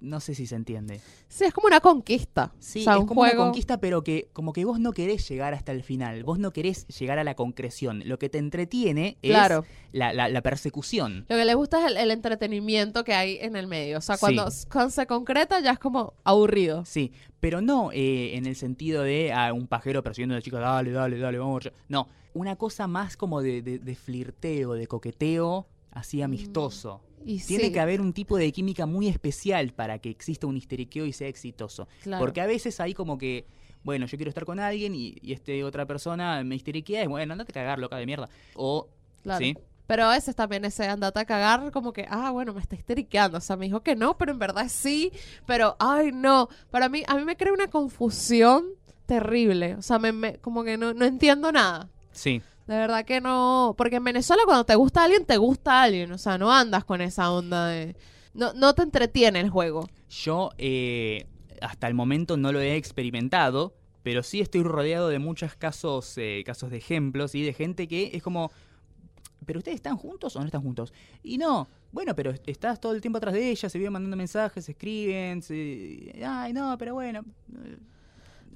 no 0.00 0.20
sé 0.20 0.34
si 0.34 0.46
se 0.46 0.54
entiende. 0.54 1.00
Sí, 1.28 1.44
es 1.44 1.54
como 1.54 1.66
una 1.66 1.80
conquista. 1.80 2.52
Sí, 2.58 2.80
o 2.80 2.84
sea, 2.84 2.92
es 2.94 2.98
un 3.00 3.06
como 3.06 3.22
juego. 3.22 3.36
una 3.36 3.44
conquista, 3.46 3.78
pero 3.80 4.04
que 4.04 4.28
como 4.34 4.52
que 4.52 4.66
vos 4.66 4.78
no 4.78 4.92
querés 4.92 5.26
llegar 5.26 5.54
hasta 5.54 5.72
el 5.72 5.82
final, 5.82 6.24
vos 6.24 6.38
no 6.38 6.52
querés 6.52 6.86
llegar 6.88 7.18
a 7.18 7.24
la 7.24 7.34
concreción. 7.34 8.02
Lo 8.04 8.18
que 8.18 8.28
te 8.28 8.36
entretiene 8.36 9.16
es 9.22 9.30
Claro. 9.30 9.64
la, 9.92 10.12
la- 10.12 10.28
la 10.28 10.42
persecución. 10.42 11.24
Lo 11.30 11.36
que 11.36 11.44
le 11.46 11.54
gusta 11.54 11.80
es 11.80 11.90
el, 11.92 11.96
el 11.96 12.10
entretenimiento 12.10 13.02
que 13.02 13.14
hay 13.14 13.38
en 13.40 13.56
el 13.56 13.66
medio. 13.66 13.96
O 13.96 14.00
sea, 14.02 14.16
Sí. 14.18 14.20
cuando, 14.20 14.50
se 14.50 15.06
concreta 15.06 15.60
ya 15.60 15.70
es 15.70 15.78
como 15.78 16.12
aburrido. 16.22 16.84
Sí, 16.84 17.10
pero 17.40 17.62
no 17.62 17.90
eh, 17.90 18.36
en 18.36 18.44
el 18.44 18.56
sentido 18.56 19.02
de 19.04 19.32
a 19.32 19.54
un 19.54 19.66
pajero 19.68 20.02
persiguiendo 20.02 20.34
a 20.34 20.38
la 20.38 20.42
chica, 20.42 20.58
dale, 20.58 20.90
dale, 20.90 21.16
dale, 21.18 21.38
vamos. 21.38 21.64
allá". 21.64 21.74
No, 21.88 22.08
una 22.34 22.56
cosa 22.56 22.86
más 22.86 23.16
como 23.16 23.40
de, 23.40 23.62
de- 23.62 23.78
de 23.78 23.94
flirteo, 23.94 24.74
de 24.74 24.86
coqueteo, 24.86 25.66
así 25.94 26.20
amistoso. 26.22 27.00
Y 27.24 27.40
Tiene 27.40 27.64
sí, 27.64 27.72
que 27.72 27.80
haber 27.80 28.00
un 28.02 28.12
tipo 28.12 28.36
de 28.36 28.52
química 28.52 28.84
muy 28.84 29.08
especial 29.08 29.72
para 29.72 29.98
que 29.98 30.10
exista 30.10 30.46
un 30.46 30.56
histeriqueo 30.58 31.06
y 31.06 31.12
sea 31.14 31.28
exitoso. 31.28 31.88
claro. 32.02 32.22
Porque 32.22 32.40
a 32.42 32.46
veces 32.46 32.78
hay 32.80 32.92
como 32.92 33.16
que, 33.16 33.46
bueno, 33.82 34.04
yo 34.06 34.18
quiero 34.18 34.28
estar 34.28 34.44
con 34.44 34.60
alguien 34.60 34.94
y, 34.94 35.16
y 35.22 35.32
este 35.32 35.64
otra 35.64 35.86
persona 35.86 36.44
me 36.44 36.54
histeriquea 36.56 37.02
y 37.04 37.06
bueno, 37.06 37.32
andate 37.32 37.52
a 37.52 37.54
cagar, 37.54 37.78
loca 37.78 37.96
de 37.96 38.06
mierda. 38.06 38.28
O, 38.54 38.88
Claro. 39.22 39.38
¿sí? 39.42 39.56
Pero 39.86 40.04
a 40.04 40.10
veces 40.12 40.34
también 40.34 40.64
ese 40.66 40.86
andate 40.86 41.18
a 41.20 41.24
cagar 41.26 41.70
como 41.70 41.92
que, 41.92 42.06
ah, 42.10 42.30
bueno, 42.30 42.52
me 42.54 42.60
está 42.60 42.74
histeriqueando. 42.74 43.38
O 43.38 43.40
sea, 43.40 43.56
me 43.56 43.66
dijo 43.66 43.82
que 43.82 43.96
no, 43.96 44.16
pero 44.18 44.32
en 44.32 44.38
verdad 44.38 44.66
sí. 44.68 45.10
Pero, 45.46 45.76
ay, 45.78 46.10
no. 46.12 46.48
Para 46.70 46.88
mí, 46.90 47.02
a 47.06 47.16
mí 47.16 47.24
me 47.24 47.36
crea 47.36 47.52
una 47.52 47.68
confusión 47.68 48.64
terrible. 49.06 49.74
O 49.76 49.82
sea, 49.82 49.98
me, 49.98 50.12
me- 50.12 50.38
como 50.38 50.64
que 50.64 50.76
no, 50.76 50.94
no 50.94 51.04
entiendo 51.04 51.52
nada. 51.52 51.88
Sí, 52.12 52.40
De 52.66 52.74
verdad 52.76 53.04
que 53.04 53.20
no. 53.20 53.74
Porque 53.76 53.96
en 53.96 54.04
Venezuela 54.04 54.42
cuando 54.46 54.64
te 54.64 54.74
gusta 54.74 55.04
alguien, 55.04 55.24
te 55.26 55.36
gusta 55.36 55.82
alguien. 55.82 56.10
O 56.12 56.18
sea, 56.18 56.38
no 56.38 56.52
andas 56.52 56.84
con 56.84 57.00
esa 57.00 57.30
onda 57.30 57.66
de... 57.66 57.96
No, 58.32 58.52
no 58.54 58.74
te 58.74 58.82
entretiene 58.82 59.40
el 59.40 59.50
juego. 59.50 59.88
yo 60.08 60.50
eh, 60.58 61.26
hasta 61.60 61.86
el 61.86 61.94
momento 61.94 62.36
no 62.36 62.50
lo 62.52 62.60
he 62.60 62.74
experimentado, 62.76 63.76
pero 64.02 64.22
sí 64.24 64.40
estoy 64.40 64.62
rodeado 64.64 65.08
de 65.08 65.18
muchos 65.20 65.54
casos, 65.54 66.14
eh, 66.18 66.42
casos 66.44 66.70
de 66.70 66.78
ejemplos 66.78 67.34
y 67.36 67.42
de 67.42 67.52
gente 67.52 67.86
que 67.86 68.10
es 68.12 68.22
como, 68.24 68.50
¿pero 69.46 69.58
ustedes 69.60 69.76
están 69.76 69.96
juntos 69.96 70.34
o 70.34 70.40
no 70.40 70.46
están 70.46 70.62
juntos? 70.62 70.92
Y 71.22 71.38
no, 71.38 71.68
bueno, 71.92 72.14
pero 72.16 72.32
estás 72.46 72.80
todo 72.80 72.92
el 72.92 73.00
tiempo 73.00 73.18
atrás 73.18 73.34
de 73.34 73.50
ella, 73.50 73.68
se 73.68 73.78
viven 73.78 73.92
mandando 73.92 74.16
mensajes, 74.16 74.64
se 74.64 74.72
escriben, 74.72 75.40
se... 75.40 76.20
ay, 76.26 76.52
no, 76.52 76.76
pero 76.76 76.94
bueno, 76.94 77.22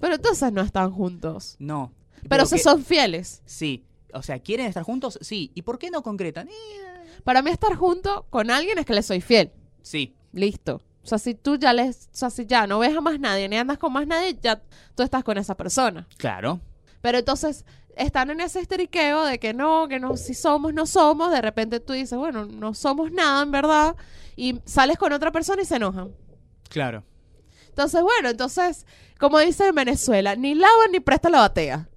Pero 0.00 0.14
entonces 0.16 0.52
no 0.52 0.62
están 0.62 0.90
juntos. 0.90 1.54
no. 1.60 1.92
Pero 2.28 2.46
se 2.46 2.56
que- 2.56 2.62
son 2.62 2.84
fieles. 2.84 3.42
Sí, 3.46 3.84
o 4.12 4.22
sea, 4.22 4.38
¿quieren 4.38 4.66
estar 4.66 4.82
juntos? 4.82 5.18
Sí. 5.22 5.50
¿Y 5.54 5.62
por 5.62 5.78
qué 5.78 5.90
no 5.90 6.02
concretan? 6.02 6.48
Eh, 6.48 6.52
Para 7.24 7.42
mí 7.42 7.50
estar 7.50 7.74
junto 7.76 8.26
con 8.30 8.50
alguien 8.50 8.78
es 8.78 8.86
que 8.86 8.94
le 8.94 9.02
soy 9.02 9.20
fiel. 9.20 9.52
sí, 9.82 10.14
Listo. 10.32 10.82
O 11.02 11.06
sea, 11.08 11.18
si 11.18 11.34
tú 11.34 11.56
ya 11.56 11.72
les, 11.72 12.08
o 12.12 12.16
sea, 12.16 12.28
si 12.28 12.44
ya 12.44 12.66
no 12.66 12.80
ves 12.80 12.94
a 12.94 13.00
más 13.00 13.18
nadie 13.18 13.48
ni 13.48 13.56
andas 13.56 13.78
con 13.78 13.90
más 13.92 14.06
nadie, 14.06 14.36
ya 14.42 14.60
tú 14.94 15.02
estás 15.02 15.24
con 15.24 15.38
esa 15.38 15.56
persona. 15.56 16.06
claro. 16.18 16.60
Pero 17.00 17.18
entonces 17.18 17.64
están 17.96 18.28
en 18.30 18.40
ese 18.40 18.60
histeriqueo 18.60 19.24
de 19.24 19.38
que 19.38 19.54
no, 19.54 19.86
que 19.88 20.00
no, 20.00 20.16
si 20.16 20.34
somos, 20.34 20.74
no 20.74 20.84
somos. 20.84 21.30
De 21.30 21.40
repente 21.40 21.78
tú 21.80 21.92
dices, 21.94 22.18
bueno, 22.18 22.44
no 22.44 22.74
somos 22.74 23.10
nada 23.12 23.42
en 23.42 23.50
verdad. 23.52 23.96
Y 24.36 24.60
sales 24.66 24.98
con 24.98 25.12
otra 25.12 25.30
persona 25.32 25.62
y 25.62 25.64
se 25.64 25.76
enojan. 25.76 26.10
Claro. 26.68 27.04
Entonces, 27.68 28.02
bueno, 28.02 28.28
entonces, 28.30 28.84
como 29.18 29.38
dicen 29.38 29.68
en 29.68 29.74
Venezuela, 29.76 30.34
ni 30.36 30.54
lava 30.56 30.88
ni 30.92 30.98
presta 31.00 31.30
la 31.30 31.38
batea. 31.38 31.88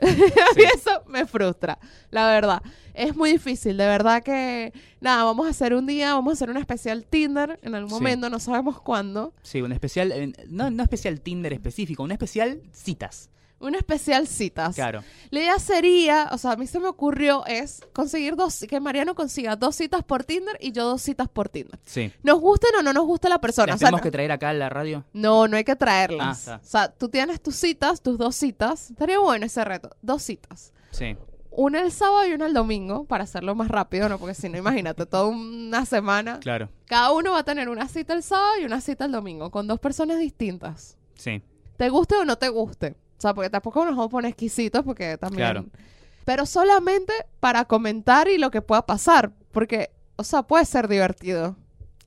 y 0.56 0.62
eso 0.62 1.02
me 1.06 1.26
frustra, 1.26 1.78
la 2.10 2.26
verdad. 2.28 2.62
Es 2.94 3.14
muy 3.16 3.32
difícil, 3.32 3.76
de 3.76 3.86
verdad 3.86 4.22
que, 4.22 4.72
nada, 5.00 5.22
vamos 5.24 5.46
a 5.46 5.50
hacer 5.50 5.72
un 5.74 5.86
día, 5.86 6.14
vamos 6.14 6.32
a 6.32 6.34
hacer 6.34 6.50
un 6.50 6.56
especial 6.56 7.04
Tinder 7.04 7.58
en 7.62 7.74
algún 7.74 7.90
Sí. 7.90 7.94
momento, 7.94 8.28
no 8.30 8.40
sabemos 8.40 8.80
cuándo. 8.80 9.32
Sí, 9.42 9.62
un 9.62 9.72
especial, 9.72 10.34
no, 10.48 10.70
no 10.70 10.82
especial 10.82 11.20
Tinder 11.20 11.52
específico, 11.52 12.02
un 12.02 12.10
especial 12.12 12.60
citas. 12.72 13.30
Un 13.60 13.74
especial 13.74 14.28
citas. 14.28 14.76
Claro. 14.76 15.02
La 15.30 15.40
idea 15.40 15.58
sería, 15.58 16.28
o 16.32 16.38
sea, 16.38 16.52
a 16.52 16.56
mí 16.56 16.66
se 16.68 16.78
me 16.78 16.86
ocurrió 16.86 17.44
es 17.46 17.80
conseguir 17.92 18.36
dos, 18.36 18.64
que 18.68 18.78
Mariano 18.78 19.14
consiga 19.16 19.56
dos 19.56 19.74
citas 19.74 20.04
por 20.04 20.22
Tinder 20.24 20.56
y 20.60 20.70
yo 20.70 20.84
dos 20.84 21.02
citas 21.02 21.28
por 21.28 21.48
Tinder. 21.48 21.78
Sí. 21.84 22.12
Nos 22.22 22.38
gusten 22.40 22.70
o 22.78 22.82
no 22.82 22.92
nos 22.92 23.04
guste 23.04 23.28
la 23.28 23.40
persona. 23.40 23.66
¿Las 23.66 23.76
O 23.76 23.78
sea, 23.78 23.86
tenemos 23.88 24.02
que 24.02 24.10
traer 24.12 24.30
acá 24.30 24.50
a 24.50 24.52
la 24.54 24.68
radio? 24.68 25.04
no, 25.12 25.48
no 25.48 25.56
hay 25.56 25.64
que 25.64 25.72
Ah, 25.72 25.76
traerlas. 25.76 26.38
está. 26.38 26.56
o 26.56 26.66
sea, 26.66 26.88
tú 26.92 27.08
tienes 27.08 27.40
tus 27.42 27.56
citas, 27.56 28.00
tus 28.00 28.16
dos 28.16 28.36
citas. 28.36 28.90
Estaría 28.92 29.18
bueno 29.18 29.44
ese 29.46 29.64
reto. 29.64 29.90
Dos 30.02 30.22
citas. 30.22 30.72
Sí. 30.92 31.16
Una 31.50 31.80
el 31.80 31.90
sábado 31.90 32.24
y 32.28 32.34
una 32.34 32.46
el 32.46 32.54
domingo, 32.54 33.06
para 33.06 33.24
hacerlo 33.24 33.56
más 33.56 33.66
rápido, 33.66 34.08
¿no? 34.08 34.18
Porque 34.20 34.34
si 34.34 34.48
no, 34.48 34.56
imagínate, 34.56 35.04
toda 35.06 35.26
una 35.26 35.84
semana. 35.84 36.38
Claro. 36.38 36.68
Cada 36.86 37.10
uno 37.10 37.32
va 37.32 37.40
a 37.40 37.44
tener 37.44 37.68
una 37.68 37.88
cita 37.88 38.12
el 38.14 38.22
sábado 38.22 38.60
y 38.60 38.64
una 38.64 38.80
cita 38.80 39.06
el 39.06 39.10
domingo, 39.10 39.50
con 39.50 39.66
dos 39.66 39.80
personas 39.80 40.20
distintas. 40.20 40.96
Sí. 41.16 41.42
Te 41.76 41.88
guste 41.88 42.14
o 42.14 42.24
no 42.24 42.36
te 42.38 42.48
guste. 42.48 42.94
O 43.18 43.20
sea, 43.20 43.34
porque 43.34 43.50
tampoco 43.50 43.84
nos 43.84 43.96
vamos 43.96 44.06
a 44.06 44.10
poner 44.10 44.30
exquisitos, 44.30 44.84
porque 44.84 45.18
también. 45.18 45.38
Claro. 45.38 45.66
Pero 46.24 46.46
solamente 46.46 47.12
para 47.40 47.64
comentar 47.64 48.28
y 48.28 48.38
lo 48.38 48.50
que 48.50 48.62
pueda 48.62 48.86
pasar. 48.86 49.32
Porque, 49.50 49.90
o 50.16 50.24
sea, 50.24 50.42
puede 50.44 50.64
ser 50.64 50.86
divertido. 50.86 51.56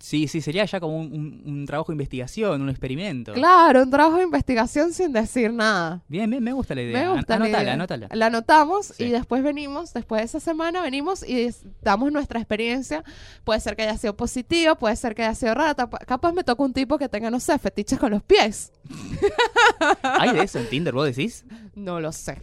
Sí, 0.01 0.27
sí, 0.27 0.41
sería 0.41 0.65
ya 0.65 0.79
como 0.79 0.97
un, 0.99 1.13
un- 1.13 1.43
un 1.45 1.65
trabajo 1.65 1.91
de 1.91 1.93
investigación, 1.93 2.61
un 2.61 2.69
experimento. 2.69 3.33
Claro, 3.33 3.83
un 3.83 3.91
trabajo 3.91 4.17
de 4.17 4.23
investigación 4.23 4.93
sin 4.93 5.13
decir 5.13 5.53
nada. 5.53 6.01
Bien, 6.07 6.29
bien, 6.29 6.43
me 6.43 6.53
gusta 6.53 6.73
la 6.73 6.81
idea. 6.81 6.99
Me 7.09 7.15
gusta 7.15 7.37
la 7.37 7.47
idea. 7.49 7.73
anótala. 7.73 8.07
La 8.11 8.25
anotamos 8.25 8.87
Sí. 8.87 9.03
y 9.05 9.09
después 9.11 9.43
venimos, 9.43 9.93
después 9.93 10.21
de 10.21 10.25
esa 10.25 10.39
semana 10.39 10.81
venimos 10.81 11.23
y 11.27 11.49
damos 11.81 12.11
nuestra 12.11 12.39
experiencia. 12.39 13.03
Puede 13.43 13.59
ser 13.59 13.75
que 13.75 13.83
haya 13.83 13.97
sido 13.97 14.17
positiva, 14.17 14.75
puede 14.75 14.95
ser 14.95 15.13
que 15.13 15.23
haya 15.23 15.35
sido 15.35 15.53
rara. 15.53 15.75
Capaz 15.75 16.31
me 16.33 16.43
toca 16.43 16.63
un 16.63 16.73
tipo 16.73 16.97
que 16.97 17.07
tenga, 17.07 17.29
no 17.29 17.39
sé, 17.39 17.59
fetiches 17.59 17.99
con 17.99 18.09
los 18.11 18.23
pies. 18.23 18.71
¿Hay 20.03 20.33
de 20.33 20.43
eso 20.43 20.59
en 20.59 20.67
Tinder, 20.69 20.93
vos 20.93 21.05
decís? 21.05 21.45
No 21.75 21.99
lo 21.99 22.11
sé. 22.11 22.41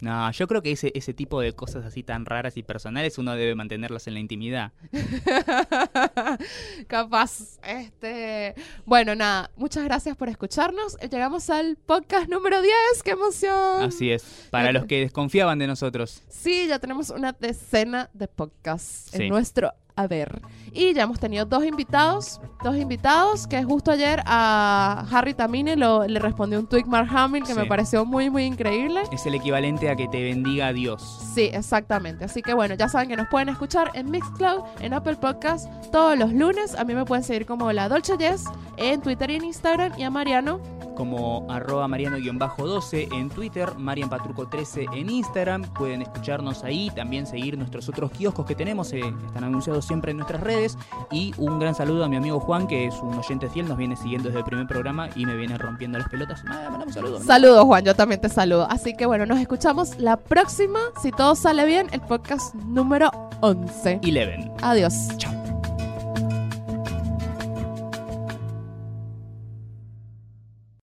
No, 0.00 0.30
yo 0.30 0.46
creo 0.46 0.62
que 0.62 0.72
ese, 0.72 0.92
ese 0.94 1.12
tipo 1.12 1.40
de 1.40 1.52
cosas 1.54 1.84
así 1.84 2.02
tan 2.02 2.24
raras 2.24 2.56
y 2.56 2.62
personales 2.62 3.18
uno 3.18 3.34
debe 3.34 3.54
mantenerlas 3.54 4.06
en 4.06 4.14
la 4.14 4.20
intimidad. 4.20 4.72
Capaz. 6.86 7.58
Este. 7.62 8.54
Bueno, 8.84 9.14
nada. 9.14 9.50
Muchas 9.56 9.84
gracias 9.84 10.16
por 10.16 10.28
escucharnos. 10.28 10.96
Llegamos 11.10 11.50
al 11.50 11.76
podcast 11.76 12.28
número 12.28 12.60
10. 12.62 12.74
¡Qué 13.04 13.10
emoción! 13.12 13.82
Así 13.82 14.10
es. 14.10 14.48
Para 14.50 14.72
los 14.72 14.86
que 14.86 15.00
desconfiaban 15.00 15.58
de 15.58 15.66
nosotros. 15.66 16.22
Sí, 16.28 16.66
ya 16.68 16.78
tenemos 16.78 17.10
una 17.10 17.32
decena 17.32 18.10
de 18.12 18.28
podcasts 18.28 19.10
Sí. 19.12 19.22
en 19.24 19.28
nuestro 19.30 19.72
haber. 20.00 20.40
Y 20.72 20.92
ya 20.94 21.04
hemos 21.04 21.18
tenido 21.18 21.44
dos 21.46 21.64
invitados, 21.64 22.40
dos 22.62 22.76
invitados, 22.76 23.46
que 23.46 23.64
justo 23.64 23.90
ayer 23.90 24.22
a 24.26 25.04
Harry 25.10 25.34
Tamine 25.34 25.76
lo, 25.76 26.06
le 26.06 26.18
respondió 26.20 26.58
un 26.60 26.66
tweet 26.66 26.84
Mark 26.86 27.08
Hamill 27.10 27.42
que 27.44 27.54
Sí. 27.54 27.58
me 27.58 27.64
pareció 27.66 28.04
muy, 28.04 28.30
muy 28.30 28.44
increíble. 28.44 29.02
Es 29.10 29.24
el 29.26 29.34
equivalente 29.34 29.88
a 29.90 29.96
que 29.96 30.06
te 30.08 30.22
bendiga 30.22 30.72
Dios. 30.72 31.02
Sí, 31.34 31.50
exactamente. 31.52 32.24
Así 32.24 32.42
que 32.42 32.54
bueno, 32.54 32.74
ya 32.74 32.88
saben 32.88 33.08
que 33.08 33.16
nos 33.16 33.28
pueden 33.28 33.48
escuchar 33.48 33.90
en 33.94 34.10
Mixcloud, 34.10 34.62
en 34.80 34.92
Apple 34.94 35.16
Podcast, 35.16 35.68
todos 35.90 36.18
los 36.18 36.32
lunes. 36.32 36.74
A 36.76 36.84
mí 36.84 36.94
me 36.94 37.04
pueden 37.04 37.24
seguir 37.24 37.46
como 37.46 37.72
la 37.72 37.88
Dolce 37.88 38.16
Jess 38.18 38.44
en 38.76 39.00
Twitter 39.00 39.30
y 39.30 39.36
en 39.36 39.44
Instagram. 39.44 39.92
Y 39.98 40.02
a 40.04 40.10
Mariano, 40.10 40.60
Como 40.96 41.46
arroba 41.48 41.86
mariano-12 41.86 43.08
en 43.14 43.28
Twitter, 43.30 43.68
marianpatruco13 43.78 44.88
en 44.96 45.10
Instagram. 45.10 45.62
Pueden 45.74 46.02
escucharnos 46.02 46.64
ahí, 46.64 46.90
también 46.90 47.26
seguir 47.26 47.56
nuestros 47.56 47.88
otros 47.88 48.10
kioscos 48.10 48.44
que 48.46 48.54
tenemos, 48.56 48.92
eh, 48.92 49.00
están 49.26 49.44
anunciados 49.44 49.87
siempre 49.88 50.12
en 50.12 50.18
nuestras 50.18 50.40
redes. 50.40 50.78
Y 51.10 51.34
un 51.38 51.58
gran 51.58 51.74
saludo 51.74 52.04
a 52.04 52.08
mi 52.08 52.16
amigo 52.16 52.38
Juan, 52.38 52.68
que 52.68 52.86
es 52.86 52.94
un 53.02 53.14
oyente 53.14 53.48
fiel, 53.48 53.68
nos 53.68 53.76
viene 53.78 53.96
siguiendo 53.96 54.28
desde 54.28 54.40
el 54.40 54.44
primer 54.44 54.66
programa 54.66 55.08
y 55.16 55.26
me 55.26 55.34
viene 55.36 55.58
rompiendo 55.58 55.98
las 55.98 56.08
pelotas. 56.08 56.42
Ah, 56.46 56.68
mandame 56.70 56.84
un 56.84 56.92
saludo. 56.92 57.20
saludos 57.20 57.64
Juan, 57.64 57.84
yo 57.84 57.94
también 57.94 58.20
te 58.20 58.28
saludo. 58.28 58.68
Así 58.70 58.94
que 58.94 59.06
bueno, 59.06 59.26
nos 59.26 59.40
escuchamos 59.40 59.98
la 59.98 60.16
próxima, 60.16 60.78
si 61.02 61.10
todo 61.10 61.34
sale 61.34 61.64
bien, 61.64 61.88
el 61.92 62.00
podcast 62.02 62.54
número 62.54 63.10
11. 63.40 64.00
Eleven. 64.02 64.52
Adiós. 64.62 65.08
Chao. 65.16 65.47